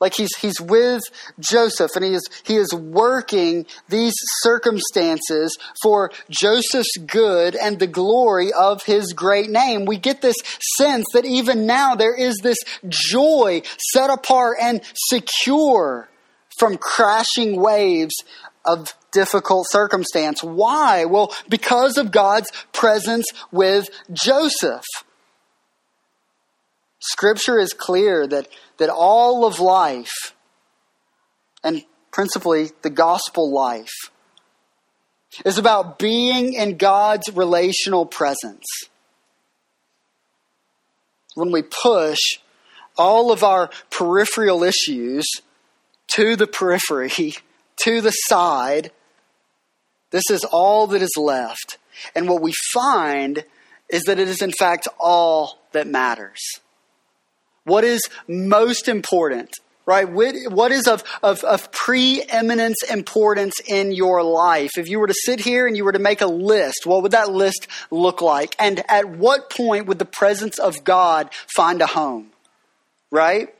Like 0.00 0.14
he's, 0.14 0.34
he's 0.36 0.60
with 0.60 1.02
Joseph 1.38 1.90
and 1.94 2.04
he 2.04 2.14
is, 2.14 2.22
he 2.44 2.56
is 2.56 2.72
working 2.72 3.66
these 3.88 4.14
circumstances 4.40 5.56
for 5.82 6.10
Joseph's 6.30 6.96
good 7.06 7.54
and 7.54 7.78
the 7.78 7.86
glory 7.86 8.50
of 8.52 8.82
his 8.84 9.12
great 9.12 9.50
name. 9.50 9.84
We 9.84 9.98
get 9.98 10.22
this 10.22 10.36
sense 10.78 11.04
that 11.12 11.26
even 11.26 11.66
now 11.66 11.94
there 11.94 12.14
is 12.14 12.38
this 12.42 12.58
joy 12.88 13.62
set 13.92 14.08
apart 14.08 14.56
and 14.60 14.80
secure 14.94 16.08
from 16.58 16.78
crashing 16.78 17.60
waves 17.60 18.14
of 18.64 18.94
difficult 19.12 19.66
circumstance. 19.70 20.42
Why? 20.42 21.04
Well, 21.04 21.34
because 21.48 21.98
of 21.98 22.10
God's 22.10 22.50
presence 22.72 23.26
with 23.50 23.88
Joseph. 24.12 24.84
Scripture 27.00 27.58
is 27.58 27.72
clear 27.72 28.26
that 28.26 28.48
that 28.78 28.90
all 28.90 29.44
of 29.44 29.60
life, 29.60 30.34
and 31.62 31.84
principally 32.10 32.70
the 32.82 32.90
gospel 32.90 33.52
life, 33.52 34.10
is 35.44 35.58
about 35.58 35.98
being 35.98 36.54
in 36.54 36.76
God's 36.76 37.34
relational 37.34 38.06
presence. 38.06 38.64
When 41.34 41.52
we 41.52 41.62
push 41.62 42.18
all 42.96 43.32
of 43.32 43.44
our 43.44 43.70
peripheral 43.90 44.62
issues 44.62 45.26
to 46.14 46.36
the 46.36 46.46
periphery, 46.46 47.34
to 47.84 48.00
the 48.00 48.10
side, 48.10 48.90
this 50.10 50.30
is 50.30 50.44
all 50.44 50.86
that 50.88 51.02
is 51.02 51.16
left. 51.16 51.78
And 52.14 52.28
what 52.28 52.42
we 52.42 52.52
find 52.72 53.44
is 53.88 54.02
that 54.04 54.18
it 54.18 54.28
is, 54.28 54.42
in 54.42 54.52
fact, 54.52 54.88
all 54.98 55.58
that 55.72 55.86
matters. 55.86 56.40
What 57.64 57.84
is 57.84 58.02
most 58.28 58.88
important? 58.88 59.50
Right? 59.86 60.08
What 60.08 60.70
is 60.70 60.86
of, 60.86 61.02
of, 61.20 61.42
of 61.42 61.72
preeminence 61.72 62.76
importance 62.88 63.54
in 63.66 63.90
your 63.90 64.22
life? 64.22 64.78
If 64.78 64.88
you 64.88 65.00
were 65.00 65.08
to 65.08 65.14
sit 65.24 65.40
here 65.40 65.66
and 65.66 65.76
you 65.76 65.84
were 65.84 65.92
to 65.92 65.98
make 65.98 66.20
a 66.20 66.26
list, 66.26 66.82
what 66.84 67.02
would 67.02 67.12
that 67.12 67.32
list 67.32 67.66
look 67.90 68.22
like? 68.22 68.54
And 68.60 68.84
at 68.88 69.08
what 69.08 69.50
point 69.50 69.86
would 69.86 69.98
the 69.98 70.04
presence 70.04 70.60
of 70.60 70.84
God 70.84 71.30
find 71.56 71.82
a 71.82 71.86
home? 71.86 72.28
Right? 73.10 73.52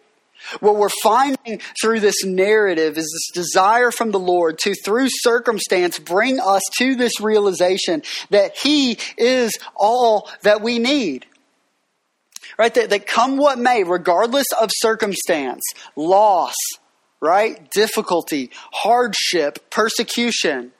What 0.60 0.76
we're 0.76 0.88
finding 1.02 1.60
through 1.80 2.00
this 2.00 2.24
narrative 2.24 2.96
is 2.96 3.10
this 3.12 3.44
desire 3.44 3.90
from 3.90 4.10
the 4.10 4.20
Lord 4.20 4.58
to, 4.60 4.74
through 4.74 5.08
circumstance, 5.10 5.98
bring 5.98 6.38
us 6.38 6.62
to 6.78 6.94
this 6.94 7.20
realization 7.20 8.02
that 8.30 8.56
He 8.56 8.98
is 9.18 9.58
all 9.74 10.30
that 10.42 10.62
we 10.62 10.78
need 10.78 11.26
right? 12.60 12.74
That, 12.74 12.90
that 12.90 13.06
come 13.06 13.38
what 13.38 13.58
may, 13.58 13.84
regardless 13.84 14.44
of 14.60 14.68
circumstance, 14.70 15.62
loss, 15.96 16.54
right? 17.18 17.70
Difficulty, 17.70 18.50
hardship, 18.70 19.70
persecution, 19.70 20.72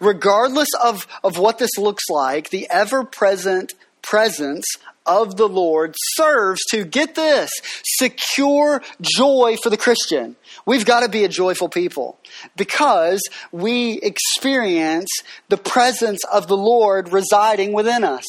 regardless 0.00 0.70
of, 0.82 1.06
of 1.22 1.38
what 1.38 1.58
this 1.58 1.70
looks 1.78 2.02
like, 2.10 2.50
the 2.50 2.66
ever 2.68 3.04
present 3.04 3.74
presence 4.02 4.66
of 5.06 5.36
the 5.36 5.48
Lord 5.48 5.94
serves 6.16 6.60
to 6.70 6.84
get 6.84 7.14
this 7.14 7.52
secure 7.84 8.82
joy 9.00 9.56
for 9.62 9.70
the 9.70 9.76
Christian. 9.76 10.34
We've 10.66 10.84
got 10.84 11.00
to 11.04 11.08
be 11.08 11.22
a 11.22 11.28
joyful 11.28 11.68
people 11.68 12.18
because 12.56 13.20
we 13.52 14.00
experience 14.00 15.10
the 15.48 15.58
presence 15.58 16.24
of 16.24 16.48
the 16.48 16.56
Lord 16.56 17.12
residing 17.12 17.72
within 17.72 18.02
us. 18.02 18.24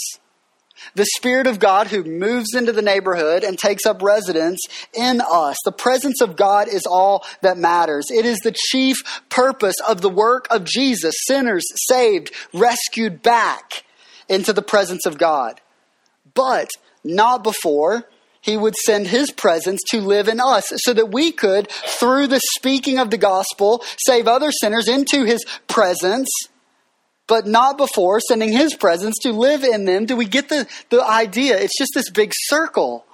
The 0.93 1.07
Spirit 1.17 1.47
of 1.47 1.59
God 1.59 1.87
who 1.87 2.03
moves 2.03 2.53
into 2.53 2.71
the 2.71 2.81
neighborhood 2.81 3.43
and 3.43 3.57
takes 3.57 3.85
up 3.85 4.01
residence 4.01 4.59
in 4.93 5.21
us. 5.21 5.57
The 5.65 5.71
presence 5.71 6.21
of 6.21 6.35
God 6.35 6.67
is 6.67 6.85
all 6.85 7.25
that 7.41 7.57
matters. 7.57 8.05
It 8.09 8.25
is 8.25 8.39
the 8.39 8.55
chief 8.55 8.97
purpose 9.29 9.75
of 9.87 10.01
the 10.01 10.09
work 10.09 10.47
of 10.51 10.63
Jesus. 10.63 11.15
Sinners 11.27 11.65
saved, 11.87 12.31
rescued 12.53 13.21
back 13.23 13.83
into 14.29 14.53
the 14.53 14.61
presence 14.61 15.05
of 15.05 15.17
God. 15.17 15.61
But 16.33 16.69
not 17.03 17.43
before 17.43 18.05
he 18.45 18.57
would 18.57 18.75
send 18.75 19.07
his 19.07 19.31
presence 19.31 19.81
to 19.89 19.99
live 19.99 20.27
in 20.27 20.39
us 20.39 20.65
so 20.75 20.93
that 20.93 21.11
we 21.11 21.31
could, 21.31 21.67
through 21.69 22.27
the 22.27 22.41
speaking 22.55 22.99
of 22.99 23.09
the 23.09 23.17
gospel, 23.17 23.83
save 24.05 24.27
other 24.27 24.51
sinners 24.51 24.87
into 24.87 25.23
his 25.23 25.43
presence 25.67 26.29
but 27.27 27.47
not 27.47 27.77
before 27.77 28.19
sending 28.19 28.51
his 28.51 28.75
presence 28.75 29.15
to 29.21 29.31
live 29.31 29.63
in 29.63 29.85
them. 29.85 30.05
Do 30.05 30.15
we 30.15 30.25
get 30.25 30.49
the, 30.49 30.67
the 30.89 31.03
idea? 31.03 31.57
It's 31.57 31.77
just 31.77 31.91
this 31.95 32.09
big 32.09 32.31
circle. 32.33 33.05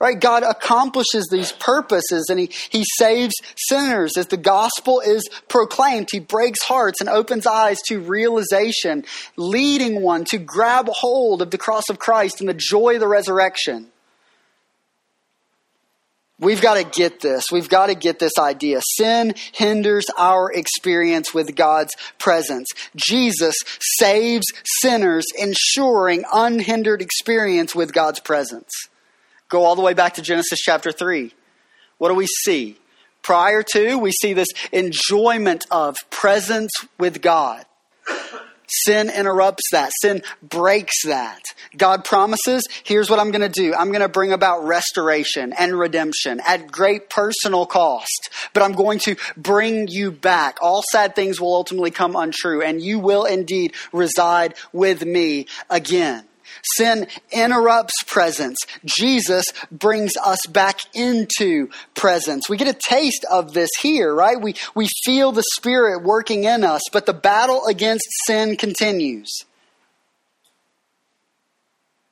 Right? 0.00 0.18
God 0.18 0.42
accomplishes 0.42 1.28
these 1.30 1.52
purposes 1.52 2.26
and 2.28 2.38
he, 2.38 2.50
he 2.68 2.84
saves 2.98 3.34
sinners 3.56 4.16
as 4.18 4.26
the 4.26 4.36
gospel 4.36 5.00
is 5.00 5.28
proclaimed. 5.48 6.08
He 6.10 6.18
breaks 6.18 6.62
hearts 6.62 7.00
and 7.00 7.08
opens 7.08 7.46
eyes 7.46 7.80
to 7.88 8.00
realization, 8.00 9.04
leading 9.36 10.02
one 10.02 10.24
to 10.26 10.38
grab 10.38 10.88
hold 10.88 11.40
of 11.42 11.50
the 11.50 11.58
cross 11.58 11.84
of 11.88 11.98
Christ 11.98 12.40
and 12.40 12.48
the 12.48 12.54
joy 12.54 12.94
of 12.94 13.00
the 13.00 13.08
resurrection. 13.08 13.86
We've 16.40 16.60
got 16.60 16.74
to 16.74 16.84
get 16.84 17.20
this. 17.20 17.44
We've 17.52 17.68
got 17.68 17.86
to 17.86 17.94
get 17.94 18.18
this 18.18 18.38
idea. 18.38 18.80
Sin 18.96 19.34
hinders 19.52 20.06
our 20.18 20.50
experience 20.52 21.32
with 21.32 21.54
God's 21.54 21.94
presence. 22.18 22.66
Jesus 22.96 23.54
saves 23.98 24.46
sinners, 24.80 25.24
ensuring 25.38 26.24
unhindered 26.32 27.00
experience 27.00 27.74
with 27.74 27.92
God's 27.92 28.18
presence. 28.18 28.70
Go 29.48 29.62
all 29.62 29.76
the 29.76 29.82
way 29.82 29.94
back 29.94 30.14
to 30.14 30.22
Genesis 30.22 30.58
chapter 30.58 30.90
3. 30.90 31.32
What 31.98 32.08
do 32.08 32.14
we 32.14 32.26
see? 32.26 32.78
Prior 33.22 33.62
to, 33.72 33.96
we 33.96 34.10
see 34.10 34.32
this 34.32 34.48
enjoyment 34.72 35.64
of 35.70 35.96
presence 36.10 36.72
with 36.98 37.22
God. 37.22 37.64
Sin 38.82 39.10
interrupts 39.10 39.62
that. 39.72 39.92
Sin 40.02 40.22
breaks 40.42 41.04
that. 41.04 41.42
God 41.76 42.04
promises, 42.04 42.66
here's 42.82 43.08
what 43.08 43.20
I'm 43.20 43.30
going 43.30 43.40
to 43.40 43.48
do. 43.48 43.74
I'm 43.74 43.88
going 43.88 44.00
to 44.00 44.08
bring 44.08 44.32
about 44.32 44.64
restoration 44.64 45.52
and 45.52 45.78
redemption 45.78 46.40
at 46.46 46.70
great 46.70 47.08
personal 47.08 47.66
cost. 47.66 48.30
But 48.52 48.62
I'm 48.62 48.72
going 48.72 48.98
to 49.00 49.16
bring 49.36 49.88
you 49.88 50.10
back. 50.10 50.58
All 50.60 50.82
sad 50.90 51.14
things 51.14 51.40
will 51.40 51.54
ultimately 51.54 51.90
come 51.90 52.16
untrue, 52.16 52.62
and 52.62 52.82
you 52.82 52.98
will 52.98 53.24
indeed 53.24 53.74
reside 53.92 54.54
with 54.72 55.04
me 55.04 55.46
again. 55.70 56.24
Sin 56.76 57.06
interrupts 57.30 58.02
presence. 58.06 58.56
Jesus 58.84 59.46
brings 59.70 60.12
us 60.16 60.46
back 60.46 60.80
into 60.94 61.68
presence. 61.94 62.48
We 62.48 62.56
get 62.56 62.68
a 62.68 62.78
taste 62.78 63.24
of 63.30 63.52
this 63.52 63.70
here, 63.80 64.14
right? 64.14 64.40
We, 64.40 64.54
we 64.74 64.88
feel 65.04 65.32
the 65.32 65.44
Spirit 65.54 66.02
working 66.02 66.44
in 66.44 66.64
us, 66.64 66.82
but 66.92 67.06
the 67.06 67.12
battle 67.12 67.66
against 67.66 68.06
sin 68.26 68.56
continues 68.56 69.44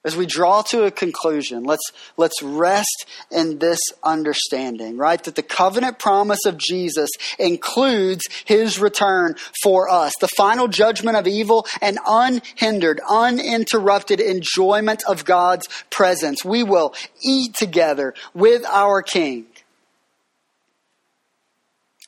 as 0.05 0.16
we 0.16 0.26
draw 0.26 0.62
to 0.62 0.84
a 0.84 0.90
conclusion, 0.90 1.62
let's, 1.62 1.92
let's 2.16 2.42
rest 2.42 3.07
in 3.30 3.59
this 3.59 3.78
understanding, 4.03 4.96
right? 4.96 5.22
That 5.22 5.36
the 5.36 5.44
covenant 5.44 6.00
promise 6.00 6.44
of 6.44 6.57
Jesus 6.57 7.09
includes 7.38 8.24
his 8.44 8.80
return 8.80 9.36
for 9.62 9.88
us, 9.88 10.12
the 10.20 10.28
final 10.36 10.66
judgment 10.66 11.16
of 11.16 11.28
evil 11.28 11.66
and 11.80 11.98
unhindered, 12.05 13.00
uninterrupted 13.09 14.18
enjoyment 14.18 15.05
of 15.09 15.24
God's 15.24 15.68
presence. 15.90 16.44
We 16.44 16.64
will 16.64 16.94
eat 17.22 17.55
together 17.55 18.14
with 18.34 18.64
our 18.66 19.03
King 19.03 19.46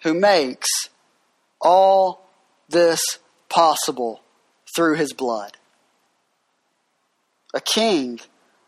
who 0.02 0.14
makes 0.14 0.68
all 1.60 2.28
this 2.68 3.00
possible 3.48 4.20
through 4.74 4.96
his 4.96 5.12
blood 5.12 5.56
a 7.54 7.60
king 7.60 8.20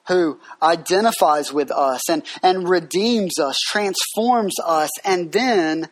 who 0.08 0.38
identifies 0.62 1.52
with 1.52 1.70
us 1.70 2.08
and, 2.08 2.22
and 2.42 2.68
redeems 2.68 3.38
us, 3.38 3.56
transforms 3.66 4.54
us, 4.64 4.90
and 5.04 5.32
then 5.32 5.88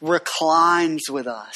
reclines 0.00 1.04
with 1.10 1.26
us. 1.26 1.54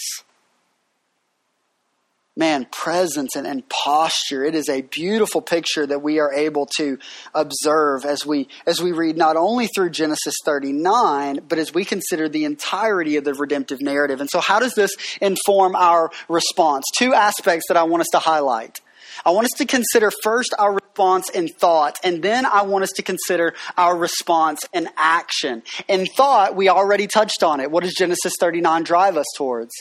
Man, 2.34 2.66
presence 2.70 3.34
and, 3.34 3.49
and 3.49 3.68
posture. 3.68 4.45
It 4.45 4.55
is 4.55 4.68
a 4.68 4.82
beautiful 4.82 5.43
picture 5.43 5.84
that 5.84 6.03
we 6.03 6.20
are 6.20 6.32
able 6.32 6.66
to 6.76 6.97
observe 7.34 8.05
as 8.05 8.24
we 8.24 8.47
as 8.64 8.80
we 8.80 8.93
read 8.93 9.16
not 9.16 9.34
only 9.34 9.66
through 9.66 9.91
Genesis 9.91 10.36
39, 10.45 11.41
but 11.49 11.59
as 11.59 11.74
we 11.74 11.84
consider 11.84 12.28
the 12.28 12.45
entirety 12.45 13.16
of 13.16 13.24
the 13.24 13.34
redemptive 13.34 13.80
narrative. 13.82 14.20
And 14.20 14.30
so 14.30 14.39
how 14.39 14.61
does 14.61 14.74
this 14.74 14.93
inform 15.20 15.74
our 15.74 16.12
response? 16.28 16.84
Two 16.97 17.12
aspects 17.12 17.64
that 17.68 17.76
I 17.76 17.82
want 17.82 18.03
us 18.03 18.09
to 18.12 18.20
highlight. 18.20 18.80
I 19.24 19.30
want 19.30 19.44
us 19.46 19.58
to 19.58 19.66
consider 19.66 20.10
first 20.22 20.54
our 20.58 20.74
response 20.74 21.30
in 21.30 21.48
thought, 21.48 21.98
and 22.02 22.22
then 22.22 22.46
I 22.46 22.62
want 22.62 22.84
us 22.84 22.92
to 22.96 23.02
consider 23.02 23.54
our 23.76 23.96
response 23.96 24.60
in 24.72 24.88
action. 24.96 25.62
In 25.88 26.06
thought, 26.06 26.56
we 26.56 26.68
already 26.68 27.06
touched 27.06 27.42
on 27.42 27.60
it. 27.60 27.70
What 27.70 27.84
does 27.84 27.94
Genesis 27.94 28.34
39 28.38 28.82
drive 28.84 29.16
us 29.16 29.26
towards? 29.36 29.72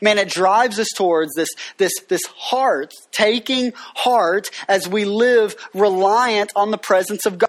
Man, 0.00 0.18
it 0.18 0.28
drives 0.28 0.78
us 0.78 0.88
towards 0.96 1.34
this, 1.34 1.48
this, 1.76 1.92
this 2.08 2.24
heart, 2.26 2.92
taking 3.12 3.72
heart 3.76 4.50
as 4.68 4.88
we 4.88 5.04
live 5.04 5.54
reliant 5.74 6.52
on 6.56 6.70
the 6.70 6.78
presence 6.78 7.26
of 7.26 7.38
God 7.38 7.45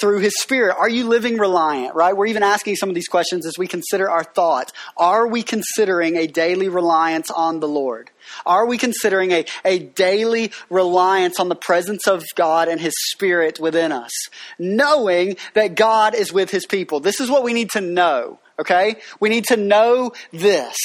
through 0.00 0.20
His 0.20 0.40
Spirit. 0.40 0.76
Are 0.78 0.88
you 0.88 1.08
living 1.08 1.38
reliant, 1.38 1.94
right? 1.94 2.16
We're 2.16 2.26
even 2.26 2.42
asking 2.42 2.76
some 2.76 2.88
of 2.88 2.94
these 2.94 3.08
questions 3.08 3.46
as 3.46 3.58
we 3.58 3.66
consider 3.66 4.10
our 4.10 4.24
thoughts. 4.24 4.72
Are 4.96 5.26
we 5.26 5.42
considering 5.42 6.16
a 6.16 6.26
daily 6.26 6.68
reliance 6.68 7.30
on 7.30 7.60
the 7.60 7.68
Lord? 7.68 8.10
Are 8.46 8.66
we 8.66 8.78
considering 8.78 9.32
a, 9.32 9.44
a 9.64 9.78
daily 9.78 10.52
reliance 10.70 11.38
on 11.40 11.48
the 11.48 11.54
presence 11.54 12.06
of 12.06 12.24
God 12.34 12.68
and 12.68 12.80
His 12.80 12.94
Spirit 13.12 13.58
within 13.60 13.92
us? 13.92 14.12
Knowing 14.58 15.36
that 15.54 15.74
God 15.74 16.14
is 16.14 16.32
with 16.32 16.50
His 16.50 16.66
people. 16.66 17.00
This 17.00 17.20
is 17.20 17.30
what 17.30 17.42
we 17.42 17.52
need 17.52 17.70
to 17.70 17.80
know, 17.80 18.38
okay? 18.58 18.96
We 19.20 19.28
need 19.28 19.44
to 19.44 19.56
know 19.56 20.12
this. 20.32 20.76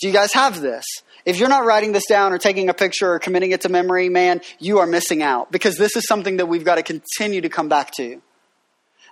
Do 0.00 0.08
you 0.08 0.12
guys 0.12 0.32
have 0.34 0.60
this? 0.60 0.84
If 1.26 1.40
you're 1.40 1.48
not 1.48 1.66
writing 1.66 1.90
this 1.90 2.06
down 2.08 2.32
or 2.32 2.38
taking 2.38 2.68
a 2.68 2.74
picture 2.74 3.12
or 3.12 3.18
committing 3.18 3.50
it 3.50 3.62
to 3.62 3.68
memory, 3.68 4.08
man, 4.08 4.40
you 4.60 4.78
are 4.78 4.86
missing 4.86 5.22
out 5.22 5.50
because 5.50 5.76
this 5.76 5.96
is 5.96 6.06
something 6.06 6.36
that 6.36 6.46
we've 6.46 6.64
got 6.64 6.76
to 6.76 6.84
continue 6.84 7.40
to 7.40 7.48
come 7.48 7.68
back 7.68 7.90
to. 7.96 8.22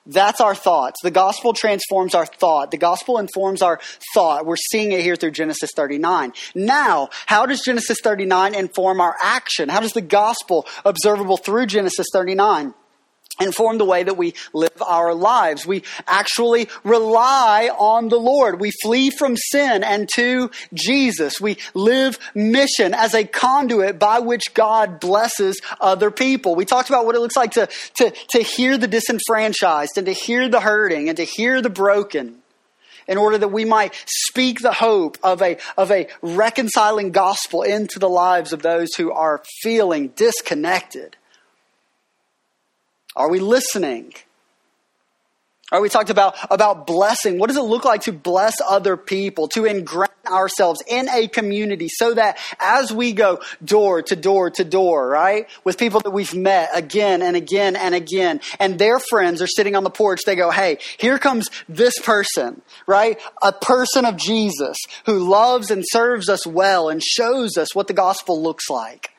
That's 0.07 0.41
our 0.41 0.55
thoughts. 0.55 1.01
The 1.03 1.11
gospel 1.11 1.55
transforms 1.55 2.15
our 2.15 2.27
thought. 2.27 2.71
The 2.71 2.77
gospel 2.77 3.19
informs 3.19 3.63
our 3.63 3.81
thought. 4.15 4.47
We're 4.47 4.57
seeing 4.57 4.93
it 4.93 5.01
here 5.01 5.17
through 5.17 5.33
Genesis 5.33 5.71
39. 5.75 6.35
Now, 6.55 7.09
how 7.27 7.47
does 7.47 7.63
Genesis 7.63 7.99
39 8.05 8.55
inform 8.55 9.01
our 9.01 9.17
action? 9.21 9.69
How 9.69 9.81
does 9.81 9.93
the 9.93 10.03
gospel, 10.03 10.67
observable 10.85 11.39
through 11.39 11.67
Genesis 11.67 12.07
39, 12.13 12.75
inform 13.41 13.79
the 13.79 13.85
way 13.85 14.03
that 14.03 14.17
we 14.17 14.35
live 14.53 14.83
our 14.87 15.15
lives. 15.15 15.67
We 15.67 15.83
actually 16.07 16.69
rely 16.85 17.71
on 17.77 18.09
the 18.09 18.19
Lord. 18.19 18.61
We 18.61 18.71
flee 18.83 19.11
from 19.11 19.37
sin 19.37 19.83
and 19.83 20.09
to 20.15 20.51
Jesus. 20.73 21.41
We 21.41 21.59
live 21.75 22.19
mission 22.35 22.95
as 22.95 23.15
a 23.15 23.25
conduit 23.25 23.99
by 23.99 24.21
which 24.21 24.55
God 24.55 25.01
blesses 25.01 25.61
other 25.81 26.11
people. 26.11 26.55
We 26.55 26.65
talked 26.65 26.89
about 26.89 27.07
what 27.07 27.17
it 27.17 27.21
looks 27.21 27.37
like 27.37 27.53
to, 27.53 27.69
to, 27.97 28.13
to 28.31 28.39
hear 28.39 28.79
the 28.79 28.89
disenfranchised 28.89 29.97
and 29.97 30.07
to 30.07 30.13
hear 30.13 30.49
the 30.49 30.61
hurting 30.61 31.09
and 31.09 31.17
to 31.17 31.25
hear 31.25 31.61
the 31.61 31.71
broken 31.71 32.37
in 33.07 33.19
order 33.19 33.37
that 33.37 33.49
we 33.49 33.65
might 33.65 33.95
speak 34.07 34.61
the 34.61 34.73
hope 34.73 35.19
of 35.23 35.43
a, 35.43 35.59
of 35.77 35.91
a 35.91 36.09
reconciling 36.23 37.11
gospel 37.11 37.63
into 37.63 37.99
the 37.99 38.09
lives 38.09 38.53
of 38.53 38.63
those 38.63 38.95
who 38.97 39.13
are 39.13 39.43
feeling 39.63 40.09
disconnected 40.09 41.17
are 43.17 43.31
we 43.31 43.39
listening? 43.39 44.13
Are 45.73 45.81
we 45.81 45.89
talked 45.89 46.11
about, 46.11 46.37
about 46.51 46.87
blessing. 46.87 47.39
What 47.39 47.49
does 47.49 47.57
it 47.57 47.63
look 47.63 47.85
like 47.85 48.03
to 48.03 48.13
bless 48.13 48.55
other 48.65 48.97
people, 48.97 49.49
to 49.49 49.65
ingrain 49.65 50.09
ourselves 50.27 50.83
in 50.87 51.09
a 51.09 51.27
community 51.27 51.89
so 51.89 52.15
that 52.15 52.39
as 52.61 52.93
we 52.93 53.13
go 53.13 53.41
door 53.65 54.03
to 54.03 54.15
door 54.15 54.51
to 54.51 54.65
door, 54.65 55.09
right, 55.09 55.49
with 55.65 55.79
people 55.79 56.01
that 56.01 56.11
we've 56.11 56.35
met 56.35 56.71
again 56.75 57.23
and 57.23 57.35
again 57.35 57.77
and 57.77 57.95
again, 57.95 58.41
and 58.61 58.79
their 58.79 58.99
friends 58.99 59.41
are 59.41 59.47
sitting 59.47 59.75
on 59.75 59.85
the 59.85 59.91
porch, 59.91 60.21
they 60.27 60.37
go, 60.37 60.51
hey, 60.51 60.79
here 60.99 61.19
comes 61.19 61.51
this 61.69 61.99
person, 61.99 62.61
right? 62.87 63.19
A 63.43 63.53
person 63.53 64.05
of 64.05 64.17
Jesus 64.17 64.77
who 65.07 65.19
loves 65.29 65.71
and 65.71 65.83
serves 65.87 66.29
us 66.29 66.47
well 66.47 66.89
and 66.89 67.03
shows 67.03 67.57
us 67.57 67.75
what 67.75 67.87
the 67.87 67.95
gospel 67.95 68.41
looks 68.41 68.69
like. 68.69 69.14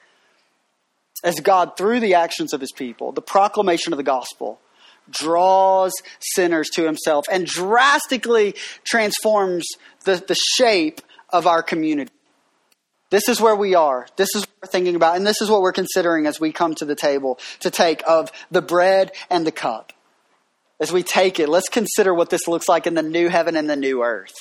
As 1.25 1.35
God, 1.41 1.75
through 1.75 1.99
the 1.99 2.13
actions 2.13 2.53
of 2.53 2.61
his 2.61 2.71
people, 2.71 3.11
the 3.11 3.21
proclamation 3.21 3.91
of 3.91 3.97
the 3.97 4.03
gospel, 4.03 4.61
draws 5.09 5.91
sinners 6.19 6.69
to 6.75 6.85
himself 6.85 7.25
and 7.31 7.45
drastically 7.45 8.55
transforms 8.83 9.65
the, 10.05 10.23
the 10.27 10.35
shape 10.35 11.01
of 11.31 11.47
our 11.47 11.61
community. 11.61 12.11
This 13.09 13.27
is 13.27 13.41
where 13.41 13.55
we 13.55 13.75
are. 13.75 14.07
This 14.15 14.29
is 14.35 14.41
what 14.43 14.49
we're 14.63 14.71
thinking 14.71 14.95
about, 14.95 15.15
and 15.17 15.25
this 15.25 15.41
is 15.41 15.49
what 15.49 15.61
we're 15.61 15.73
considering 15.73 16.25
as 16.27 16.39
we 16.39 16.51
come 16.51 16.75
to 16.75 16.85
the 16.85 16.95
table 16.95 17.39
to 17.59 17.69
take 17.69 18.03
of 18.07 18.31
the 18.51 18.61
bread 18.61 19.11
and 19.29 19.45
the 19.45 19.51
cup. 19.51 19.93
As 20.79 20.91
we 20.91 21.03
take 21.03 21.39
it, 21.39 21.49
let's 21.49 21.69
consider 21.69 22.13
what 22.13 22.29
this 22.29 22.47
looks 22.47 22.67
like 22.67 22.85
in 22.87 22.93
the 22.93 23.03
new 23.03 23.29
heaven 23.29 23.55
and 23.55 23.69
the 23.69 23.75
new 23.75 24.03
earth. 24.03 24.33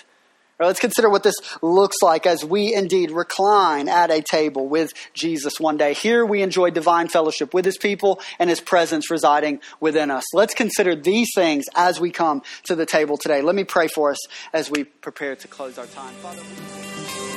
Or 0.59 0.67
let's 0.67 0.81
consider 0.81 1.11
what 1.11 1.23
this 1.23 1.35
looks 1.63 1.97
like 2.03 2.27
as 2.27 2.45
we 2.45 2.75
indeed 2.75 3.11
recline 3.11 3.89
at 3.89 4.11
a 4.11 4.23
table 4.23 4.69
with 4.69 4.93
Jesus 5.13 5.59
one 5.59 5.77
day. 5.77 5.95
Here 5.95 6.25
we 6.25 6.43
enjoy 6.43 6.71
divine 6.71 7.09
fellowship 7.09 7.53
with 7.53 7.65
his 7.65 7.79
people 7.79 8.21
and 8.39 8.49
his 8.49 8.61
presence 8.61 9.11
residing 9.11 9.61
within 9.81 10.11
us. 10.11 10.25
Let's 10.33 10.55
consider 10.55 10.95
these 10.95 11.31
things 11.35 11.65
as 11.75 12.01
we 12.01 12.11
come 12.11 12.43
to 12.65 12.75
the 12.75 12.87
table 12.87 13.17
today. 13.17 13.43
Let 13.43 13.55
me 13.55 13.65
pray 13.65 13.89
for 13.89 14.11
us 14.11 14.19
as 14.53 14.71
we 14.71 14.85
prepare 14.85 15.37
to 15.37 15.49
close 15.49 15.79
our 15.79 15.87
time. 15.87 16.15
Father, 16.15 17.34